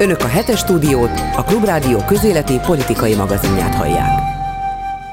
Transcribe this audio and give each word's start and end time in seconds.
Önök 0.00 0.20
a 0.20 0.26
hetes 0.26 0.58
stúdiót, 0.58 1.10
a 1.36 1.44
Klubrádió 1.44 1.98
közéleti 2.06 2.58
politikai 2.66 3.14
magazinját 3.14 3.74
hallják. 3.74 4.20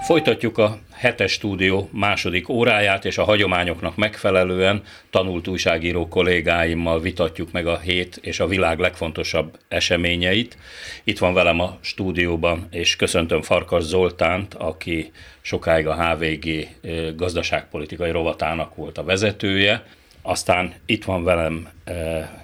Folytatjuk 0.03 0.57
a 0.57 0.77
hetes 0.93 1.31
stúdió 1.31 1.89
második 1.91 2.49
óráját, 2.49 3.05
és 3.05 3.17
a 3.17 3.23
hagyományoknak 3.23 3.95
megfelelően 3.95 4.81
tanult 5.09 5.47
újságíró 5.47 6.07
kollégáimmal 6.07 6.99
vitatjuk 6.99 7.51
meg 7.51 7.67
a 7.67 7.77
hét 7.77 8.19
és 8.21 8.39
a 8.39 8.47
világ 8.47 8.79
legfontosabb 8.79 9.59
eseményeit. 9.67 10.57
Itt 11.03 11.19
van 11.19 11.33
velem 11.33 11.59
a 11.59 11.77
stúdióban, 11.81 12.67
és 12.71 12.95
köszöntöm 12.95 13.41
Farkas 13.41 13.83
Zoltánt, 13.83 14.53
aki 14.53 15.11
sokáig 15.41 15.87
a 15.87 16.03
HVG 16.03 16.67
gazdaságpolitikai 17.15 18.11
rovatának 18.11 18.75
volt 18.75 18.97
a 18.97 19.03
vezetője. 19.03 19.83
Aztán 20.27 20.73
itt 20.85 21.03
van 21.03 21.23
velem 21.23 21.69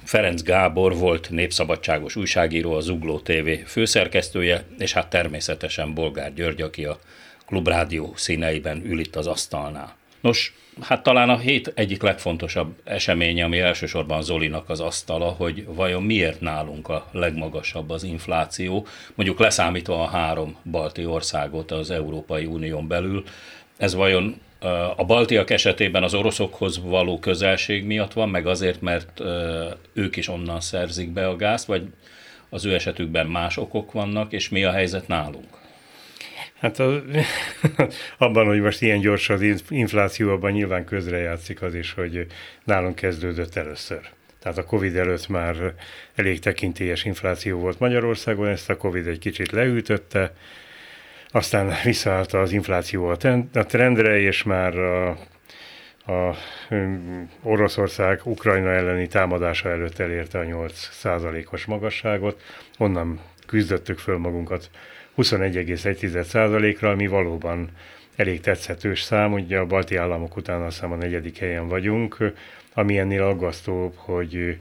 Ferenc 0.04 0.41
Gábor, 0.41 0.95
volt 0.95 1.29
népszabadságos 1.29 2.15
újságíró, 2.15 2.73
az 2.73 2.84
Zugló 2.86 3.20
TV 3.20 3.50
főszerkesztője, 3.65 4.65
és 4.78 4.93
hát 4.93 5.10
természetesen 5.10 5.93
Bolgár 5.93 6.33
György, 6.33 6.61
aki 6.61 6.86
a 6.86 7.00
Klubrádió 7.46 8.14
színeiben 8.15 8.82
ül 8.86 9.00
itt 9.00 9.15
az 9.15 9.28
asztalnál. 9.28 9.96
Nos, 10.21 10.54
hát 10.82 11.04
talán 11.04 11.29
a 11.29 11.37
hét 11.37 11.71
egyik 11.75 12.01
legfontosabb 12.01 12.73
eseménye, 12.83 13.43
ami 13.43 13.59
elsősorban 13.59 14.21
Zolinak 14.23 14.70
az 14.70 14.79
asztala, 14.79 15.29
hogy 15.29 15.65
vajon 15.65 16.04
miért 16.04 16.42
nálunk 16.42 16.89
a 16.89 17.07
legmagasabb 17.11 17.89
az 17.89 18.04
infláció, 18.04 18.87
mondjuk 19.15 19.39
leszámítva 19.39 20.04
a 20.04 20.07
három 20.07 20.57
balti 20.71 21.06
országot 21.06 21.71
az 21.71 21.92
Európai 21.92 22.45
Unión 22.45 22.87
belül, 22.87 23.23
ez 23.78 23.93
vajon 23.93 24.42
a 24.96 25.06
baltiak 25.06 25.50
esetében 25.50 26.04
az 26.04 26.14
oroszokhoz 26.14 26.82
való 26.83 27.20
közelség 27.20 27.86
miatt 27.86 28.14
van, 28.14 28.29
meg 28.29 28.47
azért, 28.47 28.82
mert 28.82 29.21
ők 29.93 30.15
is 30.15 30.28
onnan 30.28 30.60
szerzik 30.60 31.10
be 31.10 31.28
a 31.28 31.36
gázt, 31.36 31.65
vagy 31.65 31.84
az 32.50 32.66
ő 32.66 32.73
esetükben 32.73 33.28
más 33.28 33.58
okok 33.58 33.92
vannak, 33.92 34.31
és 34.31 34.50
mi 34.50 34.64
a 34.64 34.72
helyzet 34.72 35.08
nálunk? 35.08 35.59
Hát 36.59 36.80
a, 36.80 37.04
abban, 38.17 38.45
hogy 38.45 38.62
most 38.62 38.82
ilyen 38.82 39.00
gyors 39.00 39.30
az 39.30 39.64
infláció, 39.70 40.30
abban 40.30 40.52
nyilván 40.52 40.86
közrejátszik 40.86 41.62
az 41.62 41.76
is, 41.76 41.94
hogy 41.94 42.26
nálunk 42.64 42.95
kezdődött 42.95 43.56
először. 43.56 44.00
Tehát 44.39 44.58
a 44.58 44.66
Covid 44.66 44.95
előtt 44.95 45.28
már 45.28 45.73
elég 46.16 46.39
tekintélyes 46.39 47.06
infláció 47.06 47.59
volt 47.59 47.80
Magyarországon, 47.80 48.48
ezt 48.48 48.70
a 48.70 48.78
Covid 48.78 49.08
egy 49.08 49.20
kicsit 49.20 49.52
leütötte, 49.52 50.34
aztán 51.32 51.74
visszaállt 51.84 52.34
az 52.34 52.52
infláció 52.52 53.08
a 53.54 53.66
trendre, 53.66 54.20
és 54.20 54.44
már 54.44 54.78
a, 54.78 55.10
a 56.06 56.36
Oroszország 57.44 58.22
Ukrajna 58.23 58.70
elleni 58.70 59.08
támadása 59.08 59.70
előtt 59.70 60.00
elérte 60.00 60.40
a 60.40 60.44
8%-os 60.44 61.66
magasságot, 61.66 62.42
onnan 62.78 63.20
küzdöttük 63.48 63.98
föl 63.98 64.18
magunkat 64.18 64.70
21,1%-ra, 65.18 66.90
ami 66.90 67.08
valóban 67.08 67.70
elég 68.16 68.40
tetszetős 68.40 69.02
szám, 69.02 69.34
ugye 69.34 69.58
a 69.58 69.66
balti 69.66 69.95
államok 69.95 70.36
után 70.36 70.62
azt 70.62 70.76
hiszem 70.76 70.92
a 70.92 70.95
negyedik 70.95 71.38
helyen 71.38 71.68
vagyunk, 71.68 72.18
ami 72.73 72.98
ennél 72.98 73.23
aggasztóbb, 73.23 73.94
hogy 73.95 74.58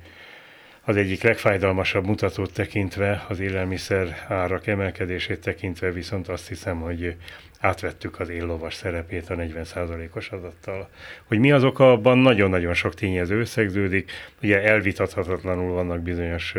az 0.85 0.97
egyik 0.97 1.23
legfájdalmasabb 1.23 2.07
mutatót 2.07 2.53
tekintve, 2.53 3.25
az 3.29 3.41
élelmiszer 3.41 4.27
árak 4.29 4.67
emelkedését 4.67 5.41
tekintve 5.41 5.91
viszont 5.91 6.29
azt 6.29 6.49
hiszem, 6.49 6.81
hogy 6.81 7.17
átvettük 7.61 8.21
az 8.21 8.29
éllovas 8.29 8.75
szerepét 8.75 9.31
a 9.31 9.35
40%-os 9.35 10.29
adattal. 10.31 10.89
Hogy 11.25 11.39
mi 11.39 11.53
az 11.53 11.65
oka, 11.65 11.93
abban 11.93 12.19
nagyon-nagyon 12.19 12.75
sok 12.75 12.95
tényező 12.95 13.41
összegződik. 13.41 14.11
Ugye 14.43 14.63
elvitathatatlanul 14.63 15.73
vannak 15.73 16.01
bizonyos 16.01 16.55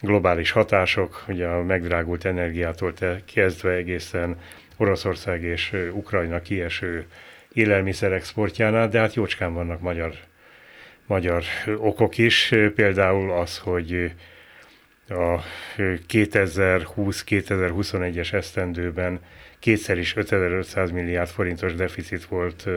globális 0.00 0.50
hatások, 0.50 1.24
ugye 1.28 1.46
a 1.46 1.62
megdrágult 1.62 2.24
energiától 2.24 2.92
kezdve 3.34 3.72
egészen 3.72 4.36
Oroszország 4.76 5.42
és 5.42 5.72
Ukrajna 5.92 6.40
kieső 6.40 7.06
élelmiszerexportjánál, 7.52 8.88
de 8.88 8.98
hát 8.98 9.14
jócskán 9.14 9.54
vannak 9.54 9.80
magyar 9.80 10.14
magyar 11.08 11.44
okok 11.76 12.18
is, 12.18 12.54
például 12.74 13.32
az, 13.32 13.58
hogy 13.58 14.12
a 15.08 15.38
2020-2021-es 16.08 18.32
esztendőben 18.32 19.20
kétszer 19.58 19.98
is 19.98 20.16
5500 20.16 20.90
milliárd 20.90 21.28
forintos 21.28 21.74
deficit 21.74 22.24
volt 22.24 22.68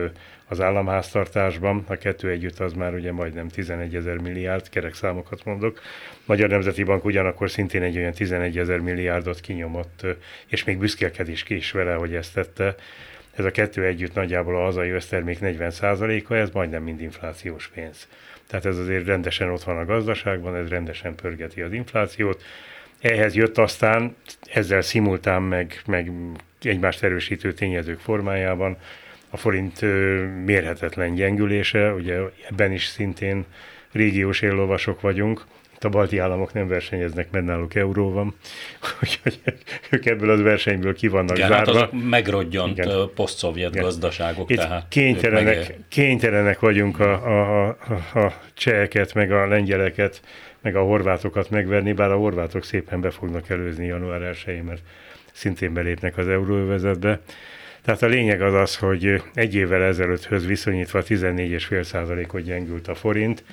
az 0.48 0.60
államháztartásban, 0.60 1.84
a 1.88 1.96
kettő 1.96 2.30
együtt 2.30 2.58
az 2.58 2.72
már 2.72 2.94
ugye 2.94 3.12
majdnem 3.12 3.48
11 3.48 3.94
ezer 3.94 4.16
milliárd, 4.16 4.68
kerek 4.68 4.94
számokat 4.94 5.44
mondok. 5.44 5.80
Magyar 6.24 6.48
Nemzeti 6.48 6.82
Bank 6.82 7.04
ugyanakkor 7.04 7.50
szintén 7.50 7.82
egy 7.82 7.96
olyan 7.96 8.12
11 8.12 8.58
ezer 8.58 8.78
milliárdot 8.78 9.40
kinyomott, 9.40 10.06
és 10.46 10.64
még 10.64 10.78
büszkélkedés 10.78 11.42
ki 11.42 11.54
is 11.54 11.70
vele, 11.70 11.94
hogy 11.94 12.14
ezt 12.14 12.34
tette. 12.34 12.74
Ez 13.36 13.44
a 13.44 13.50
kettő 13.50 13.84
együtt 13.84 14.14
nagyjából 14.14 14.56
a 14.56 14.64
hazai 14.64 14.90
össztermék 14.90 15.38
40%-a, 15.40 16.34
ez 16.34 16.50
majdnem 16.50 16.82
mind 16.82 17.00
inflációs 17.00 17.68
pénz. 17.74 18.08
Tehát 18.46 18.66
ez 18.66 18.78
azért 18.78 19.06
rendesen 19.06 19.50
ott 19.50 19.62
van 19.62 19.78
a 19.78 19.84
gazdaságban, 19.84 20.56
ez 20.56 20.68
rendesen 20.68 21.14
pörgeti 21.14 21.60
az 21.60 21.72
inflációt. 21.72 22.42
Ehhez 23.00 23.34
jött 23.34 23.58
aztán 23.58 24.16
ezzel 24.52 24.82
szimultán 24.82 25.42
meg, 25.42 25.82
meg 25.86 26.10
egymást 26.62 27.02
erősítő 27.02 27.52
tényezők 27.52 28.00
formájában 28.00 28.76
a 29.30 29.36
forint 29.36 29.80
mérhetetlen 30.44 31.14
gyengülése, 31.14 31.92
ugye 31.92 32.18
ebben 32.50 32.72
is 32.72 32.86
szintén 32.86 33.44
régiós 33.92 34.40
éllovasok 34.40 35.00
vagyunk, 35.00 35.44
a 35.84 35.88
balti 35.88 36.18
államok 36.18 36.52
nem 36.52 36.68
versenyeznek, 36.68 37.30
mert 37.30 37.44
náluk 37.44 37.74
euró 37.74 38.10
van, 38.10 38.34
úgyhogy 39.02 39.40
ők 39.90 40.06
ebből 40.06 40.30
az 40.30 40.40
versenyből 40.40 40.94
ki 40.94 41.08
vannak 41.08 41.36
Igen, 41.36 41.48
zárva. 41.48 41.72
Hát 41.72 41.82
azok 41.82 42.08
megrodjant 42.08 42.86
posztszovjet 43.14 43.76
gazdaságok. 43.76 44.50
Itt 44.50 44.56
tehát 44.56 44.88
kénytelenek, 44.88 45.74
kénytelenek 45.88 46.60
vagyunk 46.60 47.00
a, 47.00 47.12
a, 47.12 47.66
a, 47.68 48.18
a 48.18 48.32
cseheket, 48.54 49.14
meg 49.14 49.32
a 49.32 49.46
lengyeleket, 49.46 50.20
meg 50.60 50.76
a 50.76 50.82
horvátokat 50.82 51.50
megverni, 51.50 51.92
bár 51.92 52.10
a 52.10 52.16
horvátok 52.16 52.64
szépen 52.64 53.00
be 53.00 53.10
fognak 53.10 53.48
előzni 53.48 53.86
január 53.86 54.22
1 54.46 54.62
mert 54.62 54.82
szintén 55.32 55.72
belépnek 55.72 56.18
az 56.18 56.28
euróövezetbe. 56.28 57.20
Tehát 57.84 58.02
a 58.02 58.06
lényeg 58.06 58.42
az 58.42 58.54
az, 58.54 58.76
hogy 58.76 59.22
egy 59.34 59.54
évvel 59.54 59.82
ezelőtthöz 59.82 60.46
viszonyítva 60.46 61.02
14,5%-ot 61.02 62.42
gyengült 62.42 62.88
a 62.88 62.94
forint, 62.94 63.44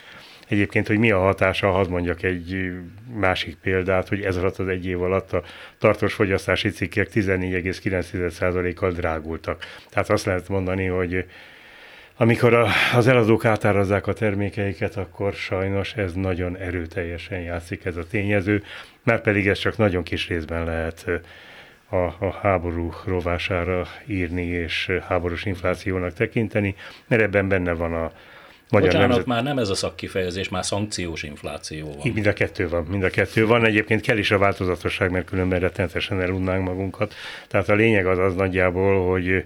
Egyébként, 0.50 0.88
hogy 0.88 0.98
mi 0.98 1.12
a 1.12 1.20
hatása, 1.20 1.72
ha 1.72 1.86
mondjak 1.90 2.24
egy 2.24 2.72
másik 3.14 3.56
példát, 3.56 4.08
hogy 4.08 4.22
ez 4.22 4.38
alatt 4.38 4.58
az 4.58 4.68
egy 4.68 4.86
év 4.86 5.02
alatt 5.02 5.34
a 5.34 5.44
tartós 5.78 6.14
fogyasztási 6.14 6.70
cikkek 6.70 7.10
14,9%-kal 7.14 8.92
drágultak. 8.92 9.64
Tehát 9.90 10.10
azt 10.10 10.26
lehet 10.26 10.50
mondani, 10.50 10.86
hogy 10.86 11.26
amikor 12.18 12.54
az 12.94 13.08
eladók 13.08 13.46
átárazzák 13.46 14.08
a 14.08 14.14
termékeiket, 14.14 14.96
akkor 14.96 15.34
sajnos 15.34 15.94
ez 15.94 16.14
nagyon 16.14 16.58
erőteljesen 16.58 17.40
játszik 17.40 17.86
ez 17.86 17.98
a 17.98 18.08
tényező, 18.08 18.64
mert 19.04 19.24
pedig 19.24 19.48
ez 19.48 19.60
csak 19.60 19.78
nagyon 19.78 20.04
kis 20.04 20.28
részben 20.28 20.66
lehet 20.66 21.06
a, 21.90 21.96
a 21.96 22.38
háború 22.42 22.94
rovására 23.06 23.88
írni 24.06 24.46
és 24.46 24.92
háborús 25.08 25.46
inflációnak 25.46 26.14
tekinteni, 26.14 26.76
mert 27.08 27.22
ebben 27.22 27.48
benne 27.48 27.74
van 27.74 27.94
a 27.94 28.12
Magyar 28.70 28.88
Bocsánat, 28.88 29.08
nemzet... 29.10 29.26
már 29.26 29.44
nem 29.44 29.58
ez 29.58 29.70
a 29.70 29.76
szakkifejezés, 29.76 30.50
már 30.50 30.66
szankciós 30.66 31.24
infláció 31.24 31.88
van. 31.88 32.06
Így 32.06 32.14
mind 32.14 32.26
a 32.26 32.34
kettő 32.34 32.70
van, 32.70 32.84
mind 32.84 33.04
a 33.04 33.10
kettő 33.10 33.46
van. 33.46 33.66
Egyébként 33.66 34.02
kell 34.02 34.18
is 34.18 34.32
a 34.32 34.38
változatosság, 34.38 35.12
mert 35.12 35.26
különben 35.26 35.60
rettenetesen 35.60 36.22
elunnánk 36.22 36.66
magunkat. 36.66 37.14
Tehát 37.48 37.70
a 37.70 37.74
lényeg 37.74 38.06
az 38.06 38.18
az 38.18 38.36
nagyjából, 38.36 39.10
hogy 39.10 39.44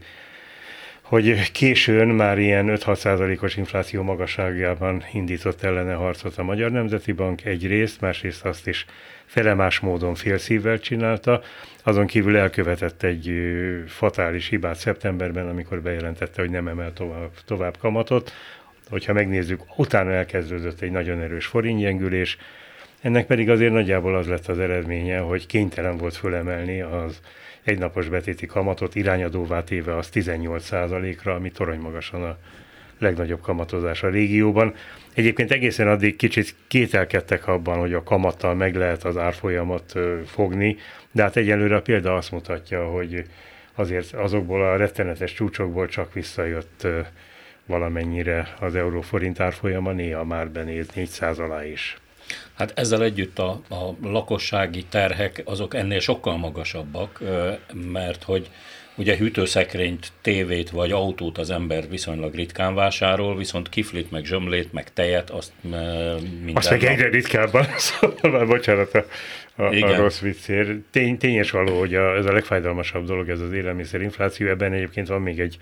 hogy 1.14 1.52
későn 1.52 2.08
már 2.08 2.40
ilyen 2.40 2.66
5-6 2.70 2.96
százalékos 2.96 3.56
infláció 3.56 4.04
magasságában 4.04 5.04
indított 5.14 5.64
ellene 5.64 5.94
harcot 5.94 6.38
a 6.38 6.44
Magyar 6.44 6.72
Nemzeti 6.72 7.12
Bank 7.12 7.46
egyrészt, 7.46 8.02
másrészt 8.02 8.46
azt 8.46 8.68
is 8.68 8.86
felemás 9.26 9.80
módon 9.80 10.16
félszívvel 10.16 10.80
csinálta, 10.80 11.42
azon 11.84 12.06
kívül 12.06 12.38
elkövetett 12.38 13.04
egy 13.04 13.31
fatális 13.88 14.48
hibát 14.48 14.76
szeptemberben, 14.76 15.48
amikor 15.48 15.81
bejelentette, 15.81 16.42
hogy 16.42 16.52
nem 16.52 16.68
emel 16.68 16.94
tovább, 16.94 17.31
tovább 17.46 17.78
kamatot, 17.78 18.31
hogyha 18.94 19.13
megnézzük, 19.13 19.62
utána 19.75 20.12
elkezdődött 20.12 20.81
egy 20.81 20.92
nagyon 20.92 21.22
erős 21.22 21.45
forintgyengülés, 21.45 22.38
ennek 23.01 23.25
pedig 23.25 23.50
azért 23.50 23.74
nagyjából 23.74 24.16
az 24.16 24.28
lett 24.28 24.48
az 24.48 24.60
eredménye, 24.60 25.19
hogy 25.19 25.45
kénytelen 25.45 25.98
volt 25.98 26.16
fölemelni 26.16 26.81
az 26.81 27.19
egynapos 27.63 28.10
betéti 28.10 28.45
kamatot 28.45 28.95
irányadóvá 28.95 29.63
téve 29.63 29.98
az 29.98 30.10
18%-ra, 30.13 31.34
ami 31.34 31.51
torony 31.51 31.80
magasan 31.80 32.24
a 32.24 32.38
legnagyobb 33.00 33.42
kamatozás 33.42 34.04
a 34.04 34.10
régióban. 34.10 34.74
Egyébként 35.13 35.51
egészen 35.51 35.88
addig 35.88 36.16
kicsit 36.16 36.56
kételkedtek 36.68 37.48
abban, 37.48 37.78
hogy 37.78 37.94
a 37.94 38.04
kamattal 38.04 38.56
meg 38.56 38.75
lehet 38.75 39.04
az 39.04 39.18
árfolyamat 39.18 39.94
fogni, 40.25 40.78
de 41.12 41.22
hát 41.22 41.36
egyelőre 41.36 41.75
a 41.75 41.81
példa 41.81 42.16
azt 42.16 42.31
mutatja, 42.31 42.86
hogy 42.86 43.24
azért 43.75 44.13
azokból 44.13 44.63
a 44.63 44.75
rettenetes 44.75 45.34
csúcsokból 45.34 45.88
csak 45.88 46.13
visszajött 46.13 46.88
valamennyire 47.65 48.54
az 48.60 48.75
euróforint 48.75 49.39
árfolyama, 49.39 49.92
néha 49.92 50.24
már 50.24 50.50
benéz 50.50 50.88
400 50.94 51.39
alá 51.39 51.65
is. 51.65 51.98
Hát 52.54 52.71
ezzel 52.75 53.04
együtt 53.04 53.39
a, 53.39 53.50
a 53.69 53.95
lakossági 54.01 54.86
terhek 54.89 55.42
azok 55.45 55.74
ennél 55.74 56.00
sokkal 56.00 56.38
magasabbak, 56.38 57.24
mert 57.92 58.24
hogy 58.24 58.50
Ugye 58.95 59.18
hűtőszekrényt, 59.18 60.12
tévét 60.21 60.69
vagy 60.69 60.92
autót 60.92 61.38
az 61.38 61.50
ember 61.50 61.89
viszonylag 61.89 62.36
ritkán 62.36 62.75
vásárol, 62.75 63.38
viszont 63.38 63.69
kiflit, 63.69 64.12
meg 64.12 64.25
zsömlét, 64.25 64.74
meg 64.74 64.94
tejet, 64.94 65.30
azt 65.30 65.51
minden 65.62 66.56
Azt 66.56 66.69
meg 66.69 66.83
egyre 66.83 67.09
ritkábban, 67.09 67.66
szóval 68.19 68.45
bocsánat 68.45 68.94
a, 68.94 69.06
a, 69.56 69.63
a 69.63 69.95
rossz 69.95 70.19
viccér. 70.19 70.80
Tény, 70.92 71.18
tényes 71.18 71.51
való, 71.51 71.80
hogy 71.80 71.95
a, 71.95 72.16
ez 72.16 72.25
a 72.25 72.31
legfájdalmasabb 72.31 73.06
dolog, 73.06 73.30
ez 73.30 73.39
az 73.39 73.54
élelmiszerinfláció. 73.54 74.48
Ebben 74.48 74.74
egyébként 74.74 75.07
van 75.07 75.21
még 75.21 75.39
egy 75.39 75.57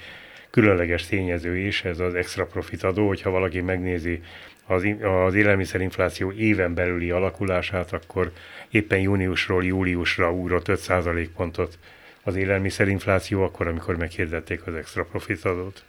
különleges 0.51 1.05
tényező 1.05 1.57
is, 1.57 1.83
ez 1.83 1.99
az 1.99 2.13
extra 2.13 2.45
profit 2.45 2.83
adó, 2.83 3.07
hogyha 3.07 3.29
valaki 3.29 3.61
megnézi 3.61 4.21
az, 4.65 4.85
az 5.25 5.35
élelmiszerinfláció 5.35 6.31
éven 6.31 6.73
belüli 6.73 7.11
alakulását, 7.11 7.93
akkor 7.93 8.31
éppen 8.69 8.99
júniusról 8.99 9.63
júliusra 9.63 10.31
ugrott 10.31 10.65
5% 10.67 11.27
pontot 11.35 11.77
az 12.23 12.35
élelmiszerinfláció 12.35 13.43
akkor, 13.43 13.67
amikor 13.67 13.97
meghirdették 13.97 14.67
az 14.67 14.73
extra 14.73 15.03
profit 15.03 15.45
adót? 15.45 15.83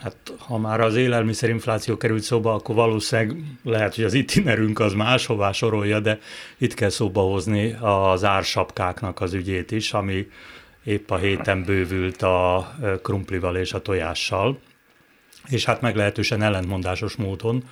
Hát 0.00 0.16
ha 0.38 0.58
már 0.58 0.80
az 0.80 0.96
élelmiszerinfláció 0.96 1.96
került 1.96 2.22
szóba, 2.22 2.54
akkor 2.54 2.74
valószínűleg 2.74 3.36
lehet, 3.62 3.94
hogy 3.94 4.04
az 4.04 4.14
itinerünk 4.14 4.78
az 4.78 4.92
máshová 4.92 5.52
sorolja, 5.52 6.00
de 6.00 6.18
itt 6.58 6.74
kell 6.74 6.88
szóba 6.88 7.20
hozni 7.20 7.76
az 7.80 8.24
ársapkáknak 8.24 9.20
az 9.20 9.34
ügyét 9.34 9.70
is, 9.70 9.92
ami 9.92 10.26
épp 10.84 11.10
a 11.10 11.16
héten 11.16 11.64
bővült 11.64 12.22
a 12.22 12.70
krumplival 13.02 13.56
és 13.56 13.72
a 13.72 13.82
tojással, 13.82 14.58
és 15.48 15.64
hát 15.64 15.80
meglehetősen 15.80 16.42
ellentmondásos 16.42 17.14
módon 17.16 17.64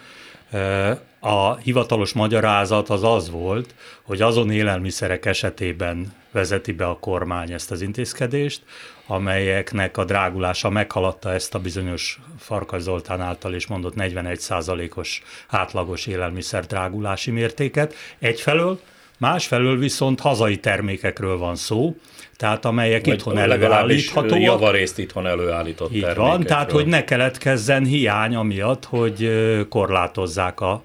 a 1.20 1.56
hivatalos 1.56 2.12
magyarázat 2.12 2.88
az 2.88 3.02
az 3.02 3.30
volt, 3.30 3.74
hogy 4.02 4.20
azon 4.20 4.50
élelmiszerek 4.50 5.26
esetében 5.26 6.12
vezeti 6.30 6.72
be 6.72 6.86
a 6.86 6.98
kormány 6.98 7.52
ezt 7.52 7.70
az 7.70 7.80
intézkedést, 7.80 8.62
amelyeknek 9.06 9.96
a 9.96 10.04
drágulása 10.04 10.70
meghaladta 10.70 11.32
ezt 11.32 11.54
a 11.54 11.58
bizonyos 11.58 12.20
Farkas 12.38 12.82
Zoltán 12.82 13.20
által 13.20 13.54
is 13.54 13.66
mondott 13.66 13.94
41%-os 13.96 15.22
átlagos 15.48 16.06
élelmiszer 16.06 16.66
drágulási 16.66 17.30
mértéket. 17.30 17.94
Egyfelől, 18.18 18.80
másfelől 19.18 19.78
viszont 19.78 20.20
hazai 20.20 20.58
termékekről 20.58 21.38
van 21.38 21.56
szó, 21.56 21.96
tehát 22.42 22.64
amelyek 22.64 23.04
Vagy 23.04 23.14
itthon 23.14 23.38
előállíthatóak. 23.38 24.40
Javarészt 24.40 24.98
itthon 24.98 25.26
előállított 25.26 25.92
Így 25.92 26.14
van, 26.14 26.42
tehát 26.42 26.70
hogy 26.70 26.86
ne 26.86 27.04
keletkezzen 27.04 27.84
hiány 27.84 28.34
amiatt, 28.34 28.84
hogy 28.84 29.30
korlátozzák 29.68 30.60
a, 30.60 30.82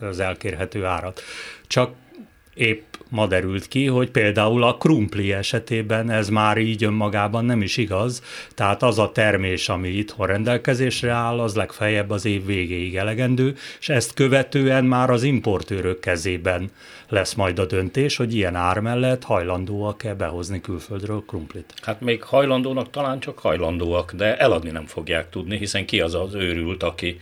az 0.00 0.20
elkérhető 0.20 0.84
árat. 0.84 1.22
Csak 1.66 1.90
épp 2.54 2.89
ma 3.10 3.26
derült 3.26 3.68
ki, 3.68 3.86
hogy 3.86 4.10
például 4.10 4.62
a 4.62 4.76
krumpli 4.76 5.32
esetében 5.32 6.10
ez 6.10 6.28
már 6.28 6.58
így 6.58 6.84
önmagában 6.84 7.44
nem 7.44 7.62
is 7.62 7.76
igaz, 7.76 8.22
tehát 8.54 8.82
az 8.82 8.98
a 8.98 9.12
termés, 9.12 9.68
ami 9.68 9.88
itthon 9.88 10.26
rendelkezésre 10.26 11.10
áll, 11.10 11.40
az 11.40 11.54
legfeljebb 11.54 12.10
az 12.10 12.24
év 12.24 12.46
végéig 12.46 12.96
elegendő, 12.96 13.56
és 13.80 13.88
ezt 13.88 14.14
követően 14.14 14.84
már 14.84 15.10
az 15.10 15.22
importőrök 15.22 16.00
kezében 16.00 16.70
lesz 17.08 17.34
majd 17.34 17.58
a 17.58 17.66
döntés, 17.66 18.16
hogy 18.16 18.34
ilyen 18.34 18.54
ár 18.54 18.78
mellett 18.78 19.24
hajlandóak-e 19.24 20.14
behozni 20.14 20.60
külföldről 20.60 21.22
krumplit. 21.26 21.74
Hát 21.82 22.00
még 22.00 22.22
hajlandónak 22.22 22.90
talán 22.90 23.20
csak 23.20 23.38
hajlandóak, 23.38 24.12
de 24.12 24.36
eladni 24.36 24.70
nem 24.70 24.86
fogják 24.86 25.30
tudni, 25.30 25.56
hiszen 25.56 25.86
ki 25.86 26.00
az 26.00 26.14
az 26.14 26.34
őrült, 26.34 26.82
aki 26.82 27.20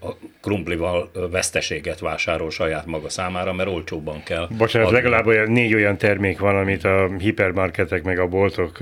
a 0.00 0.16
krumplival 0.40 1.10
veszteséget 1.30 1.98
vásárol 1.98 2.50
saját 2.50 2.86
maga 2.86 3.08
számára, 3.08 3.52
mert 3.52 3.68
olcsóbban 3.68 4.22
kell. 4.22 4.48
Bocsánat, 4.58 4.88
adni. 4.88 5.00
legalább 5.00 5.26
olyan, 5.26 5.50
négy 5.50 5.74
olyan 5.74 5.96
termék 5.96 6.38
van, 6.38 6.56
amit 6.56 6.84
a 6.84 7.10
hipermarketek 7.18 8.02
meg 8.02 8.18
a 8.18 8.26
boltok 8.26 8.78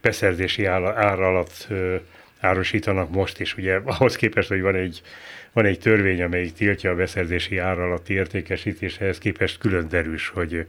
beszerzési 0.00 0.64
ár 0.64 1.20
alatt 1.20 1.68
árusítanak 2.40 3.10
most 3.10 3.40
is. 3.40 3.56
Ugye 3.56 3.80
ahhoz 3.84 4.16
képest, 4.16 4.48
hogy 4.48 4.60
van 4.60 4.74
egy, 4.74 5.02
van 5.52 5.64
egy 5.64 5.78
törvény, 5.78 6.22
amelyik 6.22 6.52
tiltja 6.52 6.90
a 6.90 6.94
beszerzési 6.94 7.58
ár 7.58 7.78
alatti 7.78 8.14
értékesítést, 8.14 9.00
ehhez 9.00 9.18
képest 9.18 9.58
külön 9.58 9.88
derűs, 9.88 10.28
hogy 10.28 10.66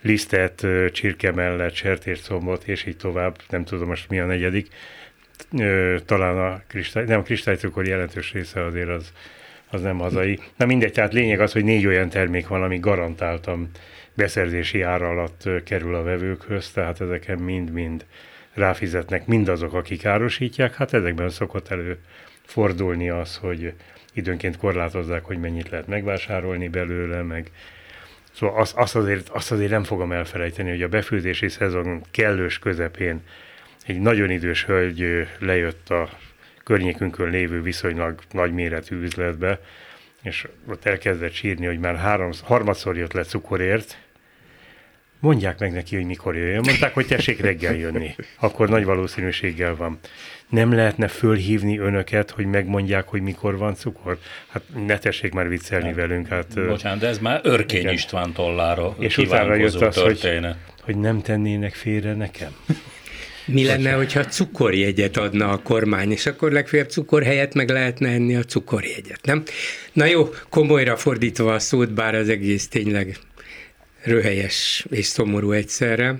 lisztet, 0.00 0.66
csirke 0.92 1.32
mellett, 1.32 1.74
sertéscombot, 1.74 2.62
és 2.64 2.86
így 2.86 2.96
tovább, 2.96 3.36
nem 3.48 3.64
tudom 3.64 3.88
most 3.88 4.08
mi 4.08 4.20
a 4.20 4.26
negyedik, 4.26 4.68
talán 6.04 6.38
a 6.38 6.62
kristály, 6.66 7.04
nem 7.04 7.18
a 7.18 7.22
kristálycukor 7.22 7.86
jelentős 7.86 8.32
része 8.32 8.64
azért 8.64 8.88
az, 8.88 9.12
az 9.70 9.80
nem 9.80 9.98
hazai. 9.98 10.38
Na 10.56 10.66
mindegy, 10.66 10.92
tehát 10.92 11.12
lényeg 11.12 11.40
az, 11.40 11.52
hogy 11.52 11.64
négy 11.64 11.86
olyan 11.86 12.08
termék 12.08 12.48
van, 12.48 12.62
ami 12.62 12.78
garantáltan 12.78 13.70
beszerzési 14.14 14.82
ára 14.82 15.08
alatt 15.08 15.48
kerül 15.64 15.94
a 15.94 16.02
vevőkhöz, 16.02 16.70
tehát 16.70 17.00
ezeken 17.00 17.38
mind-mind 17.38 18.06
ráfizetnek 18.54 19.26
mindazok, 19.26 19.72
akik 19.72 20.04
árosítják. 20.04 20.74
Hát 20.74 20.92
ezekben 20.92 21.30
szokott 21.30 21.68
elő 21.68 21.98
fordulni 22.44 23.08
az, 23.08 23.36
hogy 23.36 23.72
időnként 24.14 24.56
korlátozzák, 24.56 25.24
hogy 25.24 25.38
mennyit 25.38 25.70
lehet 25.70 25.86
megvásárolni 25.86 26.68
belőle, 26.68 27.22
meg 27.22 27.50
Szóval 28.34 28.60
azt, 28.60 28.76
azt, 28.76 28.96
azért, 28.96 29.28
azt 29.28 29.52
azért 29.52 29.70
nem 29.70 29.84
fogom 29.84 30.12
elfelejteni, 30.12 30.70
hogy 30.70 30.82
a 30.82 30.88
befőzési 30.88 31.48
szezon 31.48 32.02
kellős 32.10 32.58
közepén 32.58 33.22
egy 33.86 34.00
nagyon 34.00 34.30
idős 34.30 34.64
hölgy 34.64 35.28
lejött 35.38 35.90
a 35.90 36.08
környékünkön 36.64 37.30
lévő 37.30 37.62
viszonylag 37.62 38.20
nagyméretű 38.30 38.96
üzletbe, 39.00 39.60
és 40.22 40.46
ott 40.68 40.84
elkezdett 40.84 41.32
sírni, 41.32 41.66
hogy 41.66 41.78
már 41.78 41.96
három, 41.96 42.30
harmadszor 42.42 42.96
jött 42.96 43.12
le 43.12 43.22
cukorért, 43.22 43.96
Mondják 45.22 45.58
meg 45.58 45.72
neki, 45.72 45.96
hogy 45.96 46.04
mikor 46.04 46.36
jöjjön. 46.36 46.62
Mondták, 46.66 46.94
hogy 46.94 47.06
tessék 47.06 47.40
reggel 47.40 47.74
jönni. 47.74 48.14
Akkor 48.40 48.68
nagy 48.68 48.84
valószínűséggel 48.84 49.76
van. 49.76 49.98
Nem 50.48 50.72
lehetne 50.72 51.08
fölhívni 51.08 51.78
önöket, 51.78 52.30
hogy 52.30 52.46
megmondják, 52.46 53.08
hogy 53.08 53.20
mikor 53.20 53.56
van 53.56 53.74
cukor? 53.74 54.18
Hát 54.48 54.62
ne 54.86 54.98
tessék 54.98 55.32
már 55.32 55.48
viccelni 55.48 55.86
hát, 55.86 55.94
velünk. 55.94 56.28
Hát, 56.28 56.66
bocsánat, 56.66 56.98
de 56.98 57.06
ez 57.06 57.18
már 57.18 57.40
Örkény 57.42 57.80
igen. 57.80 57.92
István 57.92 58.32
tollára 58.32 58.94
És 58.98 59.18
utána 59.18 59.54
jött 59.54 59.74
az, 59.74 59.96
hogy, 59.96 60.46
hogy 60.82 60.96
nem 60.96 61.20
tennének 61.20 61.74
félre 61.74 62.14
nekem. 62.14 62.56
Mi 63.46 63.64
lenne, 63.64 63.92
hogyha 63.92 64.24
cukorjegyet 64.24 65.16
adna 65.16 65.50
a 65.50 65.58
kormány, 65.58 66.10
és 66.10 66.26
akkor 66.26 66.52
legfeljebb 66.52 66.90
cukor 66.90 67.22
helyett 67.22 67.54
meg 67.54 67.70
lehetne 67.70 68.08
enni 68.08 68.36
a 68.36 68.42
cukorjegyet, 68.42 69.20
nem? 69.22 69.42
Na 69.92 70.04
jó, 70.04 70.28
komolyra 70.48 70.96
fordítva 70.96 71.54
a 71.54 71.58
szót, 71.58 71.92
bár 71.92 72.14
az 72.14 72.28
egész 72.28 72.68
tényleg 72.68 73.18
röhelyes 74.02 74.86
és 74.90 75.06
szomorú 75.06 75.50
egyszerre. 75.50 76.18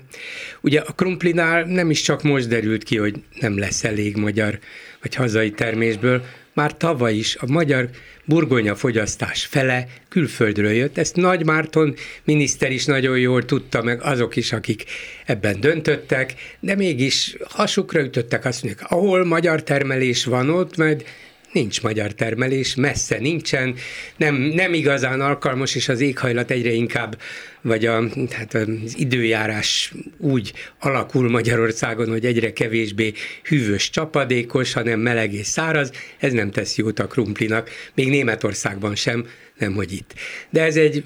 Ugye 0.60 0.80
a 0.80 0.92
krumplinál 0.92 1.64
nem 1.64 1.90
is 1.90 2.00
csak 2.00 2.22
most 2.22 2.48
derült 2.48 2.84
ki, 2.84 2.96
hogy 2.96 3.14
nem 3.40 3.58
lesz 3.58 3.84
elég 3.84 4.16
magyar 4.16 4.58
vagy 5.00 5.14
hazai 5.14 5.50
termésből, 5.50 6.24
már 6.52 6.76
tavaly 6.76 7.14
is 7.14 7.36
a 7.36 7.46
magyar 7.46 7.88
burgonya 8.24 8.74
fogyasztás 8.74 9.44
fele 9.44 9.86
külföldről 10.08 10.72
jött. 10.72 10.98
Ezt 10.98 11.16
Nagy 11.16 11.44
Márton 11.44 11.94
miniszter 12.24 12.72
is 12.72 12.84
nagyon 12.84 13.18
jól 13.18 13.44
tudta, 13.44 13.82
meg 13.82 14.02
azok 14.02 14.36
is, 14.36 14.52
akik 14.52 14.84
ebben 15.26 15.60
döntöttek, 15.60 16.34
de 16.60 16.74
mégis 16.74 17.36
hasukra 17.48 18.00
ütöttek 18.00 18.44
azt 18.44 18.62
mondják, 18.62 18.90
ahol 18.90 19.24
magyar 19.24 19.62
termelés 19.62 20.24
van 20.24 20.50
ott, 20.50 20.76
majd 20.76 21.04
nincs 21.52 21.82
magyar 21.82 22.12
termelés, 22.12 22.74
messze 22.74 23.18
nincsen, 23.18 23.74
nem, 24.16 24.34
nem 24.34 24.74
igazán 24.74 25.20
alkalmas, 25.20 25.74
és 25.74 25.88
az 25.88 26.00
éghajlat 26.00 26.50
egyre 26.50 26.72
inkább, 26.72 27.18
vagy 27.60 27.86
a, 27.86 28.02
hát 28.30 28.54
az 28.54 28.66
időjárás 28.94 29.92
úgy 30.18 30.52
alakul 30.78 31.30
Magyarországon, 31.30 32.08
hogy 32.08 32.26
egyre 32.26 32.52
kevésbé 32.52 33.12
hűvös 33.44 33.90
csapadékos, 33.90 34.72
hanem 34.72 35.00
meleg 35.00 35.32
és 35.32 35.46
száraz, 35.46 35.92
ez 36.18 36.32
nem 36.32 36.50
tesz 36.50 36.76
jót 36.76 36.98
a 36.98 37.06
krumplinak, 37.06 37.70
még 37.94 38.08
Németországban 38.08 38.94
sem, 38.94 39.26
nem 39.58 39.74
hogy 39.74 39.92
itt. 39.92 40.14
De 40.50 40.62
ez 40.62 40.76
egy 40.76 41.04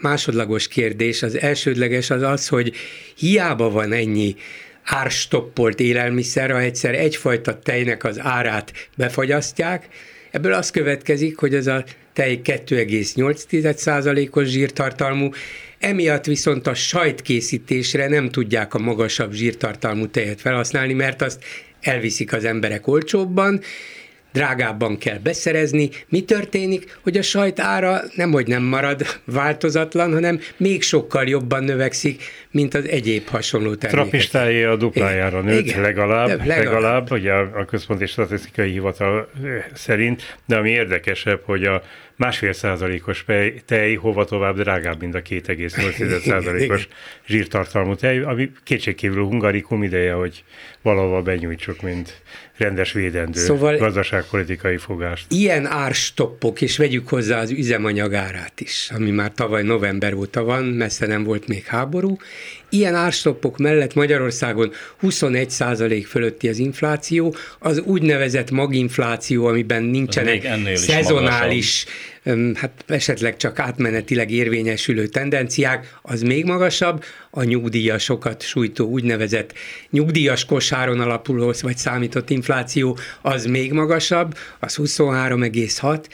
másodlagos 0.00 0.68
kérdés, 0.68 1.22
az 1.22 1.38
elsődleges 1.38 2.10
az 2.10 2.22
az, 2.22 2.48
hogy 2.48 2.72
hiába 3.16 3.70
van 3.70 3.92
ennyi 3.92 4.36
árstoppolt 4.84 5.80
élelmiszer, 5.80 6.50
ha 6.50 6.60
egyszer 6.60 6.94
egyfajta 6.94 7.58
tejnek 7.58 8.04
az 8.04 8.20
árát 8.20 8.72
befagyasztják, 8.96 9.88
ebből 10.30 10.52
az 10.52 10.70
következik, 10.70 11.38
hogy 11.38 11.54
ez 11.54 11.66
a 11.66 11.84
tej 12.12 12.40
2,8%-os 12.44 14.48
zsírtartalmú, 14.48 15.30
emiatt 15.78 16.24
viszont 16.24 16.66
a 16.66 16.74
sajtkészítésre 16.74 18.08
nem 18.08 18.30
tudják 18.30 18.74
a 18.74 18.78
magasabb 18.78 19.32
zsírtartalmú 19.32 20.06
tejet 20.06 20.40
felhasználni, 20.40 20.92
mert 20.92 21.22
azt 21.22 21.44
elviszik 21.80 22.32
az 22.32 22.44
emberek 22.44 22.86
olcsóbban, 22.86 23.60
drágábban 24.34 24.98
kell 24.98 25.18
beszerezni. 25.18 25.90
Mi 26.08 26.22
történik, 26.22 26.98
hogy 27.02 27.16
a 27.16 27.22
sajt 27.22 27.60
ára 27.60 28.00
nem, 28.14 28.32
hogy 28.32 28.46
nem 28.46 28.62
marad 28.62 29.02
változatlan, 29.24 30.12
hanem 30.12 30.40
még 30.56 30.82
sokkal 30.82 31.26
jobban 31.26 31.64
növekszik, 31.64 32.22
mint 32.50 32.74
az 32.74 32.88
egyéb 32.88 33.28
hasonló 33.28 33.74
termékek. 33.74 34.10
Trapistája 34.10 34.70
a 34.70 34.76
duplájára 34.76 35.40
nőtt 35.40 35.66
Igen. 35.66 35.80
legalább, 35.80 36.28
legalább, 36.28 36.46
legalább, 36.46 37.10
ugye 37.10 37.32
a, 37.32 37.50
a 37.60 37.64
Központi 37.64 38.06
Statisztikai 38.06 38.70
Hivatal 38.70 39.30
szerint, 39.74 40.36
de 40.46 40.56
ami 40.56 40.70
érdekesebb, 40.70 41.40
hogy 41.44 41.64
a 41.64 41.82
másfél 42.16 42.52
százalékos 42.52 43.24
tej 43.64 43.94
hova 43.94 44.24
tovább 44.24 44.56
drágább, 44.56 45.00
mint 45.00 45.14
a 45.14 45.22
2,8 45.22 46.20
százalékos 46.26 46.88
zsírtartalmú 47.26 47.94
tej, 47.94 48.22
ami 48.22 48.50
kétségkívül 48.64 49.24
hungarikum 49.24 49.82
ideje, 49.82 50.12
hogy 50.12 50.44
valahol 50.82 51.22
benyújtsuk, 51.22 51.82
mint 51.82 52.22
rendes 52.56 52.92
védendő 52.92 53.40
szóval 53.40 53.76
gazdaságpolitikai 53.76 54.76
fogást. 54.76 55.26
Ilyen 55.28 55.66
árstoppok, 55.66 56.60
és 56.60 56.76
vegyük 56.76 57.08
hozzá 57.08 57.40
az 57.40 57.50
üzemanyagárát 57.50 58.60
is, 58.60 58.90
ami 58.94 59.10
már 59.10 59.32
tavaly 59.32 59.62
november 59.62 60.14
óta 60.14 60.44
van, 60.44 60.64
messze 60.64 61.06
nem 61.06 61.24
volt 61.24 61.48
még 61.48 61.64
háború, 61.64 62.16
Ilyen 62.74 62.94
árstoppok 62.94 63.58
mellett 63.58 63.94
Magyarországon 63.94 64.72
21% 65.02 66.04
fölötti 66.08 66.48
az 66.48 66.58
infláció, 66.58 67.34
az 67.58 67.80
úgynevezett 67.80 68.50
maginfláció, 68.50 69.46
amiben 69.46 69.82
nincsenek 69.82 70.48
szezonális, 70.74 71.84
hát 72.54 72.84
esetleg 72.86 73.36
csak 73.36 73.58
átmenetileg 73.58 74.30
érvényesülő 74.30 75.06
tendenciák, 75.06 75.98
az 76.02 76.22
még 76.22 76.44
magasabb, 76.44 77.04
a 77.30 77.42
nyugdíjasokat 77.42 78.42
sújtó 78.42 78.88
úgynevezett 78.88 79.52
nyugdíjas 79.90 80.44
kosáron 80.44 81.00
alapuló 81.00 81.52
vagy 81.60 81.76
számított 81.76 82.30
infláció 82.30 82.98
az 83.22 83.44
még 83.46 83.72
magasabb, 83.72 84.34
az 84.60 84.76
23,6, 84.76 86.04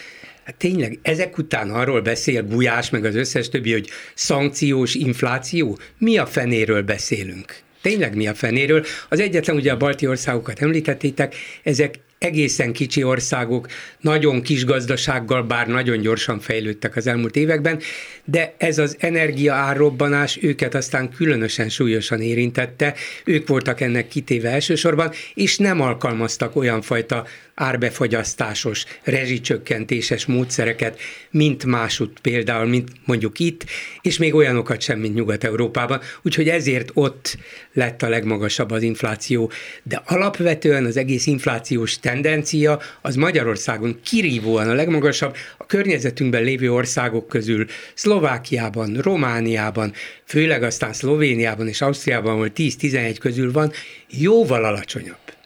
Hát 0.44 0.56
tényleg 0.56 0.98
ezek 1.02 1.38
után 1.38 1.70
arról 1.70 2.00
beszél 2.00 2.42
Gulyás, 2.42 2.90
meg 2.90 3.04
az 3.04 3.14
összes 3.14 3.48
többi, 3.48 3.72
hogy 3.72 3.88
szankciós 4.14 4.94
infláció? 4.94 5.78
Mi 5.98 6.18
a 6.18 6.26
fenéről 6.26 6.82
beszélünk? 6.82 7.56
Tényleg 7.82 8.14
mi 8.14 8.26
a 8.26 8.34
fenéről? 8.34 8.84
Az 9.08 9.20
egyetlen, 9.20 9.56
ugye 9.56 9.72
a 9.72 9.76
balti 9.76 10.06
országokat 10.06 10.62
említettétek, 10.62 11.34
ezek 11.62 11.98
egészen 12.20 12.72
kicsi 12.72 13.02
országok, 13.02 13.68
nagyon 14.00 14.42
kis 14.42 14.64
gazdasággal, 14.64 15.42
bár 15.42 15.66
nagyon 15.66 16.00
gyorsan 16.00 16.40
fejlődtek 16.40 16.96
az 16.96 17.06
elmúlt 17.06 17.36
években, 17.36 17.80
de 18.24 18.54
ez 18.58 18.78
az 18.78 18.96
energia 18.98 19.54
árrobbanás 19.54 20.38
őket 20.42 20.74
aztán 20.74 21.10
különösen 21.10 21.68
súlyosan 21.68 22.20
érintette, 22.20 22.94
ők 23.24 23.48
voltak 23.48 23.80
ennek 23.80 24.08
kitéve 24.08 24.50
elsősorban, 24.50 25.10
és 25.34 25.58
nem 25.58 25.80
alkalmaztak 25.80 26.56
olyan 26.56 26.82
fajta 26.82 27.26
árbefogyasztásos, 27.54 28.84
rezsicsökkentéses 29.02 30.26
módszereket, 30.26 30.98
mint 31.30 31.64
másút 31.64 32.18
például, 32.20 32.66
mint 32.66 32.88
mondjuk 33.04 33.38
itt, 33.38 33.64
és 34.00 34.18
még 34.18 34.34
olyanokat 34.34 34.80
sem, 34.80 34.98
mint 34.98 35.14
Nyugat-Európában. 35.14 36.00
Úgyhogy 36.22 36.48
ezért 36.48 36.90
ott 36.94 37.36
lett 37.72 38.02
a 38.02 38.08
legmagasabb 38.08 38.70
az 38.70 38.82
infláció. 38.82 39.50
De 39.82 40.02
alapvetően 40.06 40.84
az 40.84 40.96
egész 40.96 41.26
inflációs 41.26 41.98
tendencia 41.98 42.80
az 43.00 43.14
Magyarországon 43.14 44.00
kirívóan 44.04 44.68
a 44.68 44.74
legmagasabb, 44.74 45.36
a 45.56 45.66
környezetünkben 45.66 46.42
lévő 46.42 46.72
országok 46.72 47.28
közül 47.28 47.66
Szlovákiában, 47.94 48.94
Romániában, 48.94 49.92
főleg 50.24 50.62
aztán 50.62 50.92
Szlovéniában 50.92 51.68
és 51.68 51.80
Ausztriában, 51.80 52.32
ahol 52.32 52.50
10-11 52.54 53.16
közül 53.20 53.52
van, 53.52 53.72
jóval 54.08 54.64
alacsonyabb. 54.64 55.39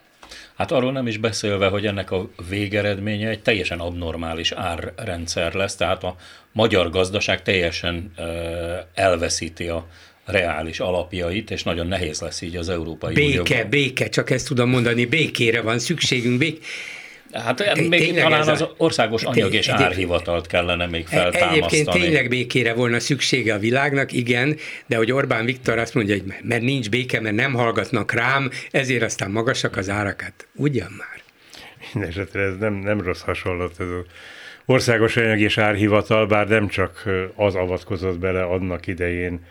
Hát 0.55 0.71
arról 0.71 0.91
nem 0.91 1.07
is 1.07 1.17
beszélve, 1.17 1.67
hogy 1.67 1.85
ennek 1.85 2.11
a 2.11 2.29
végeredménye 2.49 3.29
egy 3.29 3.41
teljesen 3.41 3.79
abnormális 3.79 4.51
árrendszer 4.51 5.53
lesz, 5.53 5.75
tehát 5.75 6.03
a 6.03 6.15
magyar 6.51 6.89
gazdaság 6.89 7.41
teljesen 7.41 8.11
elveszíti 8.93 9.67
a 9.67 9.87
reális 10.25 10.79
alapjait, 10.79 11.51
és 11.51 11.63
nagyon 11.63 11.87
nehéz 11.87 12.21
lesz 12.21 12.41
így 12.41 12.55
az 12.55 12.69
Európai 12.69 13.13
Béke, 13.13 13.39
Unióban. 13.39 13.69
béke, 13.69 14.09
csak 14.09 14.29
ezt 14.29 14.47
tudom 14.47 14.69
mondani, 14.69 15.05
békére 15.05 15.61
van 15.61 15.79
szükségünk. 15.79 16.37
Bék... 16.37 16.65
Hát 17.43 17.87
még 17.89 17.99
tényleg 17.99 18.23
talán 18.23 18.47
az 18.47 18.65
országos 18.77 19.23
anyag 19.23 19.53
és 19.53 19.67
árhivatalt 19.67 20.47
kellene 20.47 20.85
még 20.85 21.01
e- 21.01 21.05
feltámasztani. 21.05 21.57
Egyébként 21.57 21.89
tényleg 21.89 22.29
békére 22.29 22.73
volna 22.73 22.99
szüksége 22.99 23.53
a 23.53 23.59
világnak, 23.59 24.11
igen, 24.11 24.57
de 24.85 24.97
hogy 24.97 25.11
Orbán 25.11 25.45
Viktor 25.45 25.77
azt 25.77 25.93
mondja, 25.93 26.15
hogy 26.15 26.33
mert 26.41 26.61
nincs 26.61 26.89
béke, 26.89 27.21
mert 27.21 27.35
nem 27.35 27.53
hallgatnak 27.53 28.11
rám, 28.11 28.49
ezért 28.71 29.03
aztán 29.03 29.31
magasak 29.31 29.77
az 29.77 29.89
árakat. 29.89 30.47
Ugyan 30.55 30.91
már. 30.97 31.23
Mindenesetre 31.93 32.41
ez 32.41 32.53
nem, 32.59 32.73
nem 32.73 33.01
rossz 33.01 33.21
hasonlat, 33.21 33.71
ez 33.79 33.87
az 33.87 34.05
országos 34.65 35.17
anyag 35.17 35.39
és 35.39 35.57
árhivatal, 35.57 36.25
bár 36.25 36.47
nem 36.47 36.67
csak 36.67 37.03
az 37.35 37.55
avatkozott 37.55 38.19
bele 38.19 38.43
annak 38.43 38.87
idején, 38.87 39.45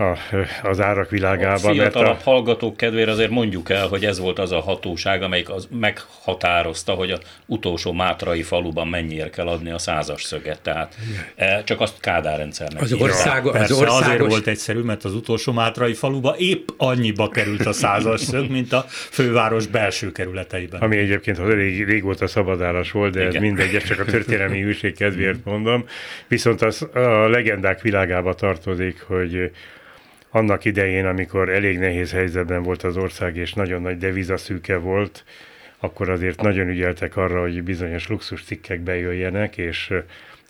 a, 0.00 0.18
az 0.62 0.80
árak 0.80 1.10
világában. 1.10 1.70
A 1.70 1.72
fiatalabb 1.72 2.18
a... 2.18 2.30
hallgatók 2.30 2.76
kedvére 2.76 3.10
azért 3.10 3.30
mondjuk 3.30 3.70
el, 3.70 3.88
hogy 3.88 4.04
ez 4.04 4.18
volt 4.18 4.38
az 4.38 4.52
a 4.52 4.60
hatóság, 4.60 5.22
amelyik 5.22 5.50
az 5.50 5.68
meghatározta, 5.80 6.92
hogy 6.92 7.10
az 7.10 7.20
utolsó 7.46 7.92
mátrai 7.92 8.42
faluban 8.42 8.88
mennyiért 8.88 9.30
kell 9.30 9.46
adni 9.46 9.70
a 9.70 9.78
százas 9.78 10.22
szöget. 10.22 10.60
Tehát 10.62 10.94
e, 11.34 11.62
csak 11.64 11.80
azt 11.80 12.00
Kádár 12.00 12.38
rendszernek. 12.38 12.82
Az, 12.82 12.92
ország, 12.92 13.46
az 13.46 13.52
Persze, 13.52 13.74
országos... 13.74 14.06
azért 14.06 14.26
volt 14.26 14.46
egyszerű, 14.46 14.80
mert 14.80 15.04
az 15.04 15.14
utolsó 15.14 15.52
mátrai 15.52 15.92
faluba 15.92 16.34
épp 16.38 16.68
annyiba 16.76 17.28
került 17.28 17.66
a 17.66 17.72
százas 17.72 18.20
szög, 18.20 18.50
mint 18.50 18.72
a 18.72 18.84
főváros 18.88 19.66
belső 19.66 20.12
kerületeiben. 20.12 20.80
Ami 20.80 20.96
egyébként 20.96 21.38
rég, 21.38 21.84
régóta 21.84 22.26
szabadáras 22.26 22.90
volt, 22.90 23.12
de 23.12 23.20
Igen. 23.20 23.34
ez 23.34 23.40
mindegy, 23.40 23.82
csak 23.86 24.00
a 24.00 24.04
történelmi 24.04 24.60
hűség 24.70 24.96
kedvéért 24.96 25.44
mondom. 25.44 25.84
Viszont 26.28 26.62
az 26.62 26.88
a 26.94 27.28
legendák 27.28 27.80
világába 27.80 28.34
tartozik, 28.34 29.02
hogy 29.02 29.50
annak 30.30 30.64
idején, 30.64 31.06
amikor 31.06 31.48
elég 31.48 31.78
nehéz 31.78 32.12
helyzetben 32.12 32.62
volt 32.62 32.82
az 32.82 32.96
ország, 32.96 33.36
és 33.36 33.52
nagyon 33.52 33.82
nagy 33.82 33.98
devizaszűke 33.98 34.76
volt, 34.76 35.24
akkor 35.78 36.08
azért 36.08 36.40
nagyon 36.40 36.68
ügyeltek 36.68 37.16
arra, 37.16 37.40
hogy 37.40 37.62
bizonyos 37.62 38.08
luxus 38.08 38.44
cikkek 38.44 38.80
bejöjjenek, 38.80 39.56
és 39.56 39.92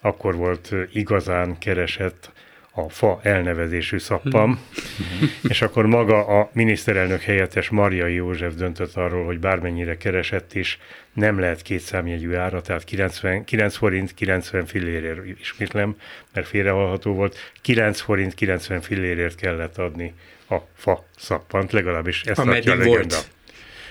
akkor 0.01 0.35
volt 0.35 0.75
igazán 0.93 1.59
keresett 1.59 2.31
a 2.73 2.89
fa 2.89 3.21
elnevezésű 3.23 3.99
szappam, 3.99 4.61
hmm. 4.97 5.31
és 5.49 5.63
akkor 5.63 5.87
maga 5.87 6.27
a 6.27 6.51
miniszterelnök 6.53 7.21
helyettes 7.21 7.69
Marjai 7.69 8.15
József 8.15 8.55
döntött 8.55 8.97
arról, 8.97 9.25
hogy 9.25 9.39
bármennyire 9.39 9.97
keresett 9.97 10.55
is, 10.55 10.79
nem 11.13 11.39
lehet 11.39 11.63
két 11.63 11.81
számjegyű 11.81 12.35
ára, 12.35 12.61
tehát 12.61 12.85
90, 12.85 13.45
9 13.45 13.77
forint 13.77 14.15
90 14.15 14.67
fillérért, 14.67 15.41
ismétlem, 15.41 15.97
mert 16.35 16.47
félrehallható 16.47 17.15
volt, 17.15 17.53
9 17.63 18.01
forint 18.01 18.35
90 18.35 18.81
fillérért 18.81 19.35
kellett 19.35 19.79
adni 19.79 20.15
a 20.49 20.57
fa 20.75 21.05
szappant, 21.17 21.73
legalábbis 21.73 22.23
ezt 22.23 22.39
a 22.39 22.45
legenda. 22.45 22.85
Volt. 22.85 23.31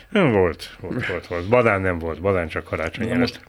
Nem 0.09 0.31
volt, 0.31 0.75
volt, 0.79 1.07
volt, 1.07 1.27
volt. 1.27 1.47
Badán 1.47 1.81
nem 1.81 1.99
volt, 1.99 2.21
Badán 2.21 2.47
csak 2.47 2.63
karácsony 2.63 3.17
most 3.17 3.39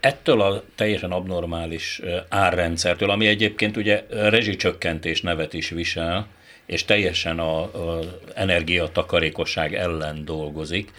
ettől 0.00 0.40
a 0.40 0.62
teljesen 0.74 1.10
abnormális 1.10 2.00
árrendszertől, 2.28 3.10
ami 3.10 3.26
egyébként 3.26 3.76
ugye 3.76 4.04
rezsicsökkentés 4.10 5.20
nevet 5.20 5.54
is 5.54 5.68
visel, 5.68 6.26
és 6.66 6.84
teljesen 6.84 7.38
a, 7.38 7.60
a 7.62 8.00
energiatakarékosság 8.34 9.74
ellen 9.74 10.24
dolgozik, 10.24 10.90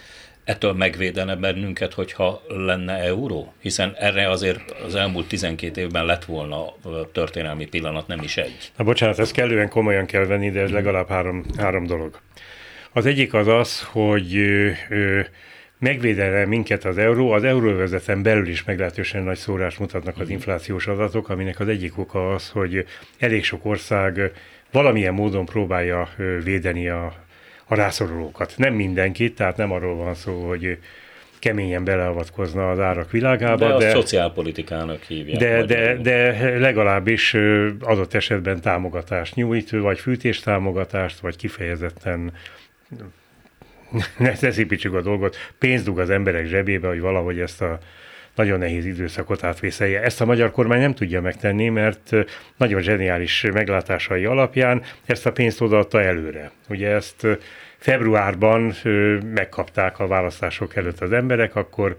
ettől 0.44 0.72
megvédene 0.72 1.36
bennünket, 1.36 1.94
hogyha 1.94 2.42
lenne 2.48 2.92
euró? 2.92 3.52
Hiszen 3.60 3.94
erre 3.98 4.30
azért 4.30 4.70
az 4.70 4.94
elmúlt 4.94 5.28
12 5.28 5.80
évben 5.80 6.04
lett 6.04 6.24
volna 6.24 6.64
történelmi 7.12 7.66
pillanat, 7.66 8.06
nem 8.06 8.22
is 8.22 8.36
egy. 8.36 8.72
Na 8.76 8.84
bocsánat, 8.84 9.18
ezt 9.18 9.32
kellően 9.32 9.68
komolyan 9.68 10.06
kell 10.06 10.24
venni, 10.24 10.50
de 10.50 10.60
ez 10.60 10.70
legalább 10.70 11.08
három, 11.08 11.44
három 11.56 11.86
dolog. 11.86 12.20
Az 12.92 13.06
egyik 13.06 13.34
az 13.34 13.46
az, 13.46 13.82
hogy 13.82 14.36
ö, 14.36 14.70
ö, 14.88 15.20
megvédene 15.78 16.44
minket 16.44 16.84
az 16.84 16.98
euró, 16.98 17.30
az 17.30 17.44
euróvezeten 17.44 18.22
belül 18.22 18.48
is 18.48 18.64
meglehetősen 18.64 19.22
nagy 19.22 19.36
szórás 19.36 19.76
mutatnak 19.76 20.18
az 20.18 20.28
inflációs 20.28 20.86
adatok, 20.86 21.28
aminek 21.28 21.60
az 21.60 21.68
egyik 21.68 21.98
oka 21.98 22.32
az, 22.32 22.50
hogy 22.50 22.86
elég 23.18 23.44
sok 23.44 23.64
ország 23.64 24.32
valamilyen 24.70 25.14
módon 25.14 25.44
próbálja 25.44 26.08
védeni 26.44 26.88
a, 26.88 27.14
a 27.64 27.74
rászorulókat. 27.74 28.54
Nem 28.56 28.74
mindenkit, 28.74 29.34
tehát 29.34 29.56
nem 29.56 29.72
arról 29.72 29.96
van 29.96 30.14
szó, 30.14 30.48
hogy 30.48 30.78
keményen 31.38 31.84
beleavatkozna 31.84 32.70
az 32.70 32.80
árak 32.80 33.10
világába. 33.10 33.68
De, 33.68 33.76
de 33.76 33.88
a 33.88 33.90
szociálpolitikának 33.90 35.02
hívják. 35.02 35.38
De, 35.38 35.64
de, 35.64 35.96
de 35.96 36.58
legalábbis 36.58 37.34
adott 37.80 38.14
esetben 38.14 38.60
támogatást 38.60 39.34
nyújt, 39.34 39.70
vagy 39.70 39.98
fűtéstámogatást, 39.98 41.20
vagy 41.20 41.36
kifejezetten 41.36 42.32
ne, 44.18 44.32
ne 44.40 44.50
szépítsük 44.50 44.94
a 44.94 45.00
dolgot, 45.00 45.36
pénzt 45.58 45.84
dug 45.84 45.98
az 45.98 46.10
emberek 46.10 46.46
zsebébe, 46.46 46.88
hogy 46.88 47.00
valahogy 47.00 47.40
ezt 47.40 47.62
a 47.62 47.78
nagyon 48.34 48.58
nehéz 48.58 48.86
időszakot 48.86 49.44
átvészelje. 49.44 50.02
Ezt 50.02 50.20
a 50.20 50.24
magyar 50.24 50.50
kormány 50.50 50.80
nem 50.80 50.94
tudja 50.94 51.20
megtenni, 51.20 51.68
mert 51.68 52.10
nagyon 52.56 52.80
zseniális 52.80 53.46
meglátásai 53.52 54.24
alapján 54.24 54.82
ezt 55.06 55.26
a 55.26 55.32
pénzt 55.32 55.60
odaadta 55.60 56.02
előre. 56.02 56.50
Ugye 56.68 56.88
ezt 56.88 57.26
februárban 57.76 58.74
megkapták 59.34 59.98
a 59.98 60.06
választások 60.06 60.76
előtt 60.76 61.00
az 61.00 61.12
emberek, 61.12 61.56
akkor 61.56 61.96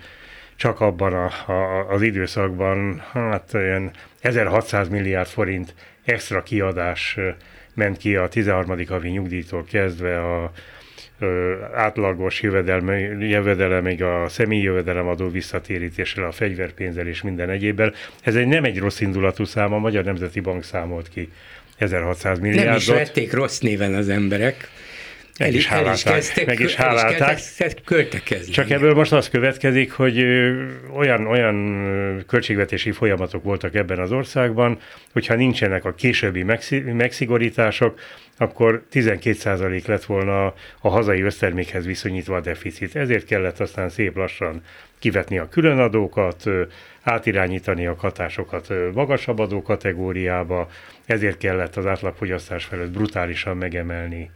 csak 0.56 0.80
abban 0.80 1.14
a, 1.14 1.52
a, 1.52 1.90
az 1.90 2.02
időszakban 2.02 3.04
hát 3.12 3.54
olyan 3.54 3.92
1600 4.22 4.90
milliárd 4.90 5.28
forint 5.28 5.74
extra 6.04 6.44
kiadás 6.44 7.18
ment 7.74 7.98
ki 7.98 8.16
a 8.16 8.28
13. 8.28 8.88
havi 8.88 9.10
nyugdíjtól 9.10 9.64
kezdve 9.64 10.20
a 10.20 10.52
átlagos 11.74 12.42
jövedelme, 12.42 13.00
jövedelemig 13.28 14.04
a 14.04 14.26
személyi 14.30 14.62
jövedelemadó 14.62 15.30
visszatérítéssel, 15.30 16.24
a 16.24 16.32
fegyverpénzzel 16.32 17.08
és 17.08 17.22
minden 17.22 17.50
egyébben. 17.50 17.94
Ez 18.22 18.36
egy 18.36 18.48
nem 18.48 18.64
egy 18.64 18.80
rossz 18.80 19.00
indulatú 19.00 19.44
szám, 19.44 19.74
a 19.74 19.78
Magyar 19.78 20.04
Nemzeti 20.04 20.40
Bank 20.40 20.64
számolt 20.64 21.10
ki 21.10 21.32
1600 21.78 22.40
milliárdot. 22.40 22.66
Nem 22.66 22.76
is 22.76 22.88
vették 22.88 23.34
rossz 23.34 23.60
néven 23.60 23.94
az 23.94 24.10
emberek. 24.10 24.70
Meg 25.40 25.54
is 25.54 25.68
hálálták. 25.68 26.46
meg 26.46 26.60
is 26.60 26.76
hálálták. 26.76 27.40
költekezni. 27.86 28.52
Csak 28.52 28.70
ebből 28.70 28.94
most 28.94 29.12
az 29.12 29.30
következik, 29.30 29.92
hogy 29.92 30.26
olyan, 30.96 31.28
olyan 31.28 32.24
költségvetési 32.28 32.92
folyamatok 32.92 33.44
voltak 33.44 33.76
ebben 33.76 34.00
az 34.00 34.12
országban, 34.12 34.80
hogyha 35.12 35.36
nincsenek 35.36 35.86
a 35.86 35.94
későbbi 35.94 36.46
megszigorítások, 36.94 38.00
akkor 38.38 38.84
12% 38.92 39.88
lett 39.88 40.04
volna 40.04 40.46
a 40.82 40.90
hazai 40.90 41.22
össztermékhez 41.22 41.86
viszonyítva 41.86 42.36
a 42.36 42.42
deficit. 42.42 42.96
Ezért 42.96 43.26
kellett 43.26 43.60
aztán 43.60 43.90
szép 43.90 44.16
lassan 44.16 44.62
kivetni 45.00 45.38
a 45.38 45.50
különadókat, 45.50 46.44
átirányítani 47.04 47.88
a 47.88 47.96
hatásokat 47.98 48.74
magasabb 48.94 49.40
adó 49.40 49.62
kategóriába, 49.62 50.70
ezért 51.06 51.38
kellett 51.38 51.76
az 51.76 51.86
átlagfogyasztás 51.86 52.66
felett 52.66 52.92
brutálisan 52.92 53.58
megemelni 53.58 54.32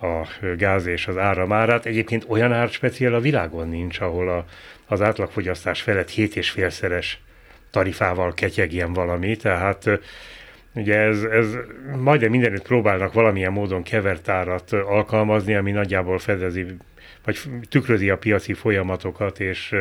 a 0.00 0.26
gáz 0.56 0.86
és 0.86 1.06
az 1.06 1.18
áramárát. 1.18 1.86
Egyébként 1.86 2.24
olyan 2.28 2.52
árspeciál 2.52 3.14
a 3.14 3.20
világon 3.20 3.68
nincs, 3.68 4.00
ahol 4.00 4.28
a, 4.28 4.44
az 4.86 5.02
átlagfogyasztás 5.02 5.82
felett 5.82 6.10
7,5-szeres 6.10 7.06
tarifával 7.70 8.34
ketyegjen 8.34 8.92
valami, 8.92 9.36
tehát 9.36 10.00
ugye 10.74 10.98
ez, 10.98 11.22
ez 11.22 11.56
majdnem 11.96 12.30
mindenütt 12.30 12.62
próbálnak 12.62 13.12
valamilyen 13.12 13.52
módon 13.52 13.82
kevert 13.82 14.28
árat 14.28 14.72
alkalmazni, 14.72 15.54
ami 15.54 15.70
nagyjából 15.70 16.18
fedezi, 16.18 16.66
vagy 17.24 17.38
tükrözi 17.68 18.10
a 18.10 18.18
piaci 18.18 18.52
folyamatokat, 18.52 19.40
és 19.40 19.74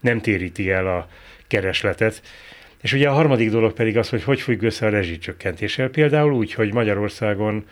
nem 0.00 0.20
téríti 0.20 0.70
el 0.70 0.86
a 0.86 1.08
keresletet. 1.46 2.22
És 2.82 2.92
ugye 2.92 3.08
a 3.08 3.12
harmadik 3.12 3.50
dolog 3.50 3.72
pedig 3.72 3.98
az, 3.98 4.08
hogy 4.08 4.24
hogy 4.24 4.40
függ 4.40 4.62
össze 4.62 4.86
a 4.86 4.90
rezsicsökkentéssel. 4.90 5.88
Például 5.88 6.32
úgy, 6.32 6.52
hogy 6.52 6.72
Magyarországon 6.72 7.64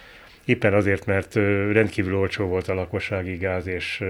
éppen 0.44 0.74
azért, 0.74 1.06
mert 1.06 1.34
rendkívül 1.72 2.16
olcsó 2.16 2.46
volt 2.46 2.68
a 2.68 2.74
lakossági 2.74 3.36
gáz 3.36 3.66
és 3.66 4.04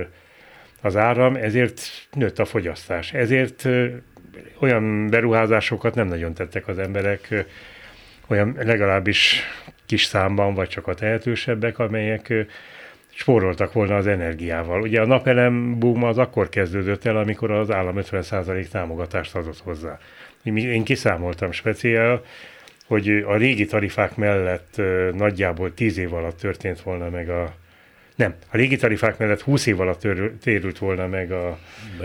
az 0.80 0.96
áram, 0.96 1.36
ezért 1.36 1.82
nőtt 2.12 2.38
a 2.38 2.44
fogyasztás. 2.44 3.12
Ezért 3.12 3.68
olyan 4.58 5.08
beruházásokat 5.08 5.94
nem 5.94 6.06
nagyon 6.06 6.34
tettek 6.34 6.68
az 6.68 6.78
emberek, 6.78 7.46
olyan 8.28 8.56
legalábbis 8.58 9.42
kis 9.86 10.04
számban, 10.04 10.54
vagy 10.54 10.68
csak 10.68 10.86
a 10.86 10.94
tehetősebbek, 10.94 11.78
amelyek 11.78 12.32
spóroltak 13.14 13.72
volna 13.72 13.96
az 13.96 14.06
energiával. 14.06 14.80
Ugye 14.80 15.00
a 15.00 15.06
napelem 15.06 15.78
boom 15.78 16.02
az 16.04 16.18
akkor 16.18 16.48
kezdődött 16.48 17.04
el, 17.04 17.16
amikor 17.16 17.50
az 17.50 17.70
állam 17.70 17.96
50% 17.98 18.66
támogatást 18.66 19.34
adott 19.34 19.60
hozzá. 19.60 19.98
Én 20.42 20.84
kiszámoltam 20.84 21.52
speciál, 21.52 22.22
hogy 22.86 23.08
a 23.26 23.36
régi 23.36 23.66
tarifák 23.66 24.16
mellett 24.16 24.80
nagyjából 25.12 25.74
10 25.74 25.98
év 25.98 26.14
alatt 26.14 26.38
történt 26.38 26.80
volna 26.80 27.08
meg 27.08 27.28
a 27.28 27.54
nem, 28.16 28.34
a 28.50 28.56
régi 28.56 28.76
tarifák 28.76 29.18
mellett 29.18 29.40
20 29.40 29.66
év 29.66 29.80
alatt 29.80 30.00
tör, 30.00 30.32
térült 30.42 30.78
volna 30.78 31.06
meg 31.06 31.32
a, 31.32 31.58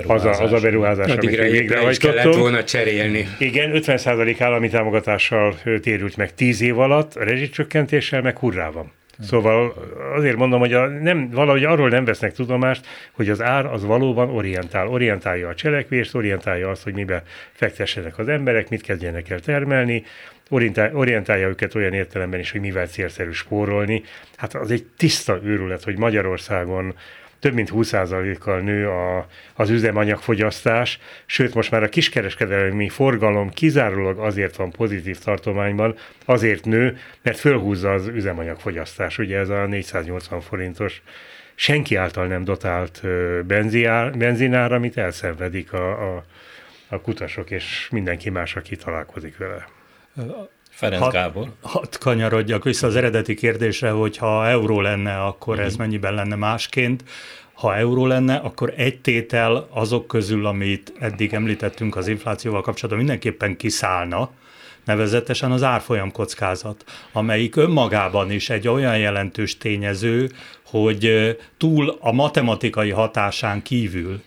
az, 0.08 0.26
a, 0.26 0.30
az 0.30 0.54
a 0.54 0.60
beruházás, 0.60 1.12
Addigra 1.12 1.42
amit 1.42 1.52
végrehajtottunk. 1.52 2.16
kellett 2.16 2.36
volna 2.36 2.64
cserélni. 2.64 3.28
Igen, 3.40 3.72
50% 3.74 4.36
állami 4.40 4.70
támogatással 4.70 5.56
térült 5.82 6.18
meg 6.18 6.34
10 6.34 6.62
év 6.62 6.80
alatt, 6.80 7.16
a 7.16 7.24
rezsicsökkentéssel 7.24 8.22
meg 8.22 8.38
hurrá 8.38 8.70
van. 8.70 8.92
Szóval 9.20 9.74
azért 10.16 10.36
mondom, 10.36 10.60
hogy 10.60 10.74
a, 10.74 10.88
nem, 10.88 11.30
valahogy 11.30 11.64
arról 11.64 11.90
nem 11.90 12.06
vesznek 12.06 12.34
tudomást, 12.34 12.88
hogy 13.12 13.30
az 13.30 13.42
ár 13.42 13.66
az 13.66 13.86
valóban 13.86 14.30
orientál. 14.30 14.88
Orientálja 14.88 15.48
a 15.48 15.56
cselekvést, 15.56 16.16
orientálja 16.16 16.70
azt, 16.70 16.84
hogy 16.84 16.94
mibe 16.94 17.24
fektessenek 17.52 18.18
az 18.18 18.28
emberek, 18.28 18.70
mit 18.70 18.82
kezdjenek 18.82 19.30
el 19.30 19.40
termelni, 19.40 20.04
orientálja 20.92 21.48
őket 21.48 21.76
olyan 21.76 21.94
értelemben 21.94 22.40
is, 22.40 22.52
hogy 22.52 22.62
mivel 22.62 22.88
célszerű 22.88 23.32
spórolni. 23.32 24.04
Hát 24.36 24.54
az 24.54 24.72
egy 24.72 24.86
tiszta 24.98 25.40
őrület, 25.44 25.84
hogy 25.84 25.98
Magyarországon 25.98 26.96
több 27.40 27.54
mint 27.54 27.72
20%-kal 27.74 28.60
nő 28.60 28.90
a, 28.90 29.28
az 29.54 29.70
üzemanyagfogyasztás, 29.70 31.00
sőt 31.26 31.54
most 31.54 31.72
már 31.72 31.84
a 31.84 31.90
kiskereskedelmi 31.90 32.90
forgalom 32.90 33.50
kizárólag 33.50 34.20
azért 34.20 34.56
van 34.56 34.72
pozitív 34.72 35.20
tartományban, 35.20 35.96
azért 36.26 36.66
nő, 36.66 36.98
mert 37.22 37.40
fölhúzza 37.40 37.94
az 37.94 38.08
üzemanyagfogyasztás. 38.08 39.18
Ugye 39.18 39.38
ez 39.38 39.50
a 39.50 39.66
480 39.66 40.42
forintos 40.42 41.02
senki 41.56 41.96
által 41.96 42.28
nem 42.28 42.44
dotált 42.44 43.02
benzinár, 44.18 44.72
amit 44.72 44.98
elszenvedik 44.98 45.74
a, 45.74 46.16
a, 46.16 46.24
a 46.90 47.02
kutasok 47.02 47.52
és 47.52 47.88
mindenki 47.92 48.30
más, 48.30 48.56
aki 48.56 48.76
találkozik 48.76 49.38
vele. 49.38 49.68
Ferenc 50.78 51.04
hat, 51.04 51.12
Gábor. 51.12 51.52
Hadd 51.62 52.00
kanyarodjak 52.00 52.64
vissza 52.64 52.88
az 52.88 52.96
eredeti 52.96 53.34
kérdésre, 53.34 53.90
hogy 53.90 54.18
ha 54.18 54.48
euró 54.48 54.82
lenne, 54.82 55.24
akkor 55.24 55.54
uh-huh. 55.54 55.66
ez 55.66 55.74
mhm. 55.74 55.82
mennyiben 55.82 56.14
lenne 56.14 56.36
másként. 56.36 57.04
Ha 57.54 57.76
euró 57.76 58.06
lenne, 58.06 58.36
akkor 58.36 58.74
egy 58.76 59.00
tétel 59.00 59.68
azok 59.72 60.08
közül, 60.08 60.46
amit 60.46 60.94
eddig 61.00 61.34
említettünk 61.34 61.96
az 61.96 62.08
inflációval 62.08 62.62
kapcsolatban, 62.62 63.06
mindenképpen 63.06 63.58
kiszállna, 63.58 64.30
nevezetesen 64.86 65.52
az 65.52 65.64
árfolyam 65.64 66.12
kockázat, 66.12 66.84
amelyik 67.12 67.56
önmagában 67.56 68.32
is 68.32 68.50
egy 68.50 68.68
olyan 68.68 68.98
jelentős 68.98 69.58
tényező, 69.58 70.32
hogy 70.66 71.36
túl 71.58 71.98
a 72.00 72.12
matematikai 72.12 72.90
hatásán 72.90 73.62
kívül 73.62 74.22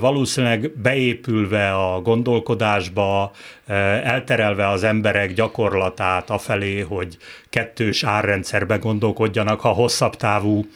valószínűleg 0.00 0.72
beépülve 0.76 1.74
a 1.74 2.00
gondolkodásba, 2.00 3.32
elterelve 4.02 4.68
az 4.68 4.84
emberek 4.84 5.32
gyakorlatát 5.32 6.30
afelé, 6.30 6.80
hogy 6.80 7.16
kettős 7.48 8.04
árrendszerbe 8.04 8.76
gondolkodjanak, 8.76 9.60
ha 9.60 9.68
hosszabb 9.68 10.16
távú 10.16 10.66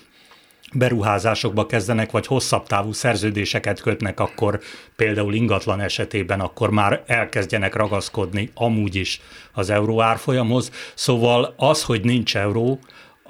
beruházásokba 0.75 1.67
kezdenek, 1.67 2.11
vagy 2.11 2.27
hosszabb 2.27 2.67
távú 2.67 2.93
szerződéseket 2.93 3.81
kötnek, 3.81 4.21
akkor 4.21 4.61
például 4.97 5.35
ingatlan 5.35 5.81
esetében, 5.81 6.41
akkor 6.41 6.71
már 6.71 7.03
elkezdjenek 7.07 7.75
ragaszkodni 7.75 8.51
amúgy 8.55 8.95
is 8.95 9.21
az 9.53 9.71
euró 9.71 10.01
árfolyamhoz. 10.01 10.71
Szóval 10.95 11.55
az, 11.57 11.83
hogy 11.83 12.05
nincs 12.05 12.37
euró, 12.37 12.79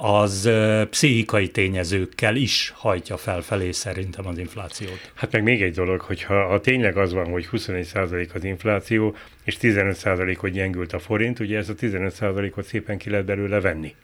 az 0.05 0.51
pszichikai 0.91 1.49
tényezőkkel 1.49 2.37
is 2.37 2.73
hajtja 2.77 3.17
felfelé 3.17 3.71
szerintem 3.71 4.27
az 4.27 4.39
inflációt. 4.39 5.13
Hát 5.15 5.33
meg 5.33 5.43
még 5.43 5.63
egy 5.63 5.75
dolog, 5.75 6.01
hogyha 6.01 6.47
ha 6.47 6.61
tényleg 6.61 6.97
az 6.97 7.13
van, 7.13 7.31
hogy 7.31 7.49
21% 7.53 8.33
az 8.35 8.45
infláció, 8.45 9.17
és 9.45 9.57
15% 9.61 10.37
hogy 10.39 10.53
gyengült 10.53 10.93
a 10.93 10.99
forint, 10.99 11.41
ugye 11.41 11.59
ez 11.59 11.69
a 11.69 11.75
15%-ot 11.75 12.65
szépen 12.65 12.99
ki 12.99 13.11
lehet 13.11 13.25
belőle 13.25 13.61
venni. 13.61 13.95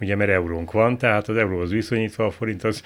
Ugye 0.00 0.16
mert 0.16 0.30
eurónk 0.30 0.72
van, 0.72 0.98
tehát 0.98 1.28
az 1.28 1.36
euróhoz 1.36 1.70
viszonyítva 1.70 2.26
a 2.26 2.30
forint 2.30 2.64
az 2.64 2.82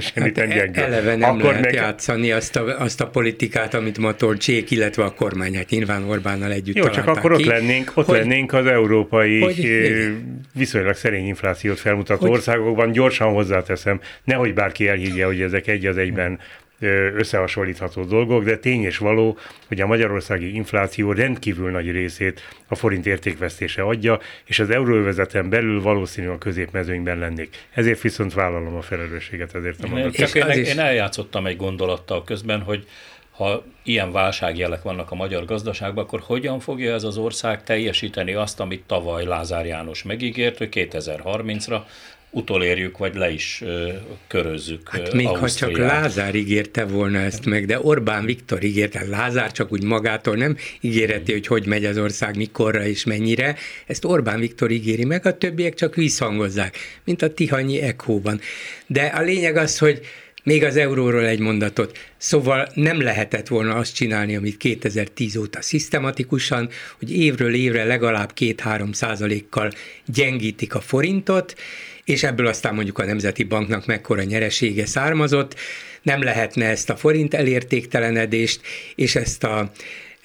semmit 0.00 0.38
hát 0.38 0.48
nem 0.48 0.58
gyengül. 0.58 0.82
Eleve 0.82 1.16
nem 1.16 1.30
Akkor 1.30 1.44
lehet 1.44 1.64
meg... 1.64 1.74
játszani 1.74 2.32
azt 2.32 2.56
a, 2.56 2.80
azt 2.80 3.00
a 3.00 3.06
politikát, 3.06 3.74
amit 3.74 3.98
Matolcsék, 3.98 4.70
illetve 4.70 5.04
a 5.04 5.10
kormány, 5.10 5.56
hát 5.56 5.70
nyilván 5.70 6.02
Orbánnal 6.02 6.52
együtt 6.52 6.76
Jó, 6.76 6.88
csak 6.88 7.06
akkor 7.06 7.36
ki. 7.36 7.42
ott 7.42 7.48
lennénk, 7.48 7.92
ott 7.94 8.06
hogy, 8.06 8.18
lennénk 8.18 8.52
az 8.52 8.66
európai 8.66 9.40
hogy, 9.40 10.12
viszonylag 10.54 10.94
szerény 10.94 11.26
inflációt 11.26 11.78
felmutató 11.78 12.26
hogy, 12.26 12.30
országokban. 12.30 12.92
Gyorsan 12.92 13.32
hozzáteszem, 13.32 14.00
nehogy 14.24 14.54
bárki 14.54 14.88
elhiggye, 14.88 15.24
hogy 15.24 15.40
ezek 15.40 15.66
egy 15.66 15.86
az 15.86 15.96
egyben 15.96 16.38
összehasonlítható 17.14 18.04
dolgok, 18.04 18.44
de 18.44 18.56
tény 18.56 18.84
és 18.84 18.98
való, 18.98 19.38
hogy 19.68 19.80
a 19.80 19.86
magyarországi 19.86 20.54
infláció 20.54 21.12
rendkívül 21.12 21.70
nagy 21.70 21.90
részét 21.90 22.40
a 22.68 22.74
forint 22.74 23.06
értékvesztése 23.06 23.82
adja, 23.82 24.20
és 24.44 24.58
az 24.58 24.70
euróövezeten 24.70 25.48
belül 25.48 25.82
valószínű 25.82 26.28
a 26.28 26.38
középmezőnyben 26.38 27.18
lennék. 27.18 27.56
Ezért 27.74 28.00
viszont 28.00 28.34
vállalom 28.34 28.74
a 28.74 28.82
felelősséget 28.82 29.54
ezért 29.54 29.84
a 29.84 29.88
mondatot. 29.88 30.34
Én, 30.34 30.46
én, 30.46 30.64
én 30.64 30.78
eljátszottam 30.78 31.46
egy 31.46 31.56
gondolattal 31.56 32.24
közben, 32.24 32.60
hogy 32.60 32.86
ha 33.36 33.64
ilyen 33.82 34.12
válságjelek 34.12 34.82
vannak 34.82 35.10
a 35.10 35.14
magyar 35.14 35.44
gazdaságban, 35.44 36.04
akkor 36.04 36.20
hogyan 36.24 36.60
fogja 36.60 36.94
ez 36.94 37.04
az 37.04 37.16
ország 37.16 37.62
teljesíteni 37.62 38.32
azt, 38.32 38.60
amit 38.60 38.84
tavaly 38.86 39.24
Lázár 39.24 39.66
János 39.66 40.02
megígért, 40.02 40.58
hogy 40.58 40.68
2030-ra 40.72 41.80
utolérjük, 42.36 42.98
vagy 42.98 43.14
le 43.14 43.30
is 43.30 43.60
ö, 43.64 43.88
körözzük 44.26 44.88
hát 44.88 45.12
még 45.12 45.26
ha 45.26 45.50
csak 45.50 45.76
Lázár 45.76 46.34
ígérte 46.34 46.84
volna 46.84 47.18
ezt 47.18 47.46
meg, 47.46 47.66
de 47.66 47.80
Orbán 47.80 48.24
Viktor 48.24 48.64
ígérte, 48.64 49.04
Lázár 49.08 49.52
csak 49.52 49.72
úgy 49.72 49.82
magától 49.82 50.36
nem 50.36 50.56
ígéreti, 50.80 51.32
hogy 51.32 51.46
hogy 51.46 51.66
megy 51.66 51.84
az 51.84 51.98
ország, 51.98 52.36
mikorra 52.36 52.86
és 52.86 53.04
mennyire, 53.04 53.56
ezt 53.86 54.04
Orbán 54.04 54.40
Viktor 54.40 54.70
ígéri 54.70 55.04
meg, 55.04 55.26
a 55.26 55.38
többiek 55.38 55.74
csak 55.74 55.94
visszhangozzák, 55.94 56.76
mint 57.04 57.22
a 57.22 57.34
Tihanyi 57.34 57.80
Ekhóban. 57.80 58.40
De 58.86 59.02
a 59.02 59.22
lényeg 59.22 59.56
az, 59.56 59.78
hogy 59.78 60.00
Még 60.46 60.64
az 60.64 60.76
euróról 60.76 61.26
egy 61.26 61.38
mondatot. 61.38 61.98
Szóval 62.16 62.68
nem 62.74 63.00
lehetett 63.00 63.48
volna 63.48 63.74
azt 63.74 63.94
csinálni, 63.94 64.36
amit 64.36 64.56
2010 64.56 65.36
óta 65.36 65.62
szisztematikusan, 65.62 66.68
hogy 66.98 67.16
évről 67.16 67.54
évre 67.54 67.84
legalább 67.84 68.32
2-3 68.36 68.92
százalékkal 68.92 69.72
gyengítik 70.04 70.74
a 70.74 70.80
forintot, 70.80 71.54
és 72.04 72.22
ebből 72.22 72.46
aztán 72.46 72.74
mondjuk 72.74 72.98
a 72.98 73.04
Nemzeti 73.04 73.42
Banknak 73.44 73.86
mekkora 73.86 74.22
nyeresége 74.22 74.86
származott, 74.86 75.54
nem 76.02 76.22
lehetne 76.22 76.66
ezt 76.68 76.90
a 76.90 76.96
forint 76.96 77.34
elértéktelenedést, 77.34 78.60
és 78.94 79.16
ezt 79.16 79.44
a 79.44 79.70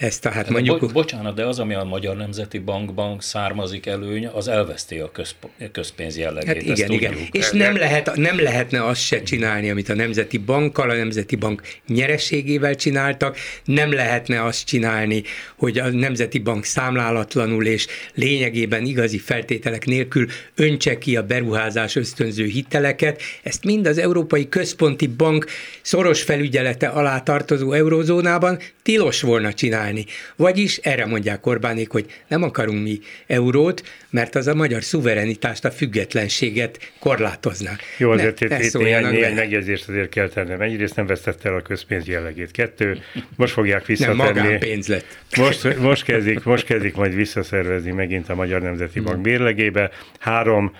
ezt 0.01 0.25
a, 0.25 0.29
hát 0.29 0.49
mondjuk... 0.49 0.79
Bo- 0.79 0.91
bocsánat, 0.91 1.35
de 1.35 1.45
az, 1.45 1.59
ami 1.59 1.73
a 1.73 1.83
Magyar 1.83 2.17
Nemzeti 2.17 2.59
Bankban 2.59 3.17
származik 3.19 3.85
előny, 3.85 4.27
az 4.27 4.47
elveszti 4.47 4.97
a 4.97 5.11
közp- 5.11 5.47
közpénz 5.71 6.17
jellegét. 6.17 6.67
Hát 6.67 6.77
igen, 6.77 6.91
igen. 6.91 7.13
És 7.31 7.51
nem, 7.51 7.75
lehet, 7.75 8.15
nem 8.15 8.39
lehetne 8.41 8.85
azt 8.85 9.01
se 9.01 9.23
csinálni, 9.23 9.69
amit 9.69 9.89
a 9.89 9.95
Nemzeti 9.95 10.37
Bankkal, 10.37 10.89
a 10.89 10.93
Nemzeti 10.93 11.35
Bank 11.35 11.61
nyereségével 11.87 12.75
csináltak, 12.75 13.37
nem 13.65 13.93
lehetne 13.93 14.43
azt 14.43 14.65
csinálni, 14.65 15.23
hogy 15.55 15.79
a 15.79 15.89
Nemzeti 15.89 16.39
Bank 16.39 16.63
számlálatlanul 16.63 17.65
és 17.65 17.87
lényegében 18.13 18.85
igazi 18.85 19.17
feltételek 19.17 19.85
nélkül 19.85 20.27
öntse 20.55 20.97
ki 20.97 21.15
a 21.15 21.23
beruházás 21.23 21.95
ösztönző 21.95 22.45
hiteleket. 22.45 23.21
Ezt 23.43 23.63
mind 23.63 23.87
az 23.87 23.97
Európai 23.97 24.49
Központi 24.49 25.07
Bank 25.07 25.45
szoros 25.81 26.21
felügyelete 26.21 26.87
alá 26.87 27.19
tartozó 27.19 27.71
eurozónában 27.71 28.59
tilos 28.83 29.21
volna 29.21 29.53
csinálni 29.53 29.90
csinálni. 29.91 30.05
Vagyis 30.35 30.77
erre 30.77 31.05
mondják 31.05 31.45
Orbánék, 31.45 31.91
hogy 31.91 32.05
nem 32.27 32.43
akarunk 32.43 32.83
mi 32.83 32.99
eurót, 33.27 33.83
mert 34.09 34.35
az 34.35 34.47
a 34.47 34.53
magyar 34.53 34.83
szuverenitást, 34.83 35.65
a 35.65 35.71
függetlenséget 35.71 36.91
korlátozná. 36.99 37.75
Jó, 37.97 38.11
azért 38.11 38.39
ne, 38.39 38.57
itt, 38.57 38.63
itt 38.63 38.81
néhány, 38.81 39.05
néhány 39.05 39.33
megjegyzést 39.33 39.89
azért 39.89 40.09
kell 40.09 40.29
tennem. 40.29 40.61
Egyrészt 40.61 40.95
nem 40.95 41.05
vesztette 41.05 41.49
el 41.49 41.55
a 41.55 41.61
közpénz 41.61 42.07
jellegét. 42.07 42.51
Kettő, 42.51 42.99
most 43.35 43.53
fogják 43.53 43.85
visszatenni. 43.85 44.17
Nem, 44.17 44.33
magánpénz 44.33 44.87
lett. 44.87 45.17
Most, 45.37 45.77
most, 45.77 46.03
kezdik, 46.03 46.43
most 46.43 46.65
kezdik 46.65 46.95
majd 46.95 47.15
visszaszervezni 47.15 47.91
megint 47.91 48.29
a 48.29 48.35
Magyar 48.35 48.61
Nemzeti 48.61 48.99
Bank 48.99 49.13
hmm. 49.13 49.23
bérlegébe. 49.23 49.91
Három, 50.19 50.75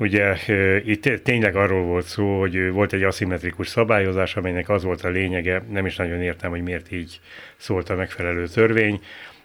Ugye 0.00 0.36
itt 0.84 1.22
tényleg 1.22 1.56
arról 1.56 1.82
volt 1.82 2.06
szó, 2.06 2.38
hogy 2.38 2.70
volt 2.70 2.92
egy 2.92 3.02
aszimmetrikus 3.02 3.68
szabályozás, 3.68 4.36
amelynek 4.36 4.68
az 4.68 4.82
volt 4.82 5.04
a 5.04 5.08
lényege, 5.08 5.62
nem 5.70 5.86
is 5.86 5.96
nagyon 5.96 6.20
értem, 6.22 6.50
hogy 6.50 6.62
miért 6.62 6.92
így 6.92 7.20
szólt 7.56 7.90
a 7.90 7.94
megfelelő 7.94 8.46
törvény, 8.46 9.00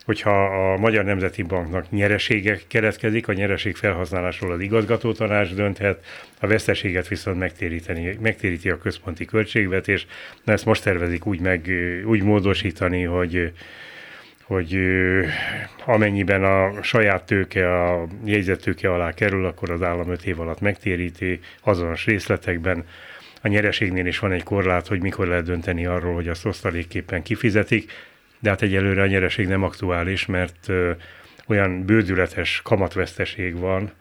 hogyha 0.06 0.44
a 0.46 0.78
Magyar 0.78 1.04
Nemzeti 1.04 1.42
Banknak 1.42 1.92
nyeresége 1.92 2.60
keletkezik, 2.68 3.28
a 3.28 3.34
nyereség 3.34 3.76
felhasználásról 3.76 4.52
az 4.52 4.60
igazgató 4.60 5.12
tanács 5.12 5.54
dönthet, 5.54 6.06
a 6.40 6.48
veszteséget 6.48 7.08
viszont 7.08 7.40
megtéríteni, 7.40 8.18
megtéríti 8.22 8.70
a 8.70 8.78
központi 8.78 9.26
költségvetés. 9.26 10.06
Na 10.44 10.54
ezt 10.54 10.66
most 10.66 10.84
tervezik 10.84 11.26
úgy, 11.26 11.40
meg, 11.40 11.72
úgy 12.06 12.24
módosítani, 12.24 13.04
hogy 13.04 13.52
hogy 14.46 14.80
amennyiben 15.86 16.44
a 16.44 16.84
saját 16.84 17.26
tőke 17.26 17.84
a 17.84 18.08
jegyzettőke 18.24 18.94
alá 18.94 19.12
kerül, 19.12 19.46
akkor 19.46 19.70
az 19.72 19.82
állam 19.82 20.12
5 20.12 20.26
év 20.26 20.40
alatt 20.40 20.60
megtéríti 20.60 21.40
azonos 21.62 22.06
részletekben. 22.06 22.86
A 23.42 23.48
nyereségnél 23.48 24.06
is 24.06 24.20
van 24.20 24.32
egy 24.32 24.44
korlát, 24.44 24.88
hogy 24.88 25.02
mikor 25.02 25.28
lehet 25.28 25.46
dönteni 25.46 25.86
arról, 25.86 26.14
hogy 26.14 26.28
azt 26.28 26.46
osztalékképpen 26.46 27.24
kifizetik, 27.24 27.92
de 28.40 28.50
hát 28.50 28.62
egyelőre 28.62 29.02
a 29.02 29.08
nyereség 29.08 29.48
nem 29.48 29.64
aktuális, 29.64 30.26
mert 30.26 30.72
olyan 31.48 31.86
bődületes 31.86 32.62
kamatveszteség 32.64 33.60
van, 33.60 33.92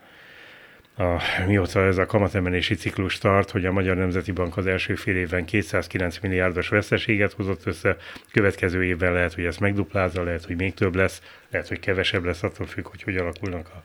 a, 0.96 1.20
mióta 1.46 1.85
ez 1.85 1.98
a 1.98 2.07
kamatemelési 2.07 2.74
ciklus 2.74 3.18
tart, 3.18 3.50
hogy 3.50 3.66
a 3.66 3.72
Magyar 3.72 3.96
Nemzeti 3.96 4.33
Bank 4.33 4.57
az 4.57 4.66
első 4.66 4.94
fél 4.94 5.16
évben 5.16 5.44
209 5.44 6.18
milliárdos 6.18 6.68
veszteséget 6.68 7.33
hozott 7.33 7.66
össze, 7.66 7.96
következő 8.33 8.85
évben 8.85 9.12
lehet, 9.12 9.35
hogy 9.35 9.44
ez 9.44 9.57
megduplázza, 9.57 10.22
lehet, 10.22 10.44
hogy 10.44 10.57
még 10.57 10.74
több 10.74 10.94
lesz, 10.94 11.22
lehet, 11.50 11.68
hogy 11.68 11.80
kevesebb 11.80 12.24
lesz, 12.24 12.42
attól 12.42 12.66
függ, 12.66 12.87
hogy 12.88 13.02
hogy 13.02 13.16
alakulnak 13.16 13.68
a 13.68 13.83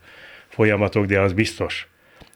folyamatok, 0.48 1.06
de 1.06 1.20
az 1.20 1.34
biztos, 1.34 1.88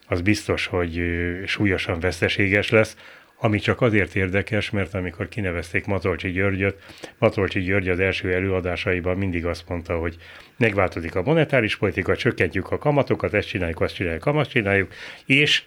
az 0.06 0.20
biztos, 0.20 0.66
hogy 0.66 1.02
súlyosan 1.46 2.00
veszteséges 2.00 2.70
lesz, 2.70 2.96
ami 3.36 3.58
csak 3.58 3.80
azért 3.80 4.14
érdekes, 4.14 4.70
mert 4.70 4.94
amikor 4.94 5.28
kinevezték 5.28 5.86
Matolcsi 5.86 6.30
Györgyöt, 6.30 6.82
Matolcsi 7.18 7.60
György 7.60 7.88
az 7.88 8.00
első 8.00 8.34
előadásaiban 8.34 9.16
mindig 9.16 9.46
azt 9.46 9.68
mondta, 9.68 9.98
hogy 9.98 10.16
megváltozik 10.56 11.14
a 11.14 11.22
monetáris 11.22 11.76
politika, 11.76 12.16
csökkentjük 12.16 12.70
a 12.70 12.78
kamatokat, 12.78 13.34
ezt 13.34 13.48
csináljuk, 13.48 13.80
azt 13.80 13.94
csináljuk, 13.94 14.26
azt 14.26 14.50
csináljuk, 14.50 14.92
és 15.26 15.62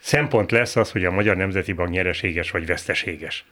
szempont 0.00 0.50
lesz 0.50 0.76
az, 0.76 0.90
hogy 0.90 1.04
a 1.04 1.10
Magyar 1.10 1.36
Nemzeti 1.36 1.72
Bank 1.72 1.90
nyereséges 1.90 2.50
vagy 2.50 2.66
veszteséges. 2.66 3.44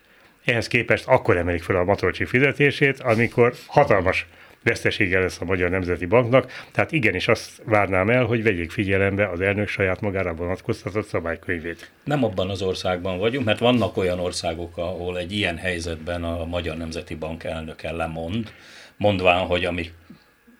Ehhez 0.45 0.69
képest 0.69 1.07
akkor 1.07 1.37
emelik 1.37 1.63
fel 1.63 1.77
a 1.77 1.85
Matolcsi 1.85 2.25
fizetését, 2.25 3.01
amikor 3.01 3.53
hatalmas 3.67 4.27
vesztesége 4.63 5.19
lesz 5.19 5.41
a 5.41 5.45
Magyar 5.45 5.71
Nemzeti 5.71 6.07
Banknak, 6.07 6.53
tehát 6.73 6.93
igenis 6.93 7.29
azt 7.29 7.63
várnám 7.65 8.11
el, 8.11 8.25
hogy 8.25 8.43
vegyék 8.43 8.71
figyelembe 8.71 9.29
az 9.29 9.41
elnök 9.41 9.69
saját 9.69 10.01
magára 10.01 10.35
vonatkoztatott 10.35 11.07
szabálykönyvét. 11.07 11.91
Nem 12.05 12.25
abban 12.25 12.51
az 12.51 12.63
országban 12.63 13.19
vagyunk, 13.19 13.45
mert 13.45 13.59
vannak 13.59 13.97
olyan 13.97 14.19
országok, 14.19 14.77
ahol 14.77 15.19
egy 15.19 15.33
ilyen 15.33 15.57
helyzetben 15.57 16.25
a 16.25 16.45
Magyar 16.45 16.77
Nemzeti 16.77 17.15
Bank 17.15 17.45
elnöke 17.45 17.93
lemond, 17.93 18.53
mondván, 18.97 19.47
hogy 19.47 19.65
ami 19.65 19.91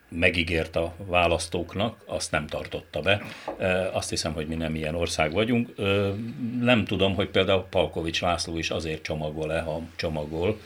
megígért 0.09 0.77
a 0.77 0.95
választóknak, 1.07 1.97
azt 2.07 2.31
nem 2.31 2.47
tartotta 2.47 3.01
be. 3.01 3.23
Azt 3.93 4.11
hiszem, 4.11 4.33
hogy 4.33 4.47
mi 4.47 4.55
nem 4.55 4.75
ilyen 4.75 4.95
ország 4.95 5.33
vagyunk. 5.33 5.75
Nem 6.61 6.85
tudom, 6.85 7.15
hogy 7.15 7.29
például 7.29 7.67
Palkovics 7.71 8.21
László 8.21 8.59
is 8.59 8.71
azért 8.71 9.03
csomagol-e, 9.03 9.61
ha 9.61 9.81
csomagol, 9.97 10.61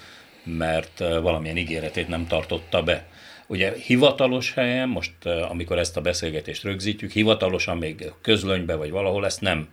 mert 0.44 0.98
valamilyen 0.98 1.56
ígéretét 1.56 2.08
nem 2.08 2.26
tartotta 2.26 2.82
be. 2.82 3.06
Ugye 3.46 3.72
hivatalos 3.72 4.52
helyen, 4.52 4.88
most 4.88 5.12
amikor 5.24 5.78
ezt 5.78 5.96
a 5.96 6.00
beszélgetést 6.00 6.62
rögzítjük, 6.62 7.10
hivatalosan 7.10 7.78
még 7.78 8.12
közlönybe 8.20 8.74
vagy 8.74 8.90
valahol 8.90 9.24
ezt 9.24 9.40
nem 9.40 9.68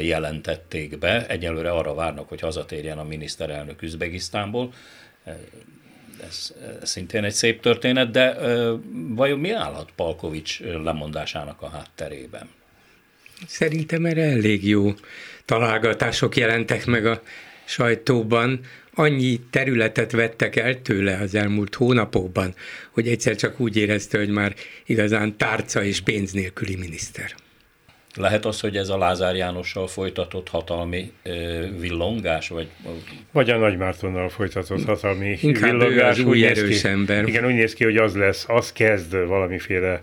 jelentették 0.00 0.98
be. 0.98 1.26
Egyelőre 1.26 1.70
arra 1.70 1.94
várnak, 1.94 2.28
hogy 2.28 2.40
hazatérjen 2.40 2.98
a 2.98 3.04
miniszterelnök 3.04 3.82
Üzbegisztánból. 3.82 4.72
Ez 6.26 6.54
szintén 6.82 7.24
egy 7.24 7.32
szép 7.32 7.60
történet, 7.60 8.10
de 8.10 8.36
vajon 9.08 9.38
mi 9.38 9.50
állhat 9.50 9.90
Palkovics 9.96 10.60
lemondásának 10.60 11.62
a 11.62 11.68
hátterében? 11.68 12.48
Szerintem 13.46 14.06
erre 14.06 14.22
elég 14.22 14.68
jó 14.68 14.92
találgatások 15.44 16.36
jelentek 16.36 16.86
meg 16.86 17.06
a 17.06 17.22
sajtóban 17.64 18.60
annyi 18.94 19.40
területet 19.50 20.12
vettek 20.12 20.56
el 20.56 20.82
tőle 20.82 21.18
az 21.18 21.34
elmúlt 21.34 21.74
hónapokban, 21.74 22.54
hogy 22.90 23.08
egyszer 23.08 23.36
csak 23.36 23.60
úgy 23.60 23.76
érezte, 23.76 24.18
hogy 24.18 24.28
már 24.28 24.54
igazán 24.86 25.36
tárca 25.36 25.84
és 25.84 26.00
pénz 26.00 26.32
nélküli 26.32 26.76
miniszter. 26.76 27.34
Lehet 28.16 28.44
az, 28.44 28.60
hogy 28.60 28.76
ez 28.76 28.88
a 28.88 28.98
Lázár 28.98 29.36
Jánossal 29.36 29.86
folytatott 29.86 30.48
hatalmi 30.48 31.12
ö, 31.22 31.64
villongás? 31.80 32.48
Vagy, 32.48 32.68
vagy 33.32 33.50
a 33.50 33.56
Nagy 33.56 33.76
Mártonnal 33.76 34.28
folytatott 34.28 34.84
hatalmi 34.84 35.38
Inkább 35.40 35.70
villongás. 35.70 36.18
Ő 36.18 36.22
az 36.22 36.28
új 36.28 36.46
erős 36.46 36.82
ki, 36.82 36.88
ember. 36.88 37.28
Igen, 37.28 37.46
úgy 37.46 37.54
néz 37.54 37.74
ki, 37.74 37.84
hogy 37.84 37.96
az 37.96 38.14
lesz, 38.14 38.44
az 38.48 38.72
kezd 38.72 39.26
valamiféle 39.26 40.02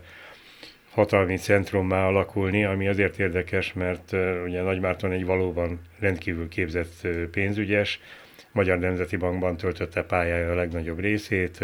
hatalmi 0.91 1.37
centrummá 1.37 2.07
alakulni, 2.07 2.65
ami 2.65 2.87
azért 2.87 3.19
érdekes, 3.19 3.73
mert 3.73 4.11
ugye 4.45 4.61
Nagy 4.61 4.79
Márton 4.79 5.11
egy 5.11 5.25
valóban 5.25 5.79
rendkívül 5.99 6.47
képzett 6.47 7.07
pénzügyes, 7.31 7.99
Magyar 8.51 8.79
Nemzeti 8.79 9.15
Bankban 9.15 9.57
töltötte 9.57 10.03
pályája 10.03 10.51
a 10.51 10.55
legnagyobb 10.55 10.99
részét, 10.99 11.63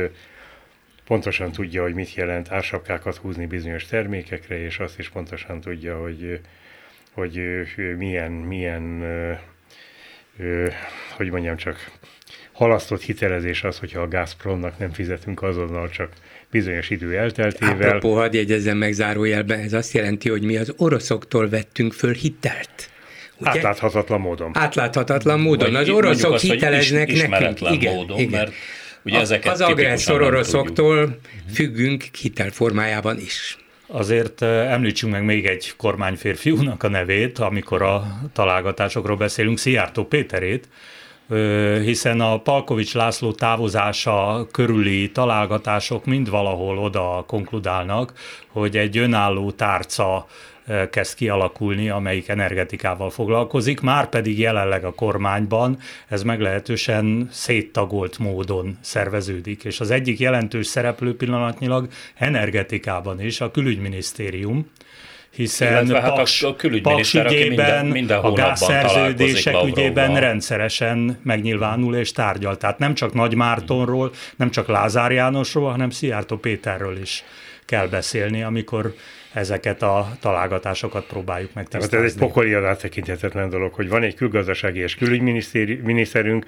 pontosan 1.06 1.52
tudja, 1.52 1.82
hogy 1.82 1.93
mit 1.93 2.13
jelent 2.13 2.52
ársapkákat 2.52 3.15
húzni 3.15 3.45
bizonyos 3.45 3.86
termékekre, 3.86 4.60
és 4.60 4.80
azt 4.80 5.00
is 5.00 5.10
pontosan 5.10 5.62
tudja, 5.62 6.00
hogy, 6.00 6.39
hogy 7.12 7.41
milyen, 7.97 8.32
milyen 8.32 9.04
hogy 11.15 11.30
mondjam 11.30 11.56
csak, 11.56 11.91
halasztott 12.52 13.02
hitelezés 13.02 13.63
az, 13.63 13.80
hogyha 13.80 14.02
a 14.02 14.08
Gazpromnak 14.08 14.78
nem 14.78 14.91
fizetünk 14.91 15.41
azonnal, 15.41 15.89
csak 15.89 16.13
bizonyos 16.52 16.89
idő 16.89 17.17
elteltével. 17.17 17.88
Apropó, 17.88 18.13
hadd 18.13 18.36
jegyezzem 18.36 18.78
meg 18.78 18.91
zárójelben, 18.91 19.60
ez 19.60 19.73
azt 19.73 19.93
jelenti, 19.93 20.30
hogy 20.30 20.41
mi 20.41 20.58
az 20.58 20.73
oroszoktól 20.78 21.50
vettünk 21.50 21.93
föl 21.93 22.13
hitelt. 22.13 22.89
Ugye? 23.39 23.50
Átláthatatlan 23.50 24.19
módon. 24.19 24.52
Átláthatatlan 24.54 25.39
módon. 25.39 25.71
Vagy 25.71 25.82
az 25.82 25.89
oroszok 25.89 26.34
azt, 26.34 26.43
hiteleznek 26.43 27.12
is, 27.12 27.21
nekünk. 27.21 27.71
Igen, 27.71 27.95
módon, 27.95 28.19
igen. 28.19 28.39
mert 28.39 28.52
ugye 29.04 29.19
ezeket 29.19 29.52
Az 29.52 29.62
agresszor 29.62 30.21
oroszoktól 30.21 31.19
függünk 31.54 32.04
hitelformájában 32.21 33.19
is. 33.19 33.58
Azért 33.88 34.41
említsünk 34.41 35.12
meg 35.12 35.23
még 35.23 35.45
egy 35.45 35.73
kormányférfiúnak 35.78 36.84
a 36.84 36.88
nevét, 36.88 37.39
amikor 37.39 37.82
a 37.82 38.19
találgatásokról 38.34 39.17
beszélünk, 39.17 39.58
Szijjártó 39.58 40.06
Péterét, 40.06 40.67
hiszen 41.84 42.21
a 42.21 42.39
Palkovics 42.39 42.93
László 42.93 43.32
távozása 43.32 44.47
körüli 44.52 45.12
találgatások 45.12 46.06
mind 46.06 46.30
valahol 46.30 46.78
oda 46.78 47.23
konkludálnak, 47.28 48.13
hogy 48.47 48.78
egy 48.78 48.97
önálló 48.97 49.52
tárca 49.52 50.28
kezd 50.89 51.15
kialakulni, 51.15 51.89
amelyik 51.89 52.27
energetikával 52.27 53.10
foglalkozik, 53.10 53.80
már 53.80 54.10
pedig 54.10 54.39
jelenleg 54.39 54.84
a 54.84 54.93
kormányban 54.93 55.80
ez 56.08 56.23
meglehetősen 56.23 57.27
széttagolt 57.32 58.17
módon 58.17 58.77
szerveződik, 58.82 59.63
és 59.63 59.80
az 59.80 59.91
egyik 59.91 60.19
jelentős 60.19 60.67
szereplő 60.67 61.15
pillanatnyilag 61.15 61.88
energetikában 62.15 63.21
is 63.21 63.41
a 63.41 63.51
külügyminisztérium, 63.51 64.69
hiszen 65.30 65.95
hát 65.95 66.13
Paks, 66.13 66.43
a, 66.43 66.47
a 66.47 66.56
Paks 66.82 67.13
ügyében, 67.13 67.47
minden, 67.47 67.86
minden 67.86 68.19
a 68.19 68.32
gázszerződések 68.32 69.56
ügyében 69.65 70.19
rendszeresen 70.19 71.19
megnyilvánul 71.23 71.95
és 71.95 72.12
tárgyal. 72.12 72.58
Tehát 72.58 72.80
nem 72.80 72.93
csak 72.93 73.13
Nagy 73.13 73.36
Mártonról, 73.36 74.12
nem 74.36 74.51
csak 74.51 74.67
Lázár 74.67 75.12
Jánosról, 75.12 75.69
hanem 75.69 75.89
Szijjártó 75.89 76.38
Péterről 76.38 76.97
is 76.97 77.23
kell 77.67 77.88
beszélni, 77.88 78.43
amikor 78.43 78.93
ezeket 79.34 79.82
a 79.82 80.12
találgatásokat 80.19 81.06
próbáljuk 81.06 81.53
megtisztázni. 81.53 81.97
Hát 81.97 82.06
ez 82.06 82.12
egy 82.12 82.19
pokoli 82.19 82.56
tekinthetetlen 82.77 83.49
dolog, 83.49 83.73
hogy 83.73 83.89
van 83.89 84.03
egy 84.03 84.15
külgazdasági 84.15 84.80
és 84.80 84.95
külügyminiszterünk, 84.95 86.45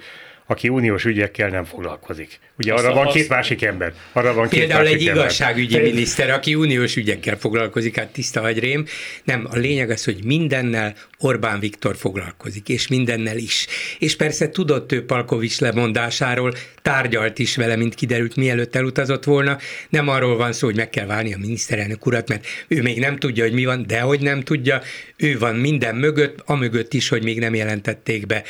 aki 0.50 0.68
uniós 0.68 1.04
ügyekkel 1.04 1.48
nem 1.48 1.64
foglalkozik. 1.64 2.38
Ugye 2.58 2.72
arra 2.72 2.94
van 2.94 3.06
két 3.06 3.28
másik 3.28 3.62
ember. 3.62 3.92
Arra 4.12 4.34
van 4.34 4.48
Például 4.48 4.84
két 4.84 4.94
egy 4.94 5.06
ember. 5.06 5.22
igazságügyi 5.22 5.74
Te... 5.74 5.82
miniszter, 5.82 6.30
aki 6.30 6.54
uniós 6.54 6.96
ügyekkel 6.96 7.36
foglalkozik, 7.38 7.96
hát 7.96 8.12
tiszta 8.12 8.40
agyrém. 8.40 8.84
Nem, 9.24 9.46
a 9.50 9.56
lényeg 9.56 9.90
az, 9.90 10.04
hogy 10.04 10.24
mindennel 10.24 10.94
Orbán 11.18 11.60
Viktor 11.60 11.96
foglalkozik, 11.96 12.68
és 12.68 12.88
mindennel 12.88 13.36
is. 13.36 13.66
És 13.98 14.16
persze 14.16 14.48
tudott 14.48 14.92
ő 14.92 15.04
Palkovics 15.04 15.60
lemondásáról, 15.60 16.54
tárgyalt 16.82 17.38
is 17.38 17.56
vele, 17.56 17.76
mint 17.76 17.94
kiderült, 17.94 18.36
mielőtt 18.36 18.76
elutazott 18.76 19.24
volna. 19.24 19.58
Nem 19.88 20.08
arról 20.08 20.36
van 20.36 20.52
szó, 20.52 20.66
hogy 20.66 20.76
meg 20.76 20.90
kell 20.90 21.06
válni 21.06 21.34
a 21.34 21.38
miniszterelnök 21.38 22.06
urat, 22.06 22.28
mert 22.28 22.46
ő 22.68 22.82
még 22.82 22.98
nem 22.98 23.16
tudja, 23.16 23.44
hogy 23.44 23.52
mi 23.52 23.64
van, 23.64 23.84
de 23.86 24.00
hogy 24.00 24.20
nem 24.20 24.40
tudja, 24.40 24.82
ő 25.16 25.38
van 25.38 25.54
minden 25.54 25.96
mögött, 25.96 26.42
a 26.44 26.54
mögött 26.54 26.94
is, 26.94 27.08
hogy 27.08 27.22
még 27.22 27.38
nem 27.38 27.54
jelentették 27.54 28.26
be. 28.26 28.42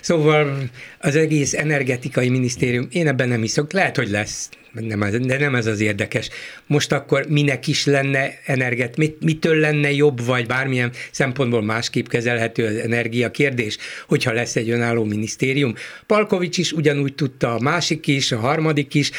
Szóval 0.00 0.58
az 0.98 1.16
egész 1.16 1.41
energetikai 1.50 2.28
minisztérium, 2.28 2.88
én 2.90 3.06
ebben 3.06 3.28
nem 3.28 3.40
hiszok, 3.40 3.72
lehet, 3.72 3.96
hogy 3.96 4.10
lesz, 4.10 4.48
nem 4.72 5.22
de 5.22 5.38
nem 5.38 5.54
ez 5.54 5.66
az 5.66 5.80
érdekes. 5.80 6.28
Most 6.66 6.92
akkor 6.92 7.26
minek 7.28 7.66
is 7.66 7.86
lenne 7.86 8.38
energet, 8.44 8.96
mit, 8.96 9.24
mitől 9.24 9.56
lenne 9.56 9.92
jobb, 9.92 10.24
vagy 10.24 10.46
bármilyen 10.46 10.92
szempontból 11.10 11.62
másképp 11.62 12.06
kezelhető 12.06 12.64
az 12.64 12.76
energia 12.76 13.30
kérdés, 13.30 13.76
hogyha 14.08 14.32
lesz 14.32 14.56
egy 14.56 14.70
önálló 14.70 15.04
minisztérium. 15.04 15.74
Palkovics 16.06 16.58
is 16.58 16.72
ugyanúgy 16.72 17.14
tudta, 17.14 17.54
a 17.54 17.60
másik 17.60 18.06
is, 18.06 18.32
a 18.32 18.38
harmadik 18.38 18.94
is, 18.94 19.10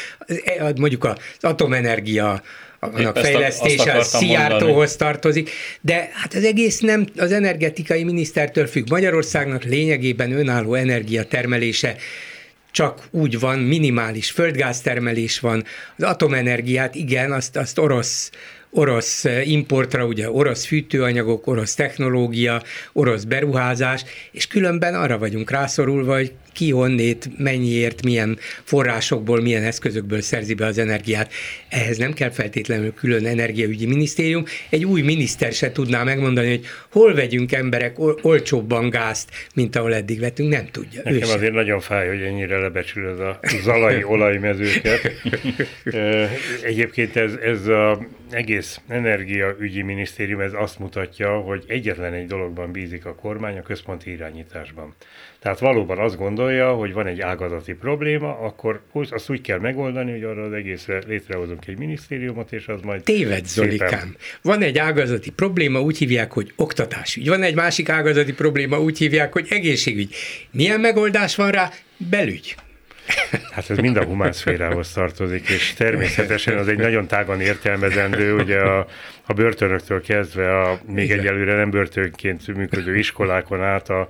mondjuk 0.76 1.04
az 1.04 1.16
atomenergia 1.40 2.42
annak 2.92 3.18
fejlesztése 3.18 3.92
a 3.92 4.02
Szijjártóhoz 4.02 4.96
tartozik, 4.96 5.50
de 5.80 6.10
hát 6.12 6.34
az 6.34 6.44
egész 6.44 6.80
nem 6.80 7.06
az 7.16 7.32
energetikai 7.32 8.04
minisztertől 8.04 8.66
függ. 8.66 8.90
Magyarországnak 8.90 9.64
lényegében 9.64 10.32
önálló 10.32 10.74
energiatermelése 10.74 11.96
csak 12.70 13.02
úgy 13.10 13.38
van, 13.38 13.58
minimális 13.58 14.30
földgáztermelés 14.30 15.40
van, 15.40 15.64
az 15.96 16.04
atomenergiát, 16.04 16.94
igen, 16.94 17.32
azt, 17.32 17.56
azt 17.56 17.78
orosz 17.78 18.30
orosz 18.74 19.24
importra, 19.44 20.06
ugye 20.06 20.30
orosz 20.30 20.64
fűtőanyagok, 20.64 21.46
orosz 21.46 21.74
technológia, 21.74 22.62
orosz 22.92 23.24
beruházás, 23.24 24.04
és 24.32 24.46
különben 24.46 24.94
arra 24.94 25.18
vagyunk 25.18 25.50
rászorulva, 25.50 26.14
hogy 26.14 26.32
ki 26.54 26.70
honnét, 26.70 27.28
mennyiért, 27.38 28.02
milyen 28.02 28.38
forrásokból, 28.64 29.40
milyen 29.40 29.62
eszközökből 29.62 30.20
szerzi 30.20 30.54
be 30.54 30.66
az 30.66 30.78
energiát. 30.78 31.32
Ehhez 31.68 31.98
nem 31.98 32.12
kell 32.12 32.30
feltétlenül 32.30 32.94
külön 32.94 33.26
energiaügyi 33.26 33.86
minisztérium. 33.86 34.44
Egy 34.70 34.84
új 34.84 35.02
miniszter 35.02 35.52
se 35.52 35.72
tudná 35.72 36.02
megmondani, 36.02 36.48
hogy 36.48 36.66
hol 36.90 37.14
vegyünk 37.14 37.52
emberek 37.52 37.98
olcsóbban 38.22 38.90
gázt, 38.90 39.30
mint 39.54 39.76
ahol 39.76 39.94
eddig 39.94 40.20
vettünk, 40.20 40.50
nem 40.50 40.66
tudja. 40.70 41.00
Nekem 41.04 41.28
azért 41.28 41.52
nagyon 41.52 41.80
fáj, 41.80 42.08
hogy 42.08 42.22
ennyire 42.22 42.58
lebecsülöd 42.58 43.20
a 43.20 43.40
zalai 43.62 44.04
olajmezőket. 44.04 45.12
Egyébként 46.62 47.16
ez, 47.16 47.32
ez 47.42 47.66
az 47.66 47.98
egész 48.30 48.80
energiaügyi 48.88 49.82
minisztérium 49.82 50.40
ez 50.40 50.52
azt 50.54 50.78
mutatja, 50.78 51.38
hogy 51.38 51.64
egyetlen 51.66 52.12
egy 52.12 52.26
dologban 52.26 52.72
bízik 52.72 53.06
a 53.06 53.14
kormány, 53.14 53.58
a 53.58 53.62
központi 53.62 54.10
irányításban. 54.10 54.94
Tehát 55.44 55.58
valóban 55.58 55.98
azt 55.98 56.16
gondolja, 56.16 56.72
hogy 56.72 56.92
van 56.92 57.06
egy 57.06 57.20
ágazati 57.20 57.72
probléma, 57.72 58.38
akkor 58.38 58.80
azt 58.92 59.30
úgy 59.30 59.40
kell 59.40 59.58
megoldani, 59.58 60.10
hogy 60.10 60.22
arra 60.22 60.42
az 60.42 60.52
egészre 60.52 61.02
létrehozunk 61.06 61.66
egy 61.66 61.78
minisztériumot, 61.78 62.52
és 62.52 62.66
az 62.66 62.80
majd... 62.80 63.02
Téved, 63.02 63.46
Zolikám. 63.46 63.88
Szépen... 63.88 64.16
Van 64.42 64.62
egy 64.62 64.78
ágazati 64.78 65.30
probléma, 65.30 65.80
úgy 65.80 65.98
hívják, 65.98 66.32
hogy 66.32 66.52
oktatásügy. 66.56 67.28
Van 67.28 67.42
egy 67.42 67.54
másik 67.54 67.88
ágazati 67.88 68.32
probléma, 68.32 68.80
úgy 68.80 68.98
hívják, 68.98 69.32
hogy 69.32 69.46
egészségügy. 69.50 70.14
Milyen 70.50 70.80
megoldás 70.80 71.36
van 71.36 71.50
rá? 71.50 71.70
Belügy. 71.96 72.54
Hát 73.50 73.70
ez 73.70 73.78
mind 73.78 73.96
a 73.96 74.04
humán 74.04 74.32
szférához 74.32 74.92
tartozik, 74.92 75.48
és 75.48 75.74
természetesen 75.74 76.58
az 76.58 76.68
egy 76.68 76.78
nagyon 76.78 77.06
tágan 77.06 77.40
értelmezendő, 77.40 78.34
ugye 78.34 78.58
a, 78.60 78.86
a 79.26 79.32
börtönöktől 79.32 80.00
kezdve 80.00 80.60
a 80.60 80.80
még 80.86 81.04
Igen. 81.04 81.18
egyelőre 81.18 81.54
nem 81.54 81.70
börtönként 81.70 82.54
működő 82.54 82.96
iskolákon 82.96 83.62
át 83.62 83.88
a 83.88 84.08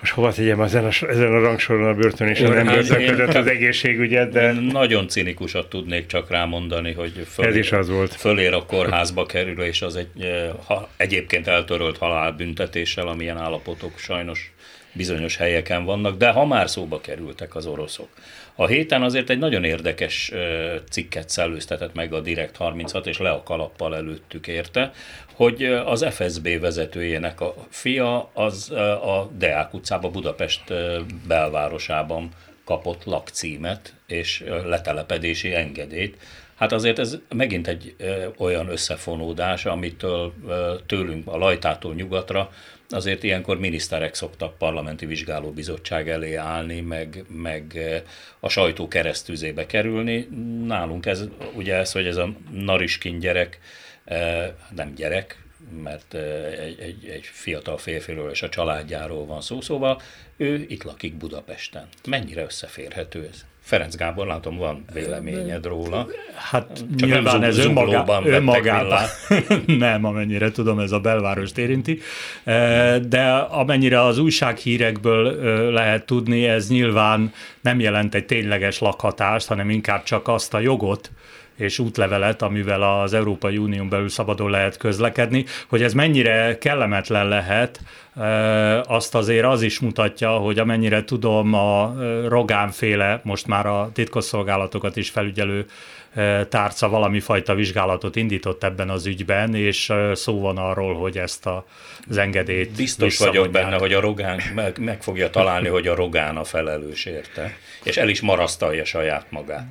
most 0.00 0.12
hova 0.12 0.32
tegyem 0.32 0.60
ezen 0.60 0.84
a, 0.84 0.88
ezen 1.08 1.34
a 1.34 1.40
rangsoron 1.40 1.88
a 1.88 1.94
börtön 1.94 2.28
és 2.28 2.40
a 2.40 2.48
nem 2.48 2.66
börtön 2.66 3.06
között 3.06 3.34
az 3.34 3.46
egészségügyet, 3.46 4.30
de... 4.30 4.52
Nagyon 4.52 5.08
cinikusat 5.08 5.68
tudnék 5.68 6.06
csak 6.06 6.30
rámondani, 6.30 6.92
hogy 6.92 7.26
fölér, 7.30 7.50
Ez 7.50 7.56
is 7.56 7.72
az 7.72 7.88
volt. 7.88 8.14
fölér 8.14 8.52
a 8.52 8.64
kórházba 8.64 9.26
kerül, 9.26 9.62
és 9.62 9.82
az 9.82 9.96
egy 9.96 10.08
eh, 10.20 10.50
ha, 10.66 10.88
egyébként 10.96 11.46
eltörölt 11.46 11.98
halálbüntetéssel, 11.98 13.08
amilyen 13.08 13.36
állapotok 13.36 13.98
sajnos 13.98 14.52
bizonyos 14.92 15.36
helyeken 15.36 15.84
vannak, 15.84 16.16
de 16.16 16.30
ha 16.30 16.46
már 16.46 16.70
szóba 16.70 17.00
kerültek 17.00 17.54
az 17.54 17.66
oroszok. 17.66 18.08
A 18.60 18.66
héten 18.66 19.02
azért 19.02 19.30
egy 19.30 19.38
nagyon 19.38 19.64
érdekes 19.64 20.32
cikket 20.90 21.28
szellőztetett 21.28 21.94
meg 21.94 22.12
a 22.12 22.20
Direkt 22.20 22.56
36, 22.56 23.06
és 23.06 23.18
le 23.18 23.30
a 23.30 23.42
kalappal 23.42 23.96
előttük 23.96 24.46
érte, 24.46 24.92
hogy 25.32 25.64
az 25.64 26.06
FSB 26.10 26.60
vezetőjének 26.60 27.40
a 27.40 27.54
fia 27.68 28.30
az 28.32 28.70
a 29.02 29.30
Deák 29.38 29.74
utcában, 29.74 30.12
Budapest 30.12 30.62
belvárosában 31.26 32.28
kapott 32.64 33.04
lakcímet 33.04 33.94
és 34.06 34.44
letelepedési 34.64 35.54
engedélyt. 35.54 36.16
Hát 36.58 36.72
azért 36.72 36.98
ez 36.98 37.18
megint 37.34 37.68
egy 37.68 37.94
olyan 38.36 38.68
összefonódás, 38.68 39.64
amitől 39.64 40.32
tőlünk 40.86 41.26
a 41.26 41.36
lajtától 41.36 41.94
nyugatra 41.94 42.50
azért 42.90 43.22
ilyenkor 43.22 43.58
miniszterek 43.58 44.14
szoktak 44.14 44.58
parlamenti 44.58 45.06
vizsgálóbizottság 45.06 46.08
elé 46.08 46.34
állni, 46.34 46.80
meg, 46.80 47.24
meg 47.28 47.78
a 48.40 48.48
sajtó 48.48 48.88
keresztüzébe 48.88 49.66
kerülni. 49.66 50.28
Nálunk 50.66 51.06
ez 51.06 51.24
ugye 51.54 51.74
ez, 51.74 51.92
hogy 51.92 52.06
ez 52.06 52.16
a 52.16 52.32
nariskin 52.50 53.18
gyerek, 53.18 53.58
nem 54.74 54.94
gyerek, 54.94 55.42
mert 55.82 56.14
egy, 56.60 56.80
egy, 56.80 57.08
egy 57.08 57.24
fiatal 57.24 57.78
férfiről 57.78 58.30
és 58.30 58.42
a 58.42 58.48
családjáról 58.48 59.26
van 59.26 59.40
szó, 59.40 59.60
szóval 59.60 60.00
ő 60.36 60.64
itt 60.68 60.82
lakik 60.82 61.14
Budapesten. 61.14 61.88
Mennyire 62.06 62.42
összeférhető 62.42 63.28
ez? 63.32 63.44
Ferenc 63.68 63.96
Gábor, 63.96 64.26
látom, 64.26 64.56
van 64.56 64.84
véleményed 64.92 65.66
róla. 65.66 66.06
Hát 66.34 66.66
Csak 66.96 67.08
nyilván 67.08 67.40
nem 67.40 67.48
ez 67.48 67.58
önmagá, 67.58 68.04
önmagában 68.24 69.02
nem, 69.66 70.04
amennyire 70.04 70.50
tudom, 70.50 70.78
ez 70.78 70.92
a 70.92 71.00
belvárost 71.00 71.58
érinti, 71.58 72.00
e, 72.44 72.98
de 72.98 73.30
amennyire 73.34 74.02
az 74.02 74.18
újsághírekből 74.18 75.32
lehet 75.72 76.06
tudni, 76.06 76.46
ez 76.46 76.68
nyilván 76.68 77.32
nem 77.60 77.80
jelent 77.80 78.14
egy 78.14 78.26
tényleges 78.26 78.78
lakhatást, 78.78 79.48
hanem 79.48 79.70
inkább 79.70 80.02
csak 80.02 80.28
azt 80.28 80.54
a 80.54 80.60
jogot, 80.60 81.10
és 81.58 81.78
útlevelet, 81.78 82.42
amivel 82.42 82.82
az 82.82 83.14
Európai 83.14 83.56
Unión 83.56 83.88
belül 83.88 84.08
szabadon 84.08 84.50
lehet 84.50 84.76
közlekedni, 84.76 85.44
hogy 85.68 85.82
ez 85.82 85.92
mennyire 85.92 86.58
kellemetlen 86.58 87.28
lehet, 87.28 87.80
azt 88.84 89.14
azért 89.14 89.44
az 89.44 89.62
is 89.62 89.80
mutatja, 89.80 90.30
hogy 90.30 90.58
amennyire 90.58 91.04
tudom, 91.04 91.54
a 91.54 91.94
Rogánféle, 92.28 93.20
most 93.24 93.46
már 93.46 93.66
a 93.66 93.90
titkosszolgálatokat 93.92 94.96
is 94.96 95.10
felügyelő 95.10 95.66
tárca 96.48 96.88
valami 96.88 97.20
fajta 97.20 97.54
vizsgálatot 97.54 98.16
indított 98.16 98.64
ebben 98.64 98.90
az 98.90 99.06
ügyben, 99.06 99.54
és 99.54 99.92
szó 100.12 100.40
van 100.40 100.56
arról, 100.56 100.94
hogy 100.94 101.18
ezt 101.18 101.46
a, 101.46 101.66
az 102.08 102.16
engedélyt 102.16 102.76
Biztos 102.76 103.18
vagyok 103.18 103.50
benne, 103.50 103.76
hogy 103.76 103.92
a 103.92 104.00
Rogán 104.00 104.40
meg, 104.54 104.78
meg 104.78 105.02
fogja 105.02 105.30
találni, 105.30 105.68
hogy 105.68 105.86
a 105.86 105.94
Rogán 105.94 106.36
a 106.36 106.44
felelős 106.44 107.04
érte, 107.04 107.56
és 107.82 107.96
el 107.96 108.08
is 108.08 108.20
marasztalja 108.20 108.84
saját 108.84 109.26
magát. 109.30 109.66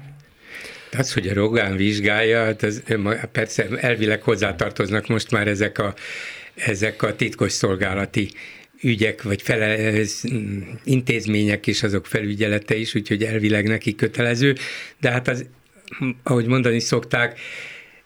Az, 0.98 1.14
hogy 1.14 1.28
a 1.28 1.34
Rogán 1.34 1.76
vizsgálja, 1.76 2.44
hát 2.44 2.64
az, 2.64 2.84
persze 3.32 3.68
elvileg 3.78 4.22
hozzátartoznak 4.22 5.08
most 5.08 5.32
már 5.32 5.48
ezek 5.48 5.78
a, 5.78 5.94
ezek 6.56 7.04
a 7.04 7.16
titkos 7.16 7.52
szolgálati 7.52 8.30
ügyek, 8.82 9.24
vagy 9.24 9.42
fele, 9.42 9.94
intézmények 10.84 11.68
és 11.68 11.84
azok 11.84 12.06
felügyelete 12.06 12.76
is, 12.76 12.96
úgyhogy 12.96 13.24
elvileg 13.24 13.68
neki 13.68 13.96
kötelező, 13.96 14.56
de 15.00 15.12
hát 15.12 15.28
az, 15.28 15.46
ahogy 16.24 16.46
mondani 16.46 16.80
szokták, 16.80 17.40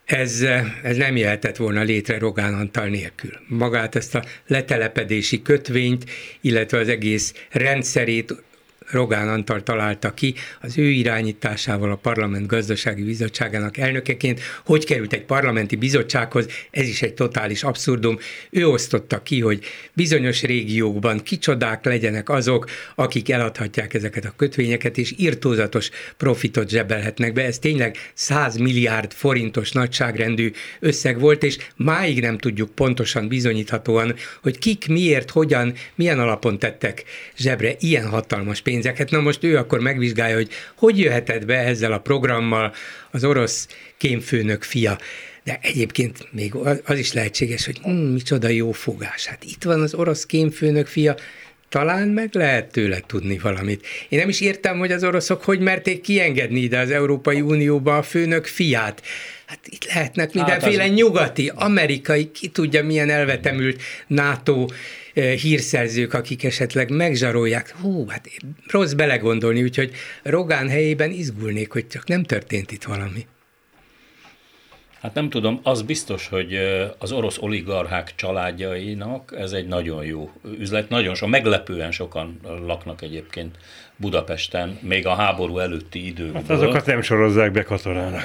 ez, 0.06 0.46
ez 0.84 0.98
nem 0.98 1.16
jöhetett 1.16 1.56
volna 1.56 1.82
létre 1.82 2.20
Rogán 2.20 2.54
Antal 2.54 2.88
nélkül. 2.88 3.32
Magát 3.48 3.96
ezt 3.96 4.16
a 4.16 4.24
letelepedési 4.48 5.42
kötvényt, 5.42 6.10
illetve 6.42 6.78
az 6.78 6.88
egész 6.88 7.34
rendszerét 7.50 8.44
Rogán 8.92 9.30
Antal 9.30 9.64
találta 9.64 10.14
ki 10.14 10.34
az 10.62 10.78
ő 10.78 10.90
irányításával 10.90 11.92
a 11.92 11.96
Parlament 11.96 12.48
Gazdasági 12.48 13.04
Bizottságának 13.04 13.78
elnökeként. 13.78 14.40
Hogy 14.66 14.86
került 14.86 15.14
egy 15.14 15.24
parlamenti 15.24 15.76
bizottsághoz, 15.76 16.46
ez 16.72 16.88
is 16.88 17.02
egy 17.02 17.14
totális 17.14 17.64
abszurdum. 17.64 18.18
Ő 18.50 18.68
osztotta 18.68 19.24
ki, 19.24 19.40
hogy 19.40 19.64
bizonyos 19.94 20.42
régiókban 20.42 21.24
kicsodák 21.24 21.86
legyenek 21.86 22.30
azok, 22.30 22.70
akik 22.96 23.30
eladhatják 23.30 23.94
ezeket 23.94 24.26
a 24.26 24.34
kötvényeket, 24.36 24.98
és 24.98 25.14
irtózatos 25.18 25.90
profitot 26.18 26.70
zsebelhetnek 26.70 27.34
be. 27.34 27.46
Ez 27.46 27.60
tényleg 27.60 27.96
100 28.14 28.58
milliárd 28.58 29.12
forintos 29.14 29.72
nagyságrendű 29.72 30.52
összeg 30.80 31.20
volt, 31.20 31.44
és 31.44 31.58
máig 31.76 32.22
nem 32.22 32.38
tudjuk 32.38 32.70
pontosan 32.70 33.28
bizonyíthatóan, 33.28 34.16
hogy 34.42 34.60
kik, 34.60 34.88
miért, 34.88 35.30
hogyan, 35.30 35.74
milyen 35.96 36.20
alapon 36.20 36.60
tettek 36.60 37.04
zsebre 37.38 37.76
ilyen 37.80 38.08
hatalmas 38.08 38.62
pénzt 38.62 38.80
pénzeket. 38.82 39.10
Na 39.12 39.20
most 39.20 39.44
ő 39.44 39.58
akkor 39.58 39.80
megvizsgálja, 39.80 40.36
hogy 40.36 40.50
hogy 40.76 41.00
jöhetett 41.00 41.46
be 41.46 41.58
ezzel 41.58 41.92
a 41.92 42.00
programmal 42.00 42.74
az 43.12 43.24
orosz 43.24 43.68
kémfőnök 43.98 44.64
fia. 44.64 44.98
De 45.44 45.60
egyébként 45.62 46.28
még 46.32 46.56
az 46.84 46.98
is 46.98 47.14
lehetséges, 47.14 47.66
hogy 47.66 47.80
hm, 47.84 47.90
micsoda 47.90 48.48
jó 48.48 48.72
fogás. 48.72 49.26
Hát 49.26 49.44
itt 49.44 49.64
van 49.64 49.82
az 49.82 49.94
orosz 49.94 50.26
kémfőnök 50.26 50.88
fia, 50.88 51.16
talán 51.72 52.08
meg 52.08 52.30
lehet 52.34 52.72
tőle 52.72 53.00
tudni 53.08 53.38
valamit. 53.38 53.88
Én 54.10 54.20
nem 54.20 54.30
is 54.30 54.42
értem, 54.42 54.78
hogy 54.78 54.92
az 54.92 55.04
oroszok 55.04 55.44
hogy 55.44 55.60
merték 55.60 56.02
kiengedni 56.02 56.60
ide 56.60 56.80
az 56.80 56.92
Európai 56.92 57.42
Unióba 57.42 57.98
a 57.98 58.04
főnök 58.04 58.46
fiát. 58.46 59.02
Hát 59.46 59.60
itt 59.66 59.86
lehetnek 59.86 60.26
hát 60.26 60.34
mindenféle 60.34 60.82
hát 60.82 60.92
az... 60.92 60.98
nyugati, 60.98 61.52
amerikai, 61.56 62.32
ki 62.32 62.48
tudja 62.48 62.84
milyen 62.84 63.10
elvetemült 63.10 63.82
NATO 64.08 64.66
eh, 65.14 65.34
hírszerzők, 65.34 66.14
akik 66.14 66.44
esetleg 66.44 66.90
megzsarolják. 66.90 67.76
Hú, 67.82 68.08
hát 68.08 68.30
rossz 68.68 68.94
belegondolni, 68.94 69.64
úgyhogy 69.64 69.92
Rogán 70.24 70.70
helyében 70.70 71.12
izgulnék, 71.12 71.72
hogy 71.72 71.88
csak 71.88 72.08
nem 72.08 72.24
történt 72.24 72.72
itt 72.72 72.84
valami. 72.84 73.26
Hát 75.02 75.14
nem 75.14 75.30
tudom, 75.30 75.60
az 75.64 75.82
biztos, 75.82 76.28
hogy 76.28 76.60
az 76.98 77.12
orosz 77.12 77.38
oligarchák 77.40 78.16
családjainak 78.16 79.34
ez 79.38 79.52
egy 79.52 79.68
nagyon 79.68 80.06
jó 80.06 80.32
üzlet. 80.60 80.90
Nagyon 80.90 81.16
so, 81.16 81.28
meglepően 81.28 81.92
sokan 81.92 82.40
laknak 82.66 83.02
egyébként 83.02 83.58
Budapesten, 83.96 84.78
még 84.82 85.08
a 85.08 85.14
háború 85.14 85.58
előtti 85.58 86.06
időkből. 86.06 86.42
Hát 86.42 86.50
azokat 86.50 86.86
nem 86.86 87.02
sorozzák 87.02 87.52
be 87.52 87.64
katonának. 87.64 88.24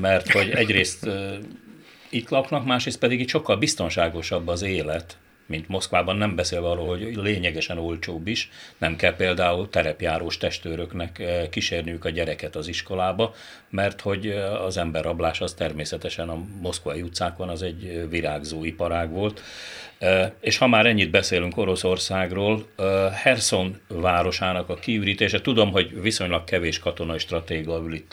Mert 0.00 0.32
hogy 0.32 0.50
egyrészt 0.50 1.08
itt 2.08 2.28
laknak, 2.28 2.64
másrészt 2.64 2.98
pedig 2.98 3.20
itt 3.20 3.28
sokkal 3.28 3.56
biztonságosabb 3.56 4.48
az 4.48 4.62
élet, 4.62 5.16
mint 5.46 5.68
Moszkvában, 5.68 6.16
nem 6.16 6.34
beszélve 6.34 6.68
arról, 6.68 6.86
hogy 6.86 7.16
lényegesen 7.16 7.78
olcsóbb 7.78 8.26
is, 8.26 8.50
nem 8.78 8.96
kell 8.96 9.16
például 9.16 9.68
terepjárós 9.68 10.36
testőröknek 10.36 11.18
eh, 11.18 11.46
kísérniük 11.50 12.04
a 12.04 12.08
gyereket 12.08 12.56
az 12.56 12.68
iskolába, 12.68 13.34
mert 13.70 14.00
hogy 14.00 14.26
eh, 14.26 14.64
az 14.64 14.76
emberrablás 14.76 15.40
az 15.40 15.54
természetesen 15.54 16.28
a 16.28 16.38
moszkvai 16.60 17.02
utcákon 17.02 17.48
az 17.48 17.62
egy 17.62 18.08
virágzó 18.10 18.64
iparág 18.64 19.10
volt. 19.10 19.42
Eh, 19.98 20.30
és 20.40 20.58
ha 20.58 20.66
már 20.66 20.86
ennyit 20.86 21.10
beszélünk 21.10 21.56
Oroszországról, 21.56 22.66
Herson 23.12 23.80
városának 23.88 24.68
a 24.68 24.74
kiürítése, 24.74 25.40
tudom, 25.40 25.70
hogy 25.70 26.00
viszonylag 26.00 26.44
kevés 26.44 26.78
katonai 26.78 27.18
stratéga 27.18 27.82
ül 27.84 27.94
itt 27.94 28.12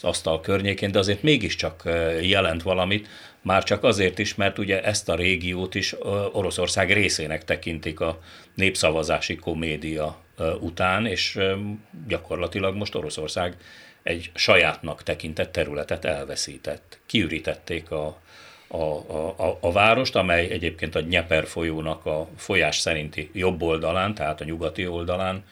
az 0.00 0.04
asztal 0.04 0.40
környékén, 0.40 0.92
de 0.92 0.98
azért 0.98 1.22
mégiscsak 1.22 1.82
jelent 2.22 2.62
valamit, 2.62 3.08
már 3.42 3.64
csak 3.64 3.84
azért 3.84 4.18
is, 4.18 4.34
mert 4.34 4.58
ugye 4.58 4.82
ezt 4.82 5.08
a 5.08 5.14
régiót 5.14 5.74
is 5.74 5.94
Oroszország 6.32 6.92
részének 6.92 7.44
tekintik 7.44 8.00
a 8.00 8.20
népszavazási 8.54 9.36
komédia 9.36 10.16
után, 10.60 11.06
és 11.06 11.38
gyakorlatilag 12.08 12.76
most 12.76 12.94
Oroszország 12.94 13.56
egy 14.02 14.30
sajátnak 14.34 15.02
tekintett 15.02 15.52
területet 15.52 16.04
elveszített. 16.04 16.98
Kiürítették 17.06 17.90
a, 17.90 18.20
a, 18.68 18.76
a, 18.76 19.58
a 19.60 19.72
várost, 19.72 20.16
amely 20.16 20.50
egyébként 20.50 20.94
a 20.94 21.00
Nyeper 21.00 21.46
folyónak 21.46 22.06
a 22.06 22.28
folyás 22.36 22.78
szerinti 22.78 23.30
jobb 23.32 23.62
oldalán, 23.62 24.14
tehát 24.14 24.40
a 24.40 24.44
nyugati 24.44 24.86
oldalán 24.86 25.44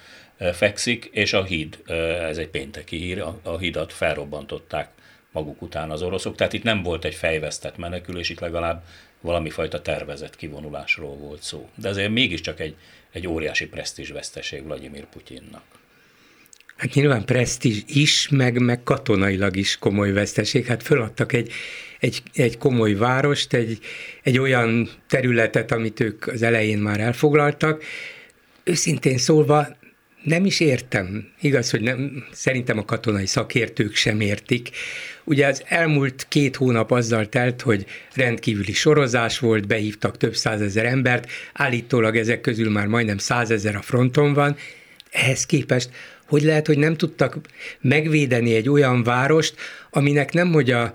fekszik, 0.52 1.08
és 1.12 1.32
a 1.32 1.44
híd, 1.44 1.78
ez 2.20 2.38
egy 2.38 2.48
pénteki 2.48 2.96
hír, 2.96 3.22
a, 3.42 3.58
hídat 3.58 3.92
felrobbantották 3.92 4.88
maguk 5.32 5.62
után 5.62 5.90
az 5.90 6.02
oroszok. 6.02 6.36
Tehát 6.36 6.52
itt 6.52 6.62
nem 6.62 6.82
volt 6.82 7.04
egy 7.04 7.14
fejvesztett 7.14 7.76
menekülés, 7.76 8.28
itt 8.28 8.40
legalább 8.40 8.84
valami 9.20 9.50
fajta 9.50 9.82
tervezett 9.82 10.36
kivonulásról 10.36 11.16
volt 11.16 11.42
szó. 11.42 11.68
De 11.74 11.88
ezért 11.88 12.10
mégiscsak 12.10 12.60
egy, 12.60 12.74
egy 13.12 13.26
óriási 13.26 13.66
presztízsveszteség 13.66 14.64
Vladimir 14.64 15.04
Putyinnak. 15.04 15.62
Hát 16.76 16.94
nyilván 16.94 17.24
presztízs 17.24 17.82
is, 17.86 18.28
meg, 18.28 18.58
meg 18.58 18.82
katonailag 18.82 19.56
is 19.56 19.78
komoly 19.78 20.12
veszteség. 20.12 20.66
Hát 20.66 20.82
föladtak 20.82 21.32
egy, 21.32 21.52
egy, 22.00 22.22
egy 22.34 22.58
komoly 22.58 22.94
várost, 22.94 23.52
egy, 23.52 23.78
egy 24.22 24.38
olyan 24.38 24.90
területet, 25.08 25.72
amit 25.72 26.00
ők 26.00 26.26
az 26.26 26.42
elején 26.42 26.78
már 26.78 27.00
elfoglaltak. 27.00 27.84
Őszintén 28.64 29.18
szólva 29.18 29.66
nem 30.26 30.44
is 30.44 30.60
értem. 30.60 31.28
Igaz, 31.40 31.70
hogy 31.70 31.80
nem, 31.80 32.24
szerintem 32.32 32.78
a 32.78 32.84
katonai 32.84 33.26
szakértők 33.26 33.94
sem 33.94 34.20
értik. 34.20 34.70
Ugye 35.24 35.46
az 35.46 35.62
elmúlt 35.68 36.26
két 36.28 36.56
hónap 36.56 36.90
azzal 36.90 37.28
telt, 37.28 37.62
hogy 37.62 37.86
rendkívüli 38.14 38.72
sorozás 38.72 39.38
volt, 39.38 39.66
behívtak 39.66 40.16
több 40.16 40.34
százezer 40.34 40.84
embert, 40.84 41.30
állítólag 41.52 42.16
ezek 42.16 42.40
közül 42.40 42.70
már 42.70 42.86
majdnem 42.86 43.18
százezer 43.18 43.76
a 43.76 43.82
fronton 43.82 44.32
van. 44.32 44.56
Ehhez 45.10 45.46
képest 45.46 45.90
hogy 46.26 46.42
lehet, 46.42 46.66
hogy 46.66 46.78
nem 46.78 46.96
tudtak 46.96 47.36
megvédeni 47.80 48.54
egy 48.54 48.68
olyan 48.68 49.02
várost, 49.02 49.54
aminek 49.90 50.32
nem, 50.32 50.52
hogy 50.52 50.70
a 50.70 50.92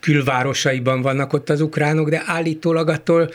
külvárosaiban 0.00 1.02
vannak 1.02 1.32
ott 1.32 1.50
az 1.50 1.60
ukránok, 1.60 2.08
de 2.08 2.22
állítólag 2.26 2.88
attól 2.88 3.30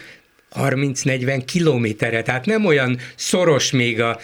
30-40 0.55 1.41
kilométerre, 1.45 2.21
tehát 2.21 2.45
nem 2.45 2.65
olyan 2.65 2.97
szoros 3.15 3.71
még 3.71 4.01
a, 4.01 4.19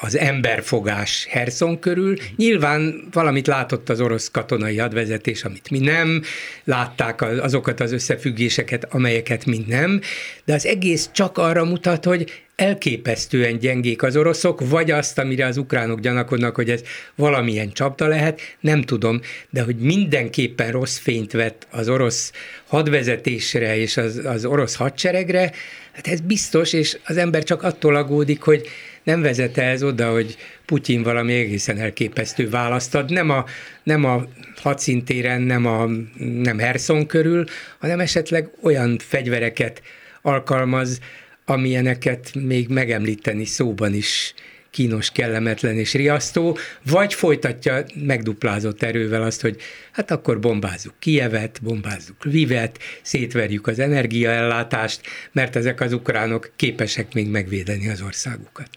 az 0.00 0.16
emberfogás 0.16 1.26
Herson 1.30 1.78
körül. 1.78 2.16
Nyilván 2.36 3.08
valamit 3.12 3.46
látott 3.46 3.88
az 3.88 4.00
orosz 4.00 4.30
katonai 4.30 4.76
hadvezetés, 4.76 5.44
amit 5.44 5.70
mi 5.70 5.78
nem, 5.78 6.22
látták 6.64 7.22
azokat 7.22 7.80
az 7.80 7.92
összefüggéseket, 7.92 8.84
amelyeket 8.84 9.46
mi 9.46 9.64
nem, 9.68 10.00
de 10.44 10.54
az 10.54 10.66
egész 10.66 11.10
csak 11.12 11.38
arra 11.38 11.64
mutat, 11.64 12.04
hogy 12.04 12.32
elképesztően 12.56 13.58
gyengék 13.58 14.02
az 14.02 14.16
oroszok, 14.16 14.68
vagy 14.68 14.90
azt, 14.90 15.18
amire 15.18 15.46
az 15.46 15.56
ukránok 15.56 16.00
gyanakodnak, 16.00 16.54
hogy 16.54 16.70
ez 16.70 16.82
valamilyen 17.14 17.72
csapda 17.72 18.06
lehet, 18.06 18.40
nem 18.60 18.82
tudom, 18.82 19.20
de 19.50 19.62
hogy 19.62 19.76
mindenképpen 19.76 20.70
rossz 20.70 20.96
fényt 20.96 21.32
vett 21.32 21.66
az 21.70 21.88
orosz 21.88 22.32
hadvezetésre 22.66 23.76
és 23.76 23.96
az, 23.96 24.20
az 24.24 24.44
orosz 24.44 24.74
hadseregre, 24.74 25.52
hát 25.92 26.06
ez 26.06 26.20
biztos, 26.20 26.72
és 26.72 26.98
az 27.04 27.16
ember 27.16 27.42
csak 27.42 27.62
attól 27.62 27.96
aggódik, 27.96 28.42
hogy 28.42 28.68
nem 29.08 29.22
vezete 29.22 29.62
ez 29.62 29.82
oda, 29.82 30.10
hogy 30.10 30.36
Putyin 30.64 31.02
valami 31.02 31.34
egészen 31.34 31.78
elképesztő 31.78 32.48
választ 32.48 32.94
ad, 32.94 33.10
nem 33.10 33.30
a, 33.30 33.44
nem 33.82 34.04
a 34.04 34.24
hadszintéren, 34.56 35.40
nem, 35.40 35.66
a, 35.66 35.86
nem 36.18 36.58
Herson 36.58 37.06
körül, 37.06 37.44
hanem 37.78 38.00
esetleg 38.00 38.50
olyan 38.62 38.98
fegyvereket 38.98 39.82
alkalmaz, 40.22 40.98
amilyeneket 41.44 42.30
még 42.34 42.68
megemlíteni 42.68 43.44
szóban 43.44 43.94
is 43.94 44.34
kínos, 44.70 45.10
kellemetlen 45.10 45.76
és 45.76 45.94
riasztó, 45.94 46.58
vagy 46.84 47.14
folytatja 47.14 47.84
megduplázott 47.94 48.82
erővel 48.82 49.22
azt, 49.22 49.40
hogy 49.40 49.56
hát 49.92 50.10
akkor 50.10 50.40
bombázzuk 50.40 50.94
Kievet, 50.98 51.58
bombázzuk 51.62 52.24
Lvivet, 52.24 52.78
szétverjük 53.02 53.66
az 53.66 53.78
energiaellátást, 53.78 55.00
mert 55.32 55.56
ezek 55.56 55.80
az 55.80 55.92
ukránok 55.92 56.50
képesek 56.56 57.14
még 57.14 57.28
megvédeni 57.28 57.88
az 57.88 58.02
országukat. 58.02 58.68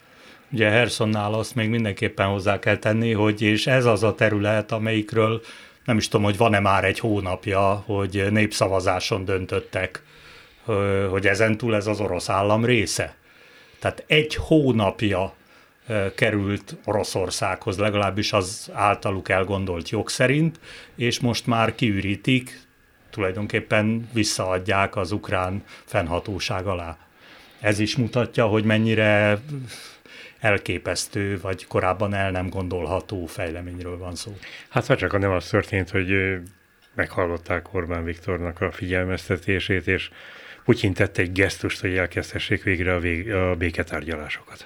Ugye 0.53 0.69
Hersonnál 0.69 1.33
azt 1.33 1.55
még 1.55 1.69
mindenképpen 1.69 2.27
hozzá 2.27 2.59
kell 2.59 2.77
tenni, 2.77 3.11
hogy 3.11 3.41
és 3.41 3.67
ez 3.67 3.85
az 3.85 4.03
a 4.03 4.15
terület, 4.15 4.71
amelyikről 4.71 5.41
nem 5.85 5.97
is 5.97 6.07
tudom, 6.07 6.25
hogy 6.25 6.37
van-e 6.37 6.59
már 6.59 6.83
egy 6.83 6.99
hónapja, 6.99 7.83
hogy 7.85 8.27
népszavazáson 8.31 9.25
döntöttek, 9.25 10.03
hogy 11.09 11.27
ezentúl 11.27 11.75
ez 11.75 11.87
az 11.87 11.99
orosz 11.99 12.29
állam 12.29 12.65
része. 12.65 13.15
Tehát 13.79 14.03
egy 14.07 14.35
hónapja 14.35 15.33
került 16.15 16.77
Oroszországhoz, 16.85 17.77
legalábbis 17.77 18.33
az 18.33 18.69
általuk 18.73 19.29
elgondolt 19.29 19.89
jog 19.89 20.09
szerint, 20.09 20.59
és 20.95 21.19
most 21.19 21.47
már 21.47 21.75
kiürítik, 21.75 22.61
tulajdonképpen 23.09 24.09
visszaadják 24.13 24.95
az 24.95 25.11
ukrán 25.11 25.63
fennhatóság 25.85 26.67
alá. 26.67 26.97
Ez 27.59 27.79
is 27.79 27.95
mutatja, 27.95 28.45
hogy 28.45 28.63
mennyire 28.63 29.41
elképesztő, 30.41 31.39
vagy 31.41 31.67
korábban 31.67 32.13
el 32.13 32.31
nem 32.31 32.49
gondolható 32.49 33.25
fejleményről 33.25 33.97
van 33.97 34.15
szó. 34.15 34.37
Hát 34.69 34.85
ha 34.85 34.95
csak 34.95 35.19
nem 35.19 35.31
az 35.31 35.47
történt, 35.47 35.89
hogy 35.89 36.07
meghallották 36.95 37.73
Orbán 37.73 38.03
Viktornak 38.03 38.61
a 38.61 38.71
figyelmeztetését, 38.71 39.87
és 39.87 40.09
Putyin 40.65 40.93
tette 40.93 41.21
egy 41.21 41.31
gesztust, 41.31 41.79
hogy 41.79 41.97
elkezdhessék 41.97 42.63
végre 42.63 42.93
a, 42.93 42.99
vég, 42.99 43.31
a 43.31 43.55
béketárgyalásokat. 43.55 44.65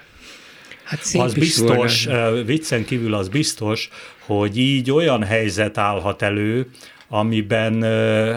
Hát 0.82 1.00
az 1.12 1.34
biztos, 1.34 2.04
volna. 2.04 2.42
viccen 2.42 2.84
kívül 2.84 3.14
az 3.14 3.28
biztos, 3.28 3.88
hogy 4.18 4.58
így 4.58 4.90
olyan 4.90 5.24
helyzet 5.24 5.78
állhat 5.78 6.22
elő, 6.22 6.70
amiben 7.08 7.82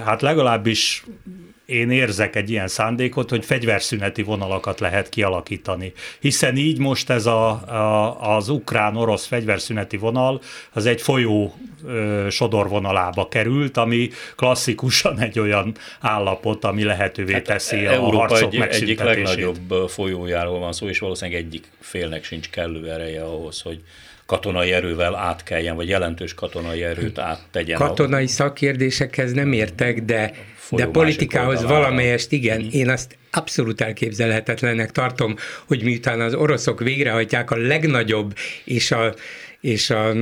hát 0.03 0.21
legalábbis 0.21 1.03
én 1.69 1.91
érzek 1.91 2.35
egy 2.35 2.49
ilyen 2.49 2.67
szándékot, 2.67 3.29
hogy 3.29 3.45
fegyverszüneti 3.45 4.23
vonalakat 4.23 4.79
lehet 4.79 5.09
kialakítani. 5.09 5.93
Hiszen 6.19 6.55
így 6.57 6.79
most 6.79 7.09
ez 7.09 7.25
a, 7.25 7.49
a, 7.49 8.35
az 8.35 8.49
ukrán-orosz 8.49 9.25
fegyverszüneti 9.25 9.97
vonal, 9.97 10.41
az 10.71 10.85
egy 10.85 11.01
folyó 11.01 11.55
ö, 11.85 12.27
sodorvonalába 12.29 13.27
került, 13.27 13.77
ami 13.77 14.09
klasszikusan 14.35 15.19
egy 15.19 15.39
olyan 15.39 15.75
állapot, 15.99 16.63
ami 16.63 16.83
lehetővé 16.83 17.33
hát 17.33 17.43
teszi 17.43 17.85
a 17.85 17.91
Európa 17.91 18.17
harcok 18.17 18.53
egy, 18.53 18.61
egyik 18.61 19.01
legnagyobb 19.01 19.89
folyójáról 19.89 20.59
van 20.59 20.73
szó, 20.73 20.87
és 20.87 20.99
valószínűleg 20.99 21.41
egyik 21.41 21.67
félnek 21.79 22.23
sincs 22.23 22.49
kellő 22.49 22.91
ereje 22.91 23.23
ahhoz, 23.23 23.61
hogy 23.61 23.81
katonai 24.25 24.71
erővel 24.71 25.15
átkeljen, 25.15 25.75
vagy 25.75 25.87
jelentős 25.87 26.33
katonai 26.33 26.83
erőt 26.83 27.19
áttegyen. 27.19 27.77
Katonai 27.77 28.23
a... 28.23 28.27
szakkérdésekhez 28.27 29.33
nem 29.33 29.51
értek, 29.51 30.01
de, 30.01 30.31
de 30.71 30.85
politikához 30.85 31.63
valamelyest 31.63 32.31
igen. 32.31 32.67
Én 32.71 32.89
azt 32.89 33.17
abszolút 33.31 33.81
elképzelhetetlennek 33.81 34.91
tartom, 34.91 35.35
hogy 35.67 35.83
miután 35.83 36.21
az 36.21 36.33
oroszok 36.33 36.79
végrehajtják 36.79 37.51
a 37.51 37.57
legnagyobb 37.57 38.33
és 38.63 38.91
a 38.91 39.13
és 39.61 39.89
a 39.89 40.13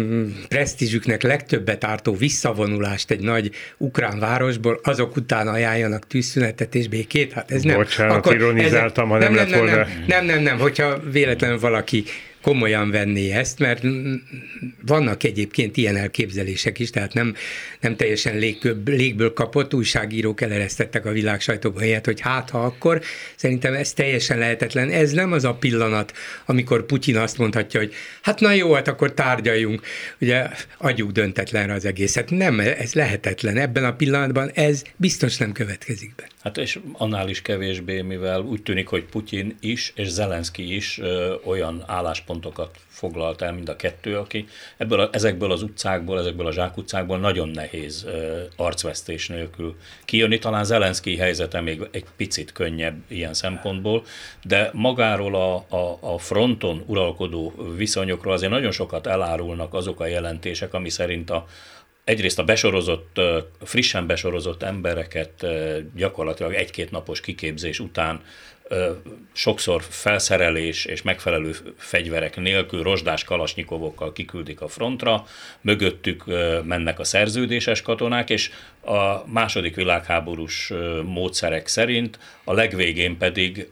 presztízsüknek 0.47 1.23
legtöbbet 1.23 1.83
ártó 1.83 2.15
visszavonulást 2.15 3.11
egy 3.11 3.19
nagy 3.19 3.51
ukrán 3.77 4.19
városból, 4.19 4.79
azok 4.83 5.15
után 5.15 5.47
ajánljanak 5.47 6.07
tűzszünetet 6.07 6.75
és 6.75 6.87
békét. 6.87 7.33
Hát 7.33 7.51
ez 7.51 7.61
nem. 7.61 7.75
Bocsánat, 7.75 8.15
Akkor 8.15 8.35
ironizáltam, 8.35 9.09
ha 9.09 9.17
nem, 9.17 9.33
nem, 9.33 9.33
nem, 9.33 9.49
lett 9.49 9.59
volna. 9.59 9.75
Nem, 9.75 9.87
nem, 10.07 10.25
nem, 10.25 10.41
nem, 10.41 10.59
hogyha 10.59 10.99
véletlenül 11.11 11.59
valaki 11.59 12.03
komolyan 12.41 12.91
venni 12.91 13.31
ezt, 13.31 13.59
mert 13.59 13.83
vannak 14.85 15.23
egyébként 15.23 15.77
ilyen 15.77 15.95
elképzelések 15.95 16.79
is, 16.79 16.89
tehát 16.89 17.13
nem, 17.13 17.35
nem 17.79 17.95
teljesen 17.95 18.37
légből, 18.37 18.81
légből 18.85 19.33
kapott, 19.33 19.73
újságírók 19.73 20.41
eleresztettek 20.41 21.05
a 21.05 21.11
világ 21.11 21.41
sajtóba 21.41 21.79
helyet, 21.79 22.05
hogy 22.05 22.19
hát 22.19 22.49
ha 22.49 22.59
akkor, 22.59 23.01
szerintem 23.35 23.73
ez 23.73 23.93
teljesen 23.93 24.37
lehetetlen. 24.37 24.89
Ez 24.89 25.11
nem 25.11 25.31
az 25.31 25.43
a 25.43 25.53
pillanat, 25.53 26.13
amikor 26.45 26.85
Putyin 26.85 27.17
azt 27.17 27.37
mondhatja, 27.37 27.79
hogy 27.79 27.93
hát 28.21 28.39
na 28.39 28.51
jó, 28.51 28.73
hát 28.73 28.87
akkor 28.87 29.13
tárgyaljunk, 29.13 29.81
ugye 30.21 30.47
adjuk 30.77 31.11
döntetlenre 31.11 31.73
az 31.73 31.85
egészet. 31.85 32.29
Nem, 32.29 32.59
ez 32.59 32.93
lehetetlen. 32.93 33.57
Ebben 33.57 33.83
a 33.83 33.95
pillanatban 33.95 34.51
ez 34.53 34.83
biztos 34.95 35.37
nem 35.37 35.51
következik 35.51 36.15
be. 36.15 36.27
Hát 36.43 36.57
és 36.57 36.79
annál 36.93 37.29
is 37.29 37.41
kevésbé, 37.41 38.01
mivel 38.01 38.41
úgy 38.41 38.61
tűnik, 38.61 38.87
hogy 38.87 39.03
Putyin 39.03 39.55
is 39.59 39.91
és 39.95 40.07
Zelenszky 40.07 40.75
is 40.75 40.99
ö, 40.99 41.33
olyan 41.45 41.83
álláspontokat 42.37 42.77
foglalt 42.87 43.41
el 43.41 43.53
mind 43.53 43.69
a 43.69 43.75
kettő, 43.75 44.17
aki 44.17 44.47
ebből 44.77 44.99
a, 44.99 45.09
ezekből 45.11 45.51
az 45.51 45.61
utcákból, 45.61 46.19
ezekből 46.19 46.47
a 46.47 46.51
zsákutcákból 46.51 47.17
nagyon 47.17 47.49
nehéz 47.49 48.03
ö, 48.03 48.41
arcvesztés 48.55 49.27
nélkül 49.27 49.75
kijönni. 50.05 50.39
Talán 50.39 50.63
Zelenszky 50.63 51.17
helyzete 51.17 51.61
még 51.61 51.87
egy 51.91 52.05
picit 52.15 52.51
könnyebb 52.51 52.95
ilyen 53.07 53.33
szempontból, 53.33 54.03
de 54.43 54.69
magáról 54.73 55.35
a, 55.35 55.55
a, 55.75 55.97
a 55.99 56.17
fronton 56.17 56.83
uralkodó 56.85 57.53
viszonyokról 57.75 58.33
azért 58.33 58.51
nagyon 58.51 58.71
sokat 58.71 59.07
elárulnak 59.07 59.73
azok 59.73 59.99
a 59.99 60.05
jelentések, 60.05 60.73
ami 60.73 60.89
szerint 60.89 61.29
a, 61.29 61.45
egyrészt 62.03 62.39
a 62.39 62.43
besorozott, 62.43 63.19
frissen 63.63 64.07
besorozott 64.07 64.63
embereket 64.63 65.45
gyakorlatilag 65.95 66.53
egy-két 66.53 66.91
napos 66.91 67.21
kiképzés 67.21 67.79
után 67.79 68.21
sokszor 69.33 69.83
felszerelés 69.89 70.85
és 70.85 71.01
megfelelő 71.01 71.55
fegyverek 71.77 72.35
nélkül 72.35 72.83
rozsdás 72.83 73.23
kalasnyikovokkal 73.23 74.13
kiküldik 74.13 74.61
a 74.61 74.67
frontra, 74.67 75.25
mögöttük 75.61 76.23
mennek 76.63 76.99
a 76.99 77.03
szerződéses 77.03 77.81
katonák, 77.81 78.29
és 78.29 78.51
a 78.85 79.23
második 79.25 79.75
világháborús 79.75 80.73
módszerek 81.03 81.67
szerint 81.67 82.19
a 82.43 82.53
legvégén 82.53 83.17
pedig 83.17 83.67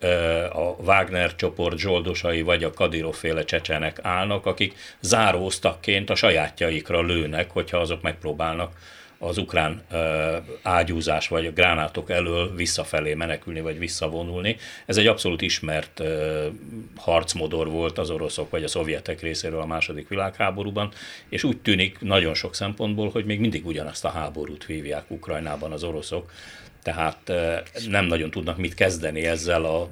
a 0.54 0.76
Wagner 0.84 1.36
csoport 1.36 1.78
zsoldosai 1.78 2.42
vagy 2.42 2.64
a 2.64 2.74
Kadirov-féle 2.74 3.44
csecsenek 3.44 4.00
állnak, 4.02 4.46
akik 4.46 4.76
záróztakként 5.00 6.10
a 6.10 6.16
sajátjaikra 6.16 7.02
lőnek, 7.02 7.52
hogyha 7.52 7.78
azok 7.78 8.02
megpróbálnak 8.02 8.72
az 9.18 9.38
ukrán 9.38 9.84
ágyúzás 10.62 11.28
vagy 11.28 11.46
a 11.46 11.52
gránátok 11.52 12.10
elől 12.10 12.56
visszafelé 12.56 13.14
menekülni 13.14 13.62
vagy 13.62 13.80
visszavonulni. 13.80 14.58
Ez 14.86 14.98
egy 14.98 15.08
abszolút 15.08 15.42
ismert 15.42 16.02
harcmodor 16.96 17.70
volt 17.70 17.98
az 17.98 18.10
oroszok 18.10 18.50
vagy 18.50 18.64
a 18.64 18.68
szovjetek 18.68 19.22
részéről 19.22 19.62
a 19.62 19.66
második 19.66 20.08
világháborúban, 20.08 20.92
és 21.30 21.44
úgy 21.44 21.58
tűnik 21.58 22.00
nagyon 22.00 22.34
sok 22.34 22.56
szempontból, 22.56 23.10
hogy 23.10 23.26
még 23.26 23.40
mindig 23.40 23.66
ugyanazt 23.66 24.06
a 24.06 24.10
háborút 24.10 24.66
vívják 24.66 25.12
Ukrajnában 25.12 25.72
az 25.72 25.84
oroszok, 25.84 26.32
tehát 26.86 27.32
nem 27.90 28.06
nagyon 28.06 28.32
tudnak 28.32 28.58
mit 28.58 28.74
kezdeni 28.74 29.26
ezzel 29.26 29.66
a 29.66 29.90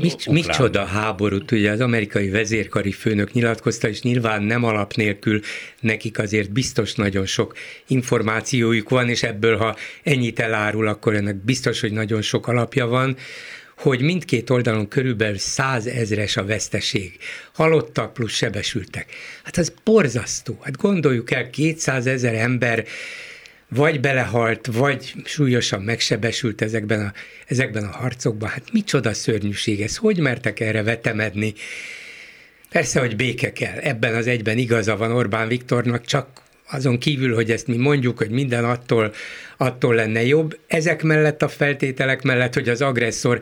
mit, 0.00 0.26
Micsoda 0.26 0.84
háborút, 0.84 1.50
ugye 1.50 1.70
az 1.70 1.80
amerikai 1.80 2.30
vezérkari 2.30 2.92
főnök 2.92 3.32
nyilatkozta, 3.32 3.88
és 3.88 4.02
nyilván 4.02 4.42
nem 4.42 4.64
alap 4.64 4.94
nélkül 4.94 5.40
nekik 5.80 6.18
azért 6.18 6.52
biztos 6.52 6.94
nagyon 6.94 7.26
sok 7.26 7.56
információjuk 7.86 8.88
van, 8.88 9.08
és 9.08 9.22
ebből, 9.22 9.56
ha 9.56 9.76
ennyit 10.02 10.40
elárul, 10.40 10.86
akkor 10.86 11.14
ennek 11.14 11.36
biztos, 11.36 11.80
hogy 11.80 11.92
nagyon 11.92 12.22
sok 12.22 12.46
alapja 12.48 12.86
van, 12.86 13.16
hogy 13.76 14.00
mindkét 14.00 14.50
oldalon 14.50 14.88
körülbelül 14.88 15.38
százezres 15.38 16.36
a 16.36 16.44
veszteség. 16.44 17.18
Halottak 17.52 18.12
plusz 18.12 18.32
sebesültek. 18.32 19.06
Hát 19.42 19.58
ez 19.58 19.72
borzasztó. 19.84 20.58
Hát 20.62 20.76
gondoljuk 20.76 21.30
el, 21.30 21.50
200 21.50 22.06
ezer 22.06 22.34
ember 22.34 22.84
vagy 23.74 24.00
belehalt, 24.00 24.66
vagy 24.72 25.14
súlyosan 25.24 25.82
megsebesült 25.82 26.62
ezekben 26.62 27.00
a, 27.00 27.12
ezekben 27.46 27.84
a 27.84 27.90
harcokban. 27.90 28.48
Hát 28.48 28.72
micsoda 28.72 29.14
szörnyűség 29.14 29.80
ez, 29.80 29.96
hogy 29.96 30.18
mertek 30.18 30.60
erre 30.60 30.82
vetemedni? 30.82 31.54
Persze, 32.70 33.00
hogy 33.00 33.16
béke 33.16 33.52
kell. 33.52 33.78
Ebben 33.78 34.14
az 34.14 34.26
egyben 34.26 34.58
igaza 34.58 34.96
van 34.96 35.12
Orbán 35.12 35.48
Viktornak, 35.48 36.04
csak 36.04 36.42
azon 36.70 36.98
kívül, 36.98 37.34
hogy 37.34 37.50
ezt 37.50 37.66
mi 37.66 37.76
mondjuk, 37.76 38.18
hogy 38.18 38.30
minden 38.30 38.64
attól, 38.64 39.12
attól 39.56 39.94
lenne 39.94 40.24
jobb, 40.24 40.58
ezek 40.66 41.02
mellett 41.02 41.42
a 41.42 41.48
feltételek 41.48 42.22
mellett, 42.22 42.54
hogy 42.54 42.68
az 42.68 42.82
agresszor 42.82 43.40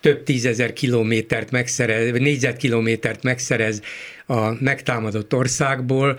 több 0.00 0.22
tízezer 0.22 0.72
kilométert 0.72 1.50
megszerez, 1.50 2.10
négyzetkilométert 2.10 3.22
megszerez 3.22 3.82
a 4.26 4.62
megtámadott 4.62 5.34
országból, 5.34 6.18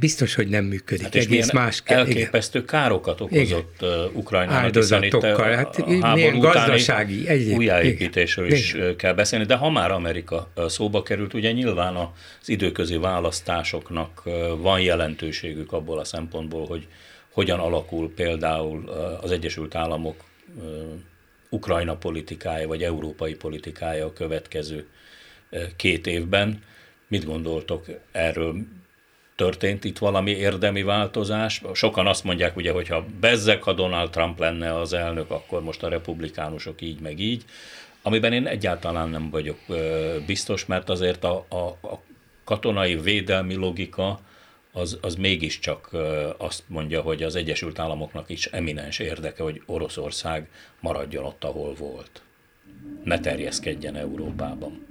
biztos, 0.00 0.34
hogy 0.34 0.48
nem 0.48 0.64
működik. 0.64 1.02
Hát 1.02 1.14
Egész 1.14 1.52
más 1.52 1.82
kell. 1.82 1.98
Elképesztő 1.98 2.58
igen. 2.58 2.70
károkat 2.70 3.20
okozott 3.20 3.76
igen. 3.80 4.08
Ukrajnának, 4.12 4.62
Áldozatokkal, 4.62 5.50
hát 5.50 5.84
háború 6.00 6.38
gazdasági 6.38 7.28
egyéb, 7.28 7.56
újjáépítésről 7.56 8.52
is 8.52 8.74
igen. 8.74 8.96
kell 8.96 9.12
beszélni, 9.12 9.44
de 9.44 9.54
ha 9.54 9.70
már 9.70 9.90
Amerika 9.90 10.50
szóba 10.66 11.02
került, 11.02 11.34
ugye 11.34 11.52
nyilván 11.52 11.96
az 11.96 12.48
időközi 12.48 12.96
választásoknak 12.96 14.22
van 14.58 14.80
jelentőségük 14.80 15.72
abból 15.72 15.98
a 15.98 16.04
szempontból, 16.04 16.66
hogy 16.66 16.86
hogyan 17.32 17.58
alakul 17.58 18.12
például 18.14 18.88
az 19.20 19.30
Egyesült 19.30 19.74
Államok 19.74 20.24
Ukrajna 21.48 21.96
politikája, 21.96 22.66
vagy 22.66 22.82
európai 22.82 23.34
politikája 23.34 24.06
a 24.06 24.12
következő 24.12 24.86
két 25.76 26.06
évben. 26.06 26.62
Mit 27.08 27.24
gondoltok 27.24 27.86
erről? 28.12 28.56
Történt 29.36 29.84
itt 29.84 29.98
valami 29.98 30.30
érdemi 30.30 30.82
változás. 30.82 31.62
Sokan 31.72 32.06
azt 32.06 32.24
mondják, 32.24 32.56
ugye, 32.56 32.72
hogyha 32.72 33.04
bezzek, 33.20 33.62
ha 33.62 33.72
Donald 33.72 34.10
Trump 34.10 34.38
lenne 34.38 34.78
az 34.78 34.92
elnök, 34.92 35.30
akkor 35.30 35.62
most 35.62 35.82
a 35.82 35.88
republikánusok 35.88 36.80
így 36.80 37.00
meg 37.00 37.18
így, 37.18 37.44
amiben 38.02 38.32
én 38.32 38.46
egyáltalán 38.46 39.08
nem 39.08 39.30
vagyok 39.30 39.58
biztos, 40.26 40.66
mert 40.66 40.88
azért 40.88 41.24
a, 41.24 41.46
a, 41.48 41.86
a 41.88 42.02
katonai 42.44 42.96
védelmi 42.96 43.54
logika 43.54 44.20
az, 44.72 44.98
az 45.00 45.14
mégiscsak 45.14 45.90
azt 46.36 46.62
mondja, 46.66 47.00
hogy 47.00 47.22
az 47.22 47.36
Egyesült 47.36 47.78
Államoknak 47.78 48.30
is 48.30 48.46
eminens 48.46 48.98
érdeke, 48.98 49.42
hogy 49.42 49.62
Oroszország 49.66 50.48
maradjon 50.80 51.24
ott, 51.24 51.44
ahol 51.44 51.74
volt. 51.74 52.22
Ne 53.04 53.20
terjeszkedjen 53.20 53.96
Európában. 53.96 54.86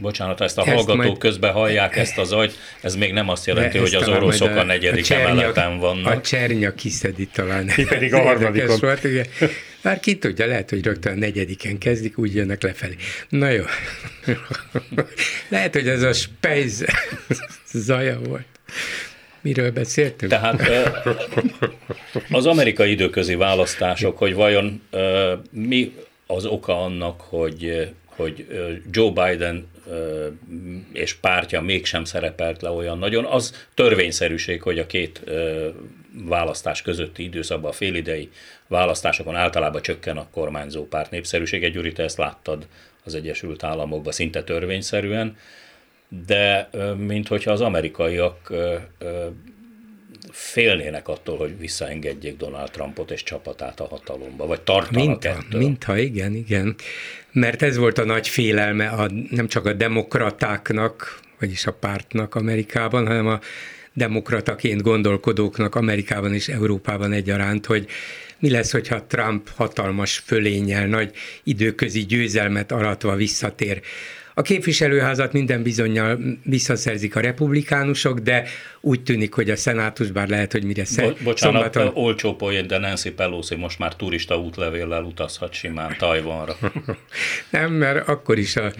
Bocsánat, 0.00 0.40
ezt 0.40 0.58
a 0.58 0.60
ezt 0.60 0.70
hallgatók 0.70 0.96
majd... 0.96 1.18
közben 1.18 1.52
hallják 1.52 1.96
ezt 1.96 2.18
a 2.18 2.24
zajt, 2.24 2.58
ez 2.80 2.94
még 2.94 3.12
nem 3.12 3.28
azt 3.28 3.46
jelenti, 3.46 3.78
hogy 3.78 3.94
az 3.94 4.08
oroszok 4.08 4.48
a, 4.48 4.58
a 4.58 4.62
negyedik 4.62 5.02
a 5.02 5.06
csernya, 5.06 5.28
emeleten 5.28 5.78
vannak. 5.78 6.12
A 6.12 6.20
csernya 6.20 6.74
kiszedi 6.74 7.26
talán. 7.26 7.66
Ki 7.66 7.84
pedig 7.84 8.14
a 8.14 8.22
harmadikon. 8.22 8.78
Volt, 8.80 9.04
igen. 9.04 9.26
Már 9.82 10.00
ki 10.00 10.18
tudja, 10.18 10.46
lehet, 10.46 10.70
hogy 10.70 10.84
rögtön 10.84 11.12
a 11.12 11.16
negyediken 11.16 11.78
kezdik, 11.78 12.18
úgy 12.18 12.34
jönnek 12.34 12.62
lefelé. 12.62 12.96
Na 13.28 13.48
jó. 13.48 13.64
lehet, 15.48 15.74
hogy 15.74 15.88
ez 15.88 16.02
a 16.02 16.12
spejz 16.12 16.84
zaja 17.72 18.20
volt. 18.28 18.46
Miről 19.40 19.70
beszéltünk? 19.70 20.30
Tehát 20.30 20.70
az 22.30 22.46
amerikai 22.46 22.90
időközi 22.90 23.34
választások, 23.34 24.18
hogy 24.18 24.34
vajon 24.34 24.82
mi 25.50 25.92
az 26.26 26.44
oka 26.46 26.82
annak, 26.82 27.20
hogy, 27.20 27.88
hogy 28.04 28.46
Joe 28.90 29.10
Biden 29.10 29.68
és 30.92 31.14
pártja 31.14 31.60
mégsem 31.60 32.04
szerepelt 32.04 32.62
le 32.62 32.70
olyan 32.70 32.98
nagyon, 32.98 33.24
az 33.24 33.66
törvényszerűség, 33.74 34.62
hogy 34.62 34.78
a 34.78 34.86
két 34.86 35.22
választás 36.24 36.82
közötti 36.82 37.22
időszakban, 37.22 37.70
a 37.70 37.74
félidei 37.74 38.30
választásokon 38.66 39.36
általában 39.36 39.82
csökken 39.82 40.16
a 40.16 40.30
kormányzó 40.30 40.86
párt 40.86 41.10
népszerűsége. 41.10 41.68
Gyuri, 41.68 41.92
te 41.92 42.02
ezt 42.02 42.18
láttad 42.18 42.66
az 43.04 43.14
Egyesült 43.14 43.62
Államokban 43.62 44.12
szinte 44.12 44.42
törvényszerűen, 44.42 45.36
de 46.26 46.70
mint 46.96 47.28
hogyha 47.28 47.50
az 47.50 47.60
amerikaiak 47.60 48.52
félnének 50.32 51.08
attól, 51.08 51.36
hogy 51.36 51.58
visszaengedjék 51.58 52.36
Donald 52.36 52.70
Trumpot 52.70 53.10
és 53.10 53.22
csapatát 53.22 53.80
a 53.80 53.86
hatalomba, 53.86 54.46
vagy 54.46 54.60
tartanak 54.60 55.06
mintha, 55.06 55.28
ettől. 55.30 55.60
Mintha, 55.60 55.96
igen, 55.96 56.34
igen. 56.34 56.74
Mert 57.32 57.62
ez 57.62 57.76
volt 57.76 57.98
a 57.98 58.04
nagy 58.04 58.28
félelme 58.28 58.88
a, 58.88 59.10
nem 59.30 59.48
csak 59.48 59.66
a 59.66 59.72
demokratáknak, 59.72 61.20
vagyis 61.38 61.66
a 61.66 61.72
pártnak 61.72 62.34
Amerikában, 62.34 63.06
hanem 63.06 63.26
a 63.26 63.40
demokrataként 63.92 64.82
gondolkodóknak 64.82 65.74
Amerikában 65.74 66.34
és 66.34 66.48
Európában 66.48 67.12
egyaránt, 67.12 67.66
hogy 67.66 67.86
mi 68.38 68.50
lesz, 68.50 68.72
hogyha 68.72 69.06
Trump 69.06 69.48
hatalmas 69.54 70.18
fölényel, 70.18 70.86
nagy 70.86 71.14
időközi 71.42 72.00
győzelmet 72.00 72.72
aratva 72.72 73.14
visszatér 73.14 73.80
a 74.34 74.42
képviselőházat 74.42 75.32
minden 75.32 75.62
bizonyal 75.62 76.18
visszaszerzik 76.44 77.16
a 77.16 77.20
republikánusok, 77.20 78.18
de 78.18 78.44
úgy 78.80 79.02
tűnik, 79.02 79.34
hogy 79.34 79.50
a 79.50 79.56
szenátus, 79.56 80.10
bár 80.10 80.28
lehet, 80.28 80.52
hogy 80.52 80.64
mire 80.64 80.84
szer- 80.84 81.08
Bo- 81.08 81.22
Bocsánat, 81.22 81.72
szombaton... 81.72 82.02
olcsó 82.04 82.36
poén, 82.36 82.66
de 82.66 82.78
Nancy 82.78 83.10
Pelosi 83.10 83.54
most 83.54 83.78
már 83.78 83.96
turista 83.96 84.40
útlevéllel 84.40 85.02
utazhat 85.02 85.52
simán 85.52 85.96
Tajvanra. 85.98 86.56
Nem, 87.50 87.72
mert 87.72 88.08
akkor 88.08 88.38
is 88.38 88.56
a, 88.56 88.72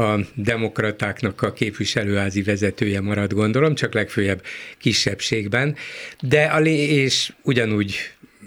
a 0.00 0.18
demokratáknak 0.34 1.42
a 1.42 1.52
képviselőházi 1.52 2.42
vezetője 2.42 3.00
marad, 3.00 3.32
gondolom, 3.32 3.74
csak 3.74 3.94
legfőjebb 3.94 4.42
kisebbségben, 4.78 5.76
de 6.20 6.42
a 6.42 6.58
lé- 6.58 6.90
és 6.90 7.32
ugyanúgy 7.42 7.96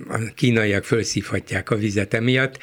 a 0.09 0.17
kínaiak 0.35 0.83
felszívhatják 0.83 1.69
a 1.69 1.75
vizet 1.75 2.13
emiatt, 2.13 2.59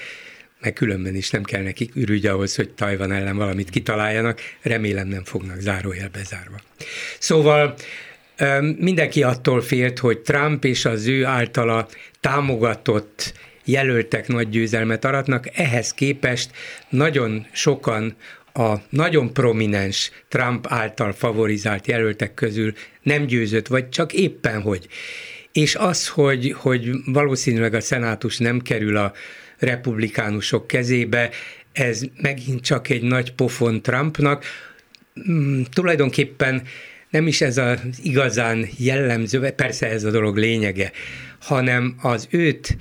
meg 0.65 0.73
különben 0.73 1.15
is 1.15 1.31
nem 1.31 1.43
kell 1.43 1.63
nekik 1.63 1.95
ürügy 1.95 2.27
ahhoz, 2.27 2.57
hogy 2.57 2.71
Tajvan 2.71 3.13
ellen 3.13 3.37
valamit 3.37 3.71
kitaláljanak, 3.71 4.41
remélem 4.63 5.09
nem 5.09 5.25
fognak 5.25 5.61
zárójel 5.61 6.09
bezárva. 6.09 6.57
Szóval 7.19 7.75
mindenki 8.79 9.23
attól 9.23 9.61
félt, 9.61 9.99
hogy 9.99 10.19
Trump 10.19 10.65
és 10.65 10.85
az 10.85 11.07
ő 11.07 11.25
általa 11.25 11.89
támogatott 12.21 13.33
jelöltek 13.65 14.29
nagy 14.29 14.49
győzelmet 14.49 15.05
aratnak, 15.05 15.59
ehhez 15.59 15.93
képest 15.93 16.51
nagyon 16.89 17.47
sokan 17.53 18.17
a 18.53 18.75
nagyon 18.89 19.33
prominens 19.33 20.11
Trump 20.29 20.67
által 20.69 21.13
favorizált 21.13 21.87
jelöltek 21.87 22.35
közül 22.35 22.73
nem 23.03 23.27
győzött, 23.27 23.67
vagy 23.67 23.89
csak 23.89 24.13
éppen 24.13 24.63
hogy. 24.63 24.87
És 25.53 25.75
az, 25.75 26.09
hogy, 26.09 26.55
hogy 26.57 26.91
valószínűleg 27.07 27.75
a 27.75 27.81
szenátus 27.81 28.39
nem 28.39 28.61
kerül 28.61 28.97
a 28.97 29.13
republikánusok 29.65 30.67
kezébe, 30.67 31.31
ez 31.73 32.03
megint 32.23 32.61
csak 32.61 32.89
egy 32.89 33.03
nagy 33.03 33.33
pofon 33.33 33.83
Trumpnak. 33.83 34.45
Mm, 35.31 35.63
tulajdonképpen 35.73 36.63
nem 37.11 37.27
is 37.27 37.41
ez 37.41 37.59
az 37.59 37.79
igazán 38.03 38.69
jellemző, 38.79 39.51
persze 39.51 39.91
ez 39.91 40.05
a 40.05 40.11
dolog 40.11 40.37
lényege, 40.37 40.93
hanem 41.41 41.95
az 42.03 42.27
őt 42.31 42.77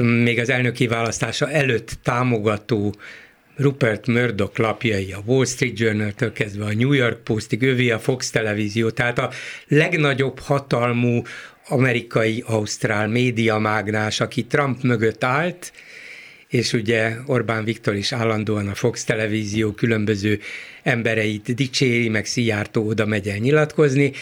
mm, 0.00 0.04
még 0.04 0.38
az 0.38 0.50
elnöki 0.50 0.86
választása 0.86 1.50
előtt 1.50 1.98
támogató 2.02 2.94
Rupert 3.60 4.06
Murdoch 4.06 4.58
lapjai, 4.58 5.12
a 5.12 5.22
Wall 5.24 5.44
Street 5.44 5.78
Journal-től 5.78 6.32
kezdve 6.32 6.64
a 6.64 6.74
New 6.74 6.92
York 6.92 7.22
Postig, 7.22 7.62
ővé 7.62 7.90
a 7.90 7.98
Fox 7.98 8.30
televízió, 8.30 8.90
tehát 8.90 9.18
a 9.18 9.30
legnagyobb 9.68 10.38
hatalmú 10.38 11.22
amerikai, 11.68 12.44
ausztrál 12.46 13.08
médiamágnás, 13.08 14.20
aki 14.20 14.44
Trump 14.44 14.82
mögött 14.82 15.24
állt, 15.24 15.72
és 16.50 16.72
ugye 16.72 17.16
Orbán 17.26 17.64
Viktor 17.64 17.94
is 17.94 18.12
állandóan 18.12 18.68
a 18.68 18.74
Fox 18.74 19.04
televízió 19.04 19.72
különböző 19.72 20.40
embereit 20.82 21.54
dicséri, 21.54 22.08
meg 22.08 22.26
Szijjártó 22.26 22.86
oda 22.86 23.06
megy 23.06 23.28
el 23.28 23.36
nyilatkozni, 23.36 24.12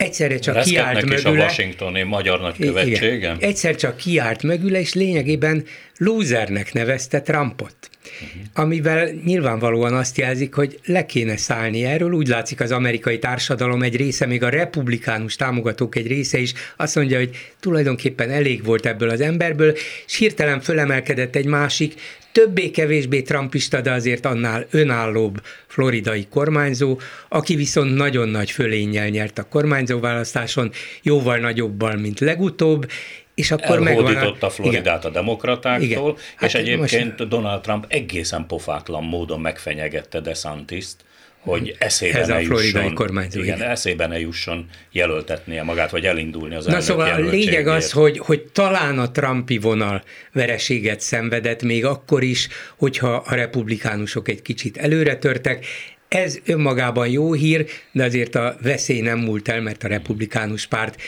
egyszerre 0.00 0.38
csak 0.38 0.54
Reszketnek 0.54 0.92
kiállt 0.92 1.04
is 1.04 1.22
mögüle. 1.22 1.42
a 1.42 1.46
Washingtoni 1.46 2.02
magyar 2.02 2.40
nagykövetségem. 2.40 3.36
Egyszer 3.40 3.74
csak 3.74 3.96
kiállt 3.96 4.42
mögüle, 4.42 4.80
és 4.80 4.94
lényegében 4.94 5.64
lúzernek 5.96 6.72
nevezte 6.72 7.20
Trumpot. 7.20 7.74
Uh-huh. 8.04 8.42
Amivel 8.54 9.10
nyilvánvalóan 9.24 9.94
azt 9.94 10.18
jelzik, 10.18 10.54
hogy 10.54 10.78
le 10.84 11.06
kéne 11.06 11.36
szállni 11.36 11.84
erről. 11.84 12.12
Úgy 12.12 12.28
látszik 12.28 12.60
az 12.60 12.72
amerikai 12.72 13.18
társadalom 13.18 13.82
egy 13.82 13.96
része, 13.96 14.26
még 14.26 14.42
a 14.42 14.48
republikánus 14.48 15.36
támogatók 15.36 15.96
egy 15.96 16.06
része 16.06 16.38
is 16.38 16.52
azt 16.76 16.94
mondja, 16.94 17.18
hogy 17.18 17.30
tulajdonképpen 17.60 18.30
elég 18.30 18.64
volt 18.64 18.86
ebből 18.86 19.08
az 19.08 19.20
emberből, 19.20 19.76
és 20.06 20.16
hirtelen 20.16 20.60
fölemelkedett 20.60 21.36
egy 21.36 21.46
másik, 21.46 21.94
többé-kevésbé 22.32 23.22
trumpista, 23.22 23.80
de 23.80 23.92
azért 23.92 24.24
annál 24.24 24.66
önállóbb 24.70 25.42
floridai 25.66 26.26
kormányzó, 26.30 26.98
aki 27.28 27.54
viszont 27.54 27.94
nagyon 27.94 28.28
nagy 28.28 28.50
fölénnyel 28.50 29.08
nyert 29.08 29.38
a 29.38 29.48
kormányzó 29.48 30.00
választáson, 30.00 30.70
jóval 31.02 31.36
nagyobbal, 31.36 31.96
mint 31.96 32.20
legutóbb, 32.20 32.90
és 33.34 33.50
akkor 33.50 33.86
Elhódította 33.86 34.46
a... 34.46 34.50
Floridát 34.50 34.98
igen. 34.98 35.10
a 35.10 35.14
demokratáktól, 35.14 35.86
igen. 35.86 36.14
Hát 36.36 36.48
és 36.48 36.54
egyébként 36.54 37.18
most... 37.18 37.30
Donald 37.30 37.60
Trump 37.60 37.84
egészen 37.88 38.46
pofátlan 38.46 39.04
módon 39.04 39.40
megfenyegette 39.40 40.20
DeSantis-t, 40.20 41.04
hogy 41.40 41.76
eszébe 41.78 42.26
ne 42.26 42.40
jusson, 42.40 42.94
kormányzó, 42.94 43.40
igen, 43.40 43.56
igen. 43.56 43.70
eszébe 43.70 44.06
ne 44.06 44.20
jusson 44.20 44.66
jelöltetnie 44.92 45.62
magát, 45.62 45.90
vagy 45.90 46.04
elindulni 46.04 46.54
az 46.54 46.66
Na 46.66 46.80
szóval 46.80 47.10
a 47.10 47.18
lényeg 47.18 47.66
az, 47.66 47.90
hogy, 47.90 48.18
hogy 48.18 48.42
talán 48.42 48.98
a 48.98 49.10
Trumpi 49.10 49.58
vonal 49.58 50.02
vereséget 50.32 51.00
szenvedett 51.00 51.62
még 51.62 51.84
akkor 51.84 52.22
is, 52.22 52.48
hogyha 52.76 53.14
a 53.14 53.34
republikánusok 53.34 54.28
egy 54.28 54.42
kicsit 54.42 54.76
előre 54.76 55.16
törtek, 55.16 55.66
ez 56.08 56.38
önmagában 56.44 57.08
jó 57.08 57.32
hír, 57.32 57.66
de 57.92 58.04
azért 58.04 58.34
a 58.34 58.56
veszély 58.62 59.00
nem 59.00 59.18
múlt 59.18 59.48
el, 59.48 59.60
mert 59.60 59.84
a 59.84 59.88
republikánus 59.88 60.66
párt 60.66 61.00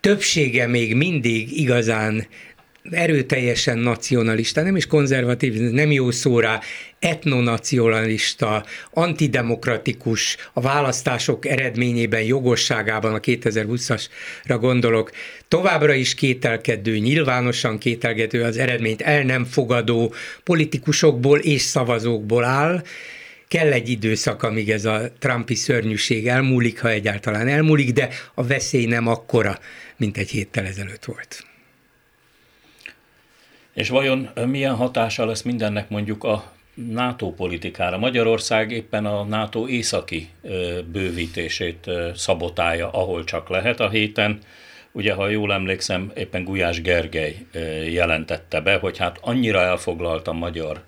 többsége 0.00 0.66
még 0.66 0.94
mindig 0.94 1.58
igazán 1.58 2.26
erőteljesen 2.90 3.78
nacionalista, 3.78 4.62
nem 4.62 4.76
is 4.76 4.86
konzervatív, 4.86 5.54
nem 5.54 5.90
jó 5.90 6.10
szó 6.10 6.40
rá, 6.40 6.60
etnonacionalista, 6.98 8.64
antidemokratikus, 8.90 10.36
a 10.52 10.60
választások 10.60 11.46
eredményében, 11.46 12.22
jogosságában 12.22 13.14
a 13.14 13.20
2020-asra 13.20 14.56
gondolok, 14.60 15.10
továbbra 15.48 15.94
is 15.94 16.14
kételkedő, 16.14 16.98
nyilvánosan 16.98 17.78
kételkedő 17.78 18.42
az 18.42 18.56
eredményt 18.56 19.02
el 19.02 19.22
nem 19.22 19.44
fogadó 19.44 20.14
politikusokból 20.44 21.38
és 21.38 21.60
szavazókból 21.60 22.44
áll, 22.44 22.82
kell 23.48 23.72
egy 23.72 23.88
időszak, 23.88 24.42
amíg 24.42 24.70
ez 24.70 24.84
a 24.84 25.12
Trumpi 25.18 25.54
szörnyűség 25.54 26.28
elmúlik, 26.28 26.80
ha 26.80 26.88
egyáltalán 26.90 27.48
elmúlik, 27.48 27.92
de 27.92 28.08
a 28.34 28.46
veszély 28.46 28.86
nem 28.86 29.06
akkora, 29.06 29.58
mint 29.96 30.16
egy 30.16 30.30
héttel 30.30 30.64
ezelőtt 30.64 31.04
volt. 31.04 31.44
És 33.76 33.88
vajon 33.88 34.28
milyen 34.46 34.74
hatása 34.74 35.26
lesz 35.26 35.42
mindennek 35.42 35.88
mondjuk 35.88 36.24
a 36.24 36.52
NATO 36.74 37.30
politikára? 37.30 37.98
Magyarország 37.98 38.70
éppen 38.70 39.06
a 39.06 39.24
NATO 39.24 39.68
északi 39.68 40.28
bővítését 40.92 41.90
szabotálja, 42.14 42.90
ahol 42.90 43.24
csak 43.24 43.48
lehet 43.48 43.80
a 43.80 43.88
héten. 43.88 44.38
Ugye, 44.92 45.12
ha 45.12 45.28
jól 45.28 45.52
emlékszem, 45.52 46.12
éppen 46.14 46.44
Gulyás 46.44 46.80
Gergely 46.80 47.36
jelentette 47.90 48.60
be, 48.60 48.76
hogy 48.76 48.98
hát 48.98 49.18
annyira 49.20 49.60
elfoglalt 49.60 50.28
a 50.28 50.32
magyar 50.32 50.82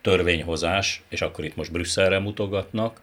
törvényhozás, 0.00 1.02
és 1.08 1.20
akkor 1.20 1.44
itt 1.44 1.56
most 1.56 1.72
Brüsszelre 1.72 2.18
mutogatnak, 2.18 3.00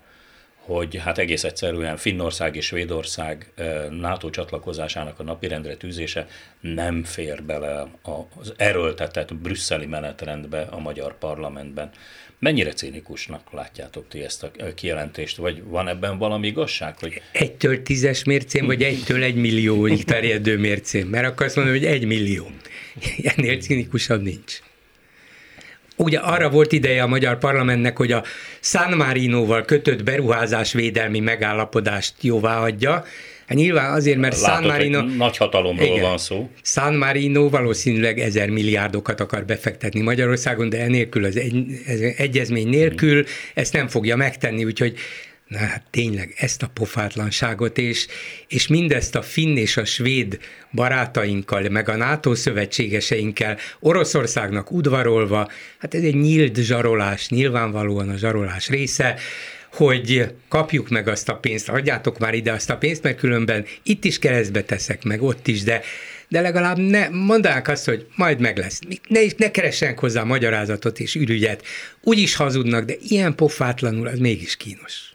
hogy 0.68 0.98
hát 0.98 1.18
egész 1.18 1.44
egyszerűen 1.44 1.98
Finnország 1.98 2.56
és 2.56 2.66
Svédország 2.66 3.52
NATO 3.90 4.30
csatlakozásának 4.30 5.20
a 5.20 5.24
napirendre 5.24 5.76
tűzése 5.76 6.28
nem 6.60 7.04
fér 7.04 7.44
bele 7.44 7.88
az 8.36 8.54
erőltetett 8.58 9.36
brüsszeli 9.36 9.86
menetrendbe 9.86 10.62
a 10.62 10.80
magyar 10.80 11.18
parlamentben. 11.18 11.90
Mennyire 12.40 12.74
cínikusnak 12.74 13.52
látjátok 13.52 14.08
ti 14.08 14.24
ezt 14.24 14.44
a 14.44 14.52
kijelentést, 14.76 15.38
vagy 15.38 15.64
van 15.64 15.88
ebben 15.88 16.18
valami 16.18 16.48
igazság? 16.48 16.98
Hogy... 17.00 17.22
Egytől 17.32 17.84
tízes 17.84 18.24
mércén, 18.24 18.66
vagy 18.66 18.84
egytől 18.84 19.24
egy 19.24 19.36
millióig 19.36 20.04
terjedő 20.04 20.58
mércén? 20.58 21.06
Mert 21.06 21.26
akkor 21.26 21.46
azt 21.46 21.56
mondom, 21.56 21.74
hogy 21.74 21.86
egy 21.86 22.06
millió. 22.06 22.52
Ennél 23.24 23.58
cínikusabb 23.60 24.22
nincs. 24.22 24.60
Ugye 25.98 26.20
arra 26.20 26.50
volt 26.50 26.72
ideje 26.72 27.04
a 27.04 27.08
magyar 27.08 27.38
parlamentnek, 27.38 27.98
hogy 27.98 28.12
a 28.12 28.24
San 28.60 28.98
Marinoval 28.98 29.66
kötött 29.66 30.04
beruházásvédelmi 30.04 31.20
megállapodást 31.20 32.14
jóvá 32.22 32.60
adja, 32.60 33.04
Hát 33.48 33.58
nyilván 33.58 33.94
azért, 33.94 34.18
mert 34.18 34.42
Látod, 34.42 34.64
San 34.64 34.72
Marino... 34.72 35.02
Nagy 35.02 35.38
hatalomról 35.38 35.88
igen, 35.88 36.02
van 36.02 36.18
szó. 36.18 36.50
San 36.62 36.94
Marino 36.94 37.50
valószínűleg 37.50 38.20
ezer 38.20 38.50
milliárdokat 38.50 39.20
akar 39.20 39.46
befektetni 39.46 40.02
Magyarországon, 40.02 40.70
de 40.70 40.82
enélkül 40.82 41.26
az 41.26 41.38
egy, 41.38 41.66
ez 41.86 42.00
egyezmény 42.00 42.68
nélkül 42.68 43.26
ezt 43.54 43.74
nem 43.74 43.88
fogja 43.88 44.16
megtenni, 44.16 44.66
úgyhogy 44.66 44.98
Na 45.48 45.58
hát 45.58 45.84
tényleg 45.90 46.34
ezt 46.38 46.64
a 46.64 46.70
pofátlanságot, 46.74 47.78
és, 47.78 48.08
és 48.48 48.68
mindezt 48.68 49.16
a 49.16 49.22
finn 49.22 49.58
és 49.58 49.78
a 49.78 49.86
svéd 49.86 50.40
barátainkkal, 50.72 51.70
meg 51.70 51.90
a 51.90 51.96
NATO 51.96 52.36
szövetségeseinkkel 52.36 53.58
Oroszországnak 53.80 54.72
udvarolva, 54.72 55.50
hát 55.78 55.94
ez 55.94 56.04
egy 56.04 56.16
nyílt 56.16 56.58
zsarolás, 56.58 57.30
nyilvánvalóan 57.30 58.10
a 58.10 58.18
zsarolás 58.18 58.70
része, 58.70 59.20
hogy 59.74 60.34
kapjuk 60.48 60.90
meg 60.90 61.08
azt 61.08 61.30
a 61.30 61.36
pénzt, 61.36 61.70
adjátok 61.70 62.20
már 62.20 62.34
ide 62.34 62.52
azt 62.52 62.70
a 62.70 62.78
pénzt, 62.78 63.04
mert 63.04 63.18
különben 63.18 63.66
itt 63.84 64.04
is 64.04 64.20
keresztbe 64.20 64.64
teszek, 64.64 65.04
meg 65.04 65.22
ott 65.22 65.48
is, 65.48 65.64
de 65.64 65.82
de 66.30 66.42
legalább 66.42 66.78
ne 66.78 67.10
mondják 67.10 67.68
azt, 67.68 67.86
hogy 67.86 68.08
majd 68.16 68.40
meg 68.40 68.58
lesz. 68.58 68.80
Ne, 69.08 69.20
ne 69.38 69.52
keressenek 69.52 70.00
hozzá 70.00 70.24
magyarázatot 70.24 71.00
és 71.00 71.16
ürügyet. 71.16 71.66
Úgy 72.02 72.18
is 72.18 72.36
hazudnak, 72.36 72.86
de 72.86 72.94
ilyen 73.08 73.36
pofátlanul 73.36 74.08
az 74.08 74.20
mégis 74.20 74.58
kínos. 74.58 75.07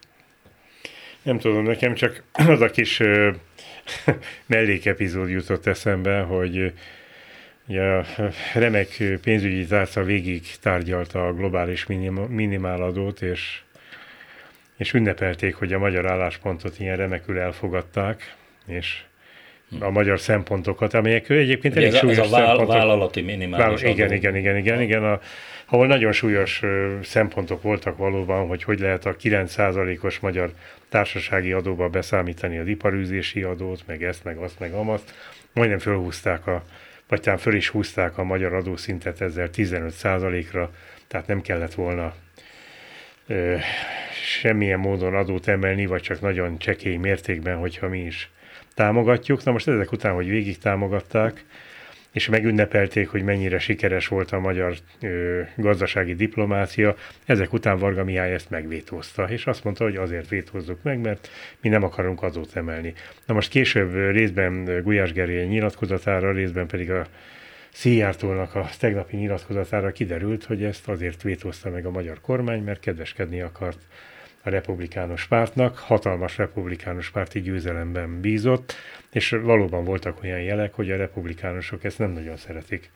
Nem 1.22 1.38
tudom, 1.38 1.64
nekem 1.64 1.94
csak 1.94 2.22
az 2.54 2.60
a 2.60 2.70
kis 2.70 3.00
mellékepizód 4.46 5.28
jutott 5.28 5.66
eszembe, 5.66 6.20
hogy 6.20 6.72
ugye 7.66 7.82
a 7.82 8.04
remek 8.54 9.02
pénzügyi 9.22 9.66
tárca 9.66 10.02
végig 10.02 10.42
tárgyalta 10.60 11.26
a 11.26 11.32
globális 11.32 11.86
minimáladót, 12.28 13.20
és, 13.20 13.60
és 14.76 14.92
ünnepelték, 14.92 15.54
hogy 15.54 15.72
a 15.72 15.78
magyar 15.78 16.10
álláspontot 16.10 16.78
ilyen 16.78 16.96
remekül 16.96 17.38
elfogadták, 17.38 18.36
és 18.66 19.02
a 19.80 19.90
magyar 19.90 20.20
szempontokat, 20.20 20.94
amelyek 20.94 21.30
egyébként 21.30 21.76
elég 21.76 21.94
súlyos 21.94 22.18
ez 22.18 22.32
a 22.32 22.36
szempontok. 22.36 22.66
vállalati 22.66 23.20
minimális 23.20 23.82
Vál, 23.82 23.90
igen, 23.90 24.12
igen, 24.12 24.36
igen, 24.36 24.56
igen, 24.56 24.80
igen, 24.80 25.04
a, 25.04 25.20
ahol 25.72 25.86
nagyon 25.86 26.12
súlyos 26.12 26.62
szempontok 27.02 27.62
voltak 27.62 27.96
valóban, 27.96 28.46
hogy 28.46 28.62
hogy 28.62 28.80
lehet 28.80 29.06
a 29.06 29.16
9%-os 29.16 30.18
magyar 30.18 30.52
társasági 30.88 31.52
adóba 31.52 31.88
beszámítani 31.88 32.58
az 32.58 32.66
iparűzési 32.66 33.42
adót, 33.42 33.82
meg 33.86 34.02
ezt, 34.02 34.24
meg 34.24 34.36
azt, 34.36 34.58
meg 34.58 34.72
amazt. 34.72 35.14
Majdnem 35.52 35.78
fölhúzták 35.78 36.46
a, 36.46 36.62
vagy 37.08 37.20
talán 37.20 37.38
föl 37.38 37.54
is 37.54 37.68
húzták 37.68 38.18
a 38.18 38.24
magyar 38.24 38.54
adószintet 38.54 39.20
ezzel 39.20 39.48
15%-ra, 39.52 40.70
tehát 41.06 41.26
nem 41.26 41.40
kellett 41.40 41.74
volna 41.74 42.14
ö, 43.26 43.56
semmilyen 44.12 44.78
módon 44.78 45.14
adót 45.14 45.48
emelni, 45.48 45.86
vagy 45.86 46.02
csak 46.02 46.20
nagyon 46.20 46.58
csekély 46.58 46.96
mértékben, 46.96 47.56
hogyha 47.56 47.88
mi 47.88 48.00
is 48.00 48.30
támogatjuk. 48.74 49.44
Na 49.44 49.52
most 49.52 49.68
ezek 49.68 49.92
után, 49.92 50.14
hogy 50.14 50.28
végig 50.28 50.58
támogatták, 50.58 51.44
és 52.12 52.28
megünnepelték, 52.28 53.08
hogy 53.08 53.22
mennyire 53.22 53.58
sikeres 53.58 54.08
volt 54.08 54.32
a 54.32 54.38
magyar 54.38 54.74
ö, 55.00 55.40
gazdasági 55.56 56.14
diplomácia. 56.14 56.94
Ezek 57.24 57.52
után 57.52 57.78
Varga 57.78 58.04
Mihály 58.04 58.32
ezt 58.32 58.50
megvétózta, 58.50 59.28
és 59.28 59.46
azt 59.46 59.64
mondta, 59.64 59.84
hogy 59.84 59.96
azért 59.96 60.28
vétózzuk 60.28 60.82
meg, 60.82 61.00
mert 61.00 61.28
mi 61.60 61.68
nem 61.68 61.82
akarunk 61.82 62.22
adót 62.22 62.56
emelni. 62.56 62.92
Na 63.26 63.34
most 63.34 63.50
később 63.50 63.94
részben 63.94 64.82
Gulyás 64.82 65.12
Gergely 65.12 65.46
nyilatkozatára, 65.46 66.32
részben 66.32 66.66
pedig 66.66 66.90
a 66.90 67.06
Szijjártónak 67.72 68.54
a 68.54 68.68
tegnapi 68.78 69.16
nyilatkozatára 69.16 69.92
kiderült, 69.92 70.44
hogy 70.44 70.64
ezt 70.64 70.88
azért 70.88 71.22
vétózta 71.22 71.70
meg 71.70 71.86
a 71.86 71.90
magyar 71.90 72.20
kormány, 72.20 72.62
mert 72.62 72.80
kedveskedni 72.80 73.40
akart 73.40 73.78
a 74.42 74.50
republikánus 74.50 75.26
pártnak, 75.26 75.78
hatalmas 75.78 76.36
republikánus 76.36 77.10
párti 77.10 77.40
győzelemben 77.40 78.20
bízott, 78.20 78.74
és 79.10 79.30
valóban 79.30 79.84
voltak 79.84 80.22
olyan 80.22 80.40
jelek, 80.40 80.74
hogy 80.74 80.90
a 80.90 80.96
republikánusok 80.96 81.84
ezt 81.84 81.98
nem 81.98 82.10
nagyon 82.10 82.36
szeretik, 82.36 82.90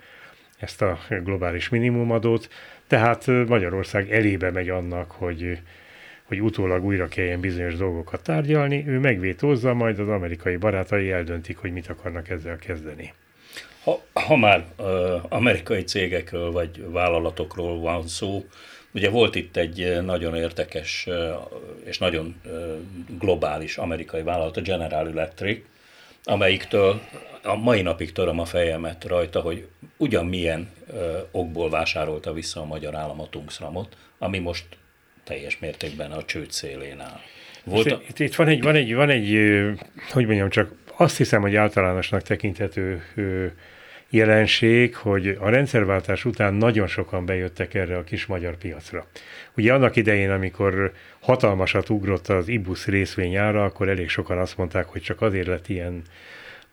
ezt 0.58 0.82
a 0.82 0.98
globális 1.08 1.68
minimumadót, 1.68 2.48
tehát 2.86 3.26
Magyarország 3.26 4.12
elébe 4.12 4.50
megy 4.50 4.68
annak, 4.68 5.10
hogy 5.10 5.60
hogy 6.26 6.42
utólag 6.42 6.84
újra 6.84 7.08
kelljen 7.08 7.40
bizonyos 7.40 7.74
dolgokat 7.74 8.22
tárgyalni, 8.22 8.84
ő 8.86 8.98
megvétózza, 8.98 9.74
majd 9.74 9.98
az 9.98 10.08
amerikai 10.08 10.56
barátai 10.56 11.10
eldöntik, 11.10 11.56
hogy 11.56 11.72
mit 11.72 11.88
akarnak 11.88 12.28
ezzel 12.28 12.56
kezdeni. 12.56 13.12
Ha, 13.82 14.00
ha 14.12 14.36
már 14.36 14.64
uh, 14.78 14.86
amerikai 15.28 15.82
cégekről 15.82 16.50
vagy 16.50 16.90
vállalatokról 16.90 17.80
van 17.80 18.06
szó, 18.06 18.44
Ugye 18.96 19.10
volt 19.10 19.34
itt 19.34 19.56
egy 19.56 20.02
nagyon 20.02 20.36
érdekes 20.36 21.08
és 21.84 21.98
nagyon 21.98 22.40
globális 23.18 23.76
amerikai 23.76 24.22
vállalat, 24.22 24.56
a 24.56 24.60
General 24.60 25.08
Electric, 25.08 25.64
amelyiktől 26.24 27.00
a 27.42 27.56
mai 27.56 27.82
napig 27.82 28.12
töröm 28.12 28.38
a 28.38 28.44
fejemet 28.44 29.04
rajta, 29.04 29.40
hogy 29.40 29.66
ugyanmilyen 29.96 30.70
okból 31.30 31.70
vásárolta 31.70 32.32
vissza 32.32 32.60
a 32.60 32.64
magyar 32.64 32.94
állam 32.94 33.20
a 33.20 33.28
Tungsramot, 33.28 33.96
ami 34.18 34.38
most 34.38 34.64
teljes 35.24 35.58
mértékben 35.58 36.12
a 36.12 36.24
csőd 36.24 36.50
szélén 36.50 37.00
áll. 37.00 37.20
Volt 37.64 37.90
a... 37.90 38.00
itt, 38.08 38.18
itt 38.18 38.34
van 38.34 38.48
egy, 38.48 38.62
van 38.62 38.74
egy, 38.74 38.94
van 38.94 39.10
egy, 39.10 39.38
hogy 40.12 40.26
mondjam, 40.26 40.50
csak 40.50 40.72
azt 40.96 41.16
hiszem, 41.16 41.40
hogy 41.40 41.56
általánosnak 41.56 42.22
tekinthető 42.22 43.02
jelenség, 44.10 44.96
hogy 44.96 45.36
a 45.40 45.48
rendszerváltás 45.48 46.24
után 46.24 46.54
nagyon 46.54 46.86
sokan 46.86 47.26
bejöttek 47.26 47.74
erre 47.74 47.96
a 47.96 48.04
kis 48.04 48.26
magyar 48.26 48.56
piacra. 48.56 49.06
Ugye 49.56 49.72
annak 49.72 49.96
idején, 49.96 50.30
amikor 50.30 50.92
hatalmasat 51.20 51.90
ugrott 51.90 52.28
az 52.28 52.48
IBUS 52.48 52.86
részvényára, 52.86 53.64
akkor 53.64 53.88
elég 53.88 54.08
sokan 54.08 54.38
azt 54.38 54.56
mondták, 54.56 54.86
hogy 54.86 55.02
csak 55.02 55.22
azért 55.22 55.46
lett 55.46 55.68
ilyen 55.68 56.02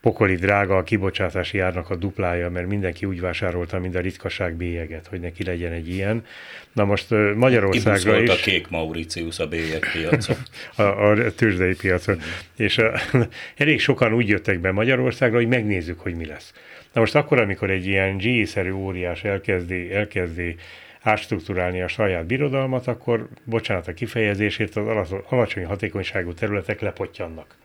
pokoli 0.04 0.34
drága 0.34 0.76
a 0.76 0.82
kibocsátási 0.82 1.58
árnak 1.58 1.90
a 1.90 1.96
duplája, 1.96 2.50
mert 2.50 2.66
mindenki 2.66 3.06
úgy 3.06 3.20
vásárolta, 3.20 3.78
mint 3.78 3.94
a 3.94 4.00
ritkaság 4.00 4.54
bélyeget, 4.54 5.06
hogy 5.06 5.20
neki 5.20 5.44
legyen 5.44 5.72
egy 5.72 5.88
ilyen. 5.88 6.24
Na 6.72 6.84
most 6.84 7.06
Magyarországra 7.34 8.22
is... 8.22 8.30
a 8.30 8.34
kék 8.34 8.68
Mauritius 8.68 9.38
a 9.38 9.46
bélyeg 9.46 9.86
piacon. 9.92 10.36
a, 10.86 11.10
a 11.10 11.34
tőzsdei 11.34 11.74
piacon. 11.74 12.20
És 12.56 12.78
a, 12.78 12.92
elég 13.56 13.80
sokan 13.80 14.12
úgy 14.12 14.28
jöttek 14.28 14.58
be 14.60 14.72
Magyarországra, 14.72 15.36
hogy 15.36 15.48
megnézzük, 15.48 16.00
hogy 16.00 16.14
mi 16.14 16.26
lesz. 16.26 16.52
Na 16.94 17.00
most 17.00 17.14
akkor, 17.14 17.40
amikor 17.40 17.70
egy 17.70 17.86
ilyen 17.86 18.16
GE-szerű 18.16 18.72
óriás 18.72 19.24
elkezdi, 19.24 19.92
elkezdi 19.92 20.56
átstruktúrálni 21.00 21.80
a 21.80 21.88
saját 21.88 22.26
birodalmat, 22.26 22.86
akkor, 22.86 23.28
bocsánat 23.44 23.88
a 23.88 23.92
kifejezésért, 23.94 24.76
az 24.76 25.14
alacsony 25.28 25.64
hatékonyságú 25.64 26.32
területek 26.32 26.80
lepottyannak. 26.80 27.56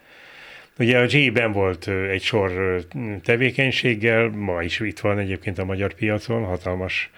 Ugye 0.80 1.00
a 1.00 1.06
GE-ben 1.06 1.52
volt 1.52 1.88
egy 1.88 2.22
sor 2.22 2.82
tevékenységgel, 3.24 4.30
ma 4.30 4.64
is 4.64 4.80
itt 4.80 5.00
van 5.00 5.20
egyébként 5.20 5.58
a 5.58 5.66
magyar 5.66 5.94
piacon, 5.94 6.44
hatalmas 6.44 7.10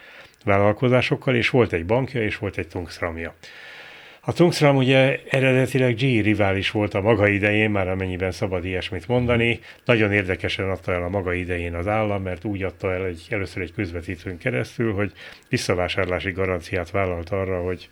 vállalkozásokkal, 0.46 1.36
és 1.36 1.50
volt 1.50 1.74
egy 1.74 1.86
bankja, 1.86 2.24
és 2.24 2.38
volt 2.38 2.58
egy 2.58 2.68
tungsramja. 2.68 3.36
A 4.24 4.34
Tungsram 4.34 4.76
ugye 4.76 5.20
eredetileg 5.30 5.96
G 5.96 6.00
rivális 6.00 6.72
volt 6.72 6.94
a 6.94 7.02
maga 7.02 7.28
idején, 7.28 7.70
már 7.70 7.88
amennyiben 7.88 8.32
szabad 8.32 8.66
ilyesmit 8.66 9.08
mondani. 9.08 9.60
Nagyon 9.86 10.12
érdekesen 10.12 10.70
adta 10.70 10.94
el 10.94 11.04
a 11.04 11.10
maga 11.10 11.34
idején 11.34 11.76
az 11.76 11.88
állam, 11.88 12.22
mert 12.22 12.44
úgy 12.44 12.64
adta 12.64 12.94
el 12.94 13.06
egy, 13.06 13.26
először 13.30 13.62
egy 13.62 13.74
közvetítőn 13.74 14.38
keresztül, 14.38 14.94
hogy 14.94 15.12
visszavásárlási 15.50 16.32
garanciát 16.32 16.92
vállalt 16.92 17.30
arra, 17.30 17.62
hogy 17.62 17.90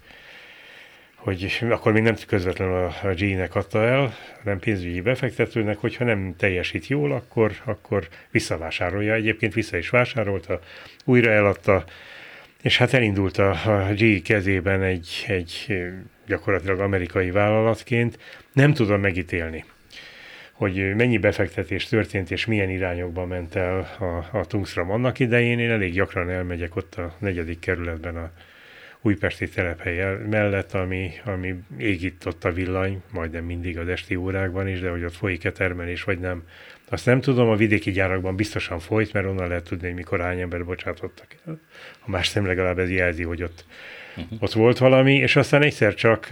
hogy 1.16 1.66
akkor 1.70 1.92
még 1.92 2.04
nem 2.04 2.16
közvetlenül 2.28 2.92
a 3.04 3.14
G-nek 3.14 3.56
adta 3.56 3.86
el, 3.86 4.14
hanem 4.44 4.60
pénzügyi 4.60 5.02
befektetőnek, 5.02 5.78
hogyha 5.78 6.04
nem 6.04 6.36
teljesít 6.38 6.88
jól, 6.88 7.12
akkor, 7.12 7.52
akkor 7.64 8.08
visszavásárolja. 8.32 9.14
Egyébként 9.14 9.54
vissza 9.54 9.78
is 9.78 9.90
vásárolta, 9.90 10.60
újra 11.06 11.32
eladta, 11.32 11.84
és 12.62 12.78
hát 12.78 12.94
elindult 12.94 13.38
a, 13.38 13.50
a 13.50 13.94
G 13.94 14.22
kezében 14.22 14.82
egy, 14.82 15.26
egy 15.28 15.84
gyakorlatilag 16.30 16.80
amerikai 16.80 17.32
vállalatként, 17.32 18.20
nem 18.54 18.74
tudom 18.74 19.02
megítélni, 19.02 19.64
hogy 20.52 20.96
mennyi 20.96 21.18
befektetés 21.18 21.86
történt, 21.86 22.32
és 22.32 22.46
milyen 22.46 22.70
irányokba 22.70 23.26
ment 23.26 23.56
el 23.56 23.90
a, 24.00 24.38
a 24.38 24.46
Tungsram 24.46 24.92
annak 24.92 25.20
idején. 25.20 25.60
Én 25.60 25.70
elég 25.70 25.94
gyakran 25.94 26.30
elmegyek 26.30 26.76
ott 26.76 26.96
a 26.96 27.16
negyedik 27.20 27.60
kerületben 27.60 28.18
a 28.18 28.32
újpesti 29.02 29.50
telephely 29.50 30.18
mellett, 30.30 30.74
ami, 30.74 31.12
ami 31.26 31.56
égít 31.78 32.26
ott 32.26 32.44
a 32.44 32.52
villany, 32.52 33.02
majdnem 33.12 33.46
mindig 33.46 33.78
az 33.78 33.88
esti 33.88 34.16
órákban 34.16 34.68
is, 34.68 34.80
de 34.80 34.90
hogy 34.90 35.04
ott 35.04 35.16
folyik-e 35.16 35.52
termelés, 35.52 36.04
vagy 36.04 36.20
nem, 36.20 36.44
azt 36.90 37.06
nem 37.06 37.22
tudom, 37.22 37.50
a 37.50 37.56
vidéki 37.56 37.92
gyárakban 37.92 38.36
biztosan 38.36 38.80
folyt, 38.80 39.14
mert 39.14 39.26
onnan 39.26 39.48
lehet 39.48 39.64
tudni, 39.64 39.88
hogy 39.88 39.96
mikor 39.96 40.20
hány 40.20 40.40
ember 40.40 40.66
bocsátottak 40.66 41.36
el. 41.46 41.60
A 42.00 42.10
más 42.10 42.34
nem 42.34 42.46
legalább 42.46 42.80
ez 42.80 42.92
jelzi, 42.92 43.24
hogy 43.24 43.44
ott 43.44 43.66
uh-huh. 44.22 44.43
ott 44.43 44.53
volt 44.53 44.78
valami, 44.78 45.13
és 45.15 45.36
aztán 45.36 45.61
egyszer 45.61 45.93
csak 45.93 46.28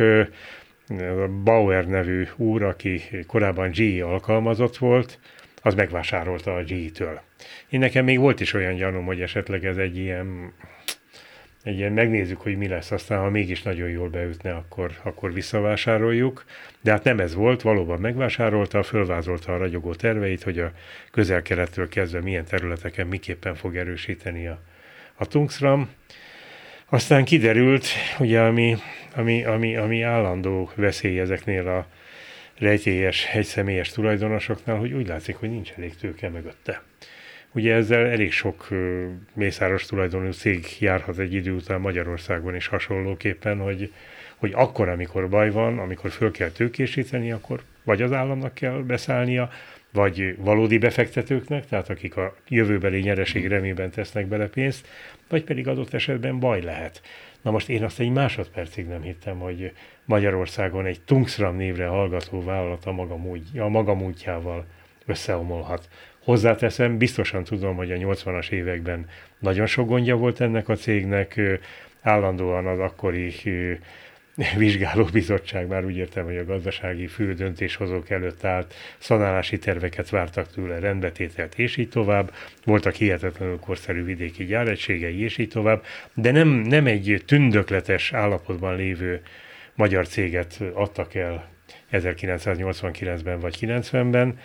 Bauer 1.44 1.88
nevű 1.88 2.28
úr, 2.36 2.64
aki 2.64 3.02
korábban 3.28 3.72
GE 3.72 4.06
alkalmazott 4.06 4.78
volt, 4.78 5.20
az 5.62 5.76
megvásárolta 5.76 6.56
a 6.56 6.64
GE-től. 6.64 7.22
Én 7.70 7.80
nekem 7.80 8.06
még 8.06 8.20
volt 8.20 8.40
is 8.40 8.54
olyan 8.54 8.76
gyanúm, 8.76 9.06
hogy 9.06 9.22
esetleg 9.22 9.66
ez 9.66 9.78
egy 9.78 9.98
ilyen 9.98 10.54
egy 11.68 11.78
ilyen 11.78 11.92
megnézzük, 11.92 12.42
hogy 12.42 12.58
mi 12.58 12.68
lesz, 12.68 12.92
aztán 12.92 13.20
ha 13.20 13.30
mégis 13.30 13.62
nagyon 13.62 13.90
jól 13.90 14.10
beütne, 14.10 14.54
akkor, 14.54 14.92
akkor 15.04 15.34
visszavásároljuk. 15.34 16.46
De 16.82 16.92
hát 16.92 17.04
nem 17.04 17.20
ez 17.20 17.34
volt, 17.34 17.62
valóban 17.62 18.00
megvásárolta, 18.00 18.84
fölvázolta 18.84 19.54
a 19.54 19.58
ragyogó 19.58 19.94
terveit, 19.94 20.44
hogy 20.44 20.60
a 20.60 20.72
közel-kelettől 21.12 21.90
kezdve 21.90 22.22
milyen 22.22 22.46
területeken 22.46 23.08
miképpen 23.08 23.56
fog 23.56 23.76
erősíteni 23.76 24.48
a, 24.48 24.60
a 25.16 25.26
Tungsram. 25.26 25.90
Aztán 26.90 27.26
kiderült, 27.26 27.86
ugye, 28.20 28.42
ami, 28.42 28.76
ami, 29.16 29.44
ami, 29.44 29.76
ami 29.76 30.02
állandó 30.02 30.72
veszély 30.76 31.20
ezeknél 31.20 31.68
a 31.68 31.88
rejtélyes, 32.58 33.26
egyszemélyes 33.26 33.90
tulajdonosoknál, 33.90 34.78
hogy 34.78 34.92
úgy 34.92 35.08
látszik, 35.08 35.36
hogy 35.36 35.50
nincs 35.50 35.72
elég 35.78 35.96
tőke 35.96 36.30
mögötte. 36.30 36.82
Ugye 37.52 37.74
ezzel 37.74 38.06
elég 38.06 38.32
sok 38.32 38.68
mészáros 39.34 39.86
tulajdonú 39.86 40.32
cég 40.32 40.66
járhat 40.80 41.18
egy 41.18 41.34
idő 41.34 41.52
után 41.52 41.82
Magyarországon 41.82 42.56
is 42.56 42.68
hasonlóképpen, 42.68 43.58
hogy, 43.60 43.94
hogy 44.36 44.52
akkor, 44.56 44.90
amikor 44.90 45.30
baj 45.30 45.50
van, 45.50 45.80
amikor 45.80 46.12
föl 46.12 46.32
kell 46.32 46.50
tőkésíteni, 46.50 47.32
akkor 47.32 47.62
vagy 47.84 48.02
az 48.02 48.12
államnak 48.12 48.54
kell 48.54 48.84
beszállnia, 48.88 49.50
vagy 49.92 50.36
valódi 50.38 50.78
befektetőknek, 50.78 51.66
tehát 51.66 51.90
akik 51.90 52.18
a 52.18 52.36
jövőbeli 52.48 53.00
nyereség 53.00 53.48
remében 53.48 53.90
tesznek 53.90 54.26
bele 54.28 54.48
pénzt, 54.48 54.88
vagy 55.30 55.44
pedig 55.44 55.68
adott 55.68 55.94
esetben 55.94 56.40
baj 56.40 56.62
lehet. 56.62 57.02
Na 57.42 57.52
most 57.52 57.70
én 57.70 57.84
azt 57.84 58.00
egy 58.00 58.12
másodpercig 58.12 58.88
nem 58.88 59.02
hittem, 59.02 59.40
hogy 59.40 59.72
Magyarországon 60.06 60.86
egy 60.86 61.02
Tungsram 61.06 61.56
névre 61.56 61.88
hallgató 61.88 62.44
vállalat 62.44 62.86
a 62.86 62.92
maga, 62.92 63.18
múgy, 63.18 63.58
a 63.58 63.68
maga 63.68 63.94
múltjával 63.94 64.66
összeomolhat. 65.06 65.90
Hozzáteszem, 66.24 66.98
biztosan 66.98 67.44
tudom, 67.44 67.76
hogy 67.76 67.92
a 67.92 67.96
80-as 67.96 68.50
években 68.50 69.06
nagyon 69.40 69.66
sok 69.66 69.88
gondja 69.88 70.16
volt 70.16 70.42
ennek 70.42 70.70
a 70.70 70.76
cégnek, 70.76 71.42
állandóan 72.02 72.68
az 72.68 72.80
akkori 72.80 73.34
vizsgálóbizottság, 74.58 75.68
már 75.68 75.86
úgy 75.86 75.98
értem, 75.98 76.26
hogy 76.26 76.38
a 76.38 76.46
gazdasági 76.46 77.08
fő 77.08 77.34
döntéshozók 77.34 78.10
előtt 78.10 78.44
állt, 78.44 78.74
szanálási 78.98 79.58
terveket 79.58 80.10
vártak 80.10 80.52
tőle, 80.52 80.80
rendbetételt, 80.80 81.60
és 81.60 81.78
így 81.78 81.90
tovább. 81.90 82.34
Voltak 82.66 82.94
hihetetlenül 82.94 83.60
korszerű 83.60 84.04
vidéki 84.04 84.46
gyáregységei, 84.46 85.22
és 85.22 85.38
így 85.38 85.50
tovább, 85.50 85.84
de 86.14 86.32
nem, 86.32 86.48
nem 86.48 86.86
egy 86.86 87.24
tündökletes 87.26 88.14
állapotban 88.14 88.76
lévő 88.76 89.22
magyar 89.76 90.08
céget 90.08 90.64
adtak 90.74 91.16
el 91.16 91.48
1989-ben 91.92 93.40
vagy 93.40 93.58
90-ben, 93.62 94.40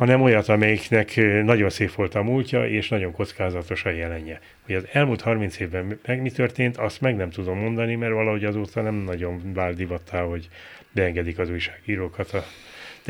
hanem 0.00 0.22
olyat, 0.22 0.48
amelyiknek 0.48 1.16
nagyon 1.44 1.70
szép 1.70 1.94
volt 1.94 2.14
a 2.14 2.22
múltja, 2.22 2.68
és 2.68 2.88
nagyon 2.88 3.12
kockázatos 3.12 3.84
a 3.84 3.90
jelenje. 3.90 4.40
Hogy 4.66 4.74
az 4.74 4.86
elmúlt 4.92 5.20
30 5.20 5.58
évben 5.60 5.98
meg 6.06 6.22
mi 6.22 6.30
történt, 6.30 6.76
azt 6.76 7.00
meg 7.00 7.16
nem 7.16 7.30
tudom 7.30 7.58
mondani, 7.58 7.94
mert 7.94 8.12
valahogy 8.12 8.44
azóta 8.44 8.82
nem 8.82 8.94
nagyon 8.94 9.52
vált 9.52 9.76
divattá, 9.76 10.22
hogy 10.22 10.48
beengedik 10.92 11.38
az 11.38 11.50
újságírókat 11.50 12.32
a 12.32 12.44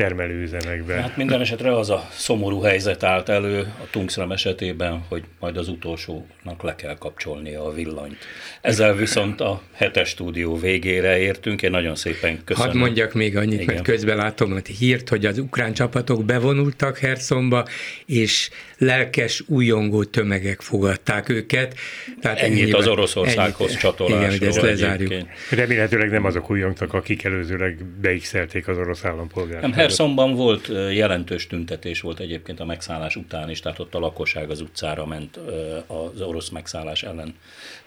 termelőüzemekbe. 0.01 0.93
Hát 0.93 1.17
minden 1.17 1.41
esetre 1.41 1.77
az 1.77 1.89
a 1.89 2.07
szomorú 2.11 2.61
helyzet 2.61 3.03
állt 3.03 3.29
elő 3.29 3.59
a 3.59 3.89
Tungsram 3.91 4.31
esetében, 4.31 5.03
hogy 5.07 5.23
majd 5.39 5.57
az 5.57 5.67
utolsónak 5.67 6.61
le 6.61 6.75
kell 6.75 6.97
kapcsolnia 6.97 7.65
a 7.65 7.71
villanyt. 7.73 8.17
Ezzel 8.61 8.95
viszont 8.95 9.41
a 9.41 9.61
hetes 9.71 10.09
stúdió 10.09 10.55
végére 10.57 11.17
értünk, 11.19 11.61
én 11.61 11.71
nagyon 11.71 11.95
szépen 11.95 12.41
köszönöm. 12.43 12.71
Hadd 12.71 12.79
mondjak 12.79 13.13
még 13.13 13.37
annyit, 13.37 13.61
Igen. 13.61 13.65
mert 13.65 13.81
közben 13.85 14.17
látom 14.17 14.51
hogy 14.51 14.67
hírt, 14.67 15.09
hogy 15.09 15.25
az 15.25 15.37
ukrán 15.37 15.73
csapatok 15.73 16.25
bevonultak 16.25 16.97
Herszomba, 16.97 17.65
és 18.05 18.49
lelkes, 18.77 19.43
újongó 19.47 20.03
tömegek 20.03 20.61
fogadták 20.61 21.29
őket. 21.29 21.75
Tehát 22.21 22.39
Ennyit 22.39 22.61
ennyiben, 22.61 22.79
az 22.79 22.87
Oroszországhoz 22.87 23.67
ennyit, 23.67 23.79
csatolásról. 23.79 24.19
Igen, 24.19 24.37
hogy 24.39 24.47
ezt 24.47 24.61
lezárjuk. 24.61 25.13
Remélhetőleg 25.49 26.09
nem 26.09 26.25
azok 26.25 26.51
újongtak, 26.51 26.93
akik 26.93 27.23
előzőleg 27.23 27.85
beixelték 28.01 28.67
az 28.67 28.77
orosz 28.77 29.05
állampolgárt. 29.05 29.61
Nem, 29.61 29.71
Herszonban 29.97 30.35
volt 30.35 30.67
jelentős 30.93 31.47
tüntetés 31.47 32.01
volt 32.01 32.19
egyébként 32.19 32.59
a 32.59 32.65
megszállás 32.65 33.15
után 33.15 33.49
is, 33.49 33.59
tehát 33.59 33.79
ott 33.79 33.95
a 33.95 33.99
lakosság 33.99 34.49
az 34.49 34.61
utcára 34.61 35.05
ment 35.05 35.39
az 35.87 36.21
orosz 36.21 36.49
megszállás 36.49 37.03
ellen 37.03 37.35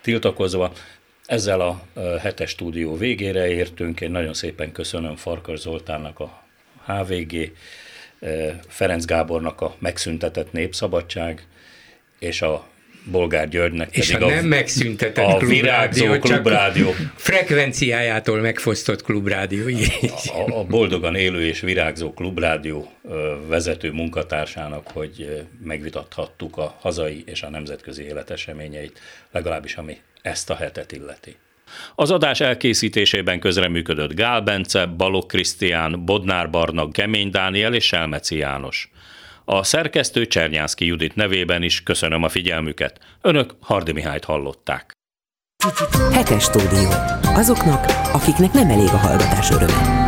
tiltakozva. 0.01 0.73
Ezzel 1.27 1.61
a 1.61 1.83
hetes 2.19 2.51
stúdió 2.51 2.97
végére 2.97 3.49
értünk. 3.49 4.01
Én 4.01 4.11
nagyon 4.11 4.35
szépen 4.35 4.73
köszönöm 4.73 5.17
Farkas 5.17 5.59
Zoltánnak 5.59 6.21
a 6.21 6.43
HVG, 6.87 7.53
Ferenc 8.69 9.05
Gábornak 9.05 9.61
a 9.61 9.75
megszüntetett 9.79 10.53
népszabadság, 10.53 11.47
és 12.19 12.43
a 12.43 12.67
Bolgár 13.05 13.49
Györgynek 13.49 13.97
És 13.97 14.15
a 14.15 14.27
nem 14.27 14.47
megszüntetett 14.47 15.27
a 15.27 15.37
klubrádió, 15.37 16.19
klubrádió. 16.19 16.91
frekvenciájától 17.17 18.41
megfosztott 18.41 19.03
klubrádió. 19.03 19.67
A, 20.47 20.53
a 20.53 20.65
boldogan 20.65 21.15
élő 21.15 21.47
és 21.47 21.61
virágzó 21.61 22.13
klubrádió 22.13 22.93
vezető 23.47 23.93
munkatársának, 23.93 24.89
hogy 24.89 25.47
megvitathattuk 25.65 26.57
a 26.57 26.77
hazai 26.81 27.23
és 27.27 27.43
a 27.43 27.51
nemzetközi 27.51 28.03
életeseményeit, 28.03 29.01
legalábbis 29.31 29.75
ami 29.75 29.97
ezt 30.23 30.51
a 30.51 30.55
hetet 30.55 30.93
illeti. 30.93 31.37
Az 31.95 32.11
adás 32.11 32.41
elkészítésében 32.41 33.41
közreműködött 33.41 34.15
Gál 34.15 34.41
Bence, 34.41 34.87
Balok 34.87 35.29
Krisztián, 35.29 36.05
Bodnár 36.05 36.51
Barna, 36.51 36.91
Kemény 36.91 37.31
Dániel 37.31 37.75
és 37.75 37.87
Selmeci 37.87 38.37
János. 38.37 38.91
A 39.45 39.63
szerkesztő 39.63 40.27
Csernyánszki 40.27 40.87
Judit 40.87 41.15
nevében 41.15 41.63
is 41.63 41.83
köszönöm 41.83 42.23
a 42.23 42.29
figyelmüket. 42.29 43.01
Önök 43.21 43.55
Hardi 43.61 43.93
Mihályt 43.93 44.25
hallották. 44.25 44.93
Hetes 46.13 46.43
stúdió. 46.43 46.89
Azoknak, 47.23 47.85
akiknek 48.13 48.53
nem 48.53 48.71
elég 48.71 48.89
a 48.89 48.97
hallgatás 48.97 49.51
öröme. 49.51 50.04